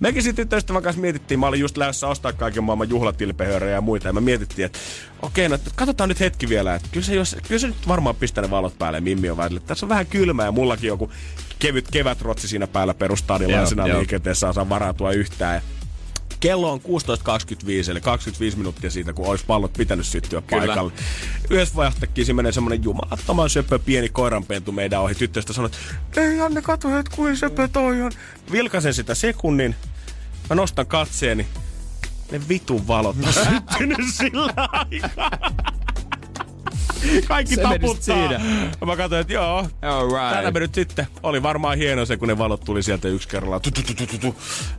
[0.00, 4.08] Mekin sitten tyttöystävän kanssa mietittiin, mä olin just lähdössä ostaa kaiken maailman juhlatilpehöörejä ja muita,
[4.08, 4.78] ja me mietittiin, että
[5.22, 8.42] okei, no katsotaan nyt hetki vielä, että kyllä se, jos, kyllä se nyt varmaan pistää
[8.42, 9.60] ne valot päälle, Mimmi on välillä.
[9.60, 11.12] Tässä on vähän kylmää ja mullakin joku
[11.58, 15.54] kevyt kevätrotsi siinä päällä perustadilaisena liikenteessä osaa varautua yhtään.
[15.54, 15.62] Ja
[16.40, 20.66] Kello on 16.25, eli 25 minuuttia siitä, kun olisi pallot pitänyt syttyä Kyllä.
[20.66, 20.92] paikalle.
[21.50, 25.14] Yhdessä vaiheessa menee semmoinen jumalattoman söpö pieni koiranpentu meidän ohi.
[25.14, 25.70] Tyttöstä sanoi,
[26.06, 28.12] että ei Janne, katso, että kuin söpö toi on.
[28.52, 29.74] Vilkasen sitä sekunnin,
[30.50, 31.46] mä nostan katseeni,
[32.30, 35.30] ne vitun valot on syttynyt sillä aikaa.
[37.28, 38.00] Kaikki se taputtaa.
[38.00, 38.40] Siinä.
[38.86, 40.30] Mä katsoin, että joo, right.
[40.30, 41.06] täällä me nyt sitten.
[41.22, 43.60] Oli varmaan hieno se, kun ne valot tuli sieltä yksi kerralla.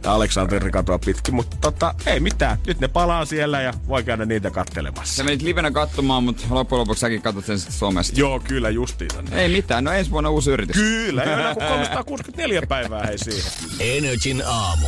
[0.04, 2.58] Ja Aleksanteri katoa pitkin, mutta tota, ei mitään.
[2.68, 5.16] Nyt ne palaa siellä ja voi käydä niitä kattelemassa.
[5.16, 8.20] Sä menit livenä katsomaan, mutta loppujen lopuksi säkin katsot sen sitten somesta.
[8.20, 9.24] Joo, kyllä justiinsa.
[9.32, 10.76] Ei mitään, no ensi vuonna uusi yritys.
[10.76, 13.52] Kyllä, ei ole 364 päivää hei siihen.
[13.80, 14.88] Energin aamu.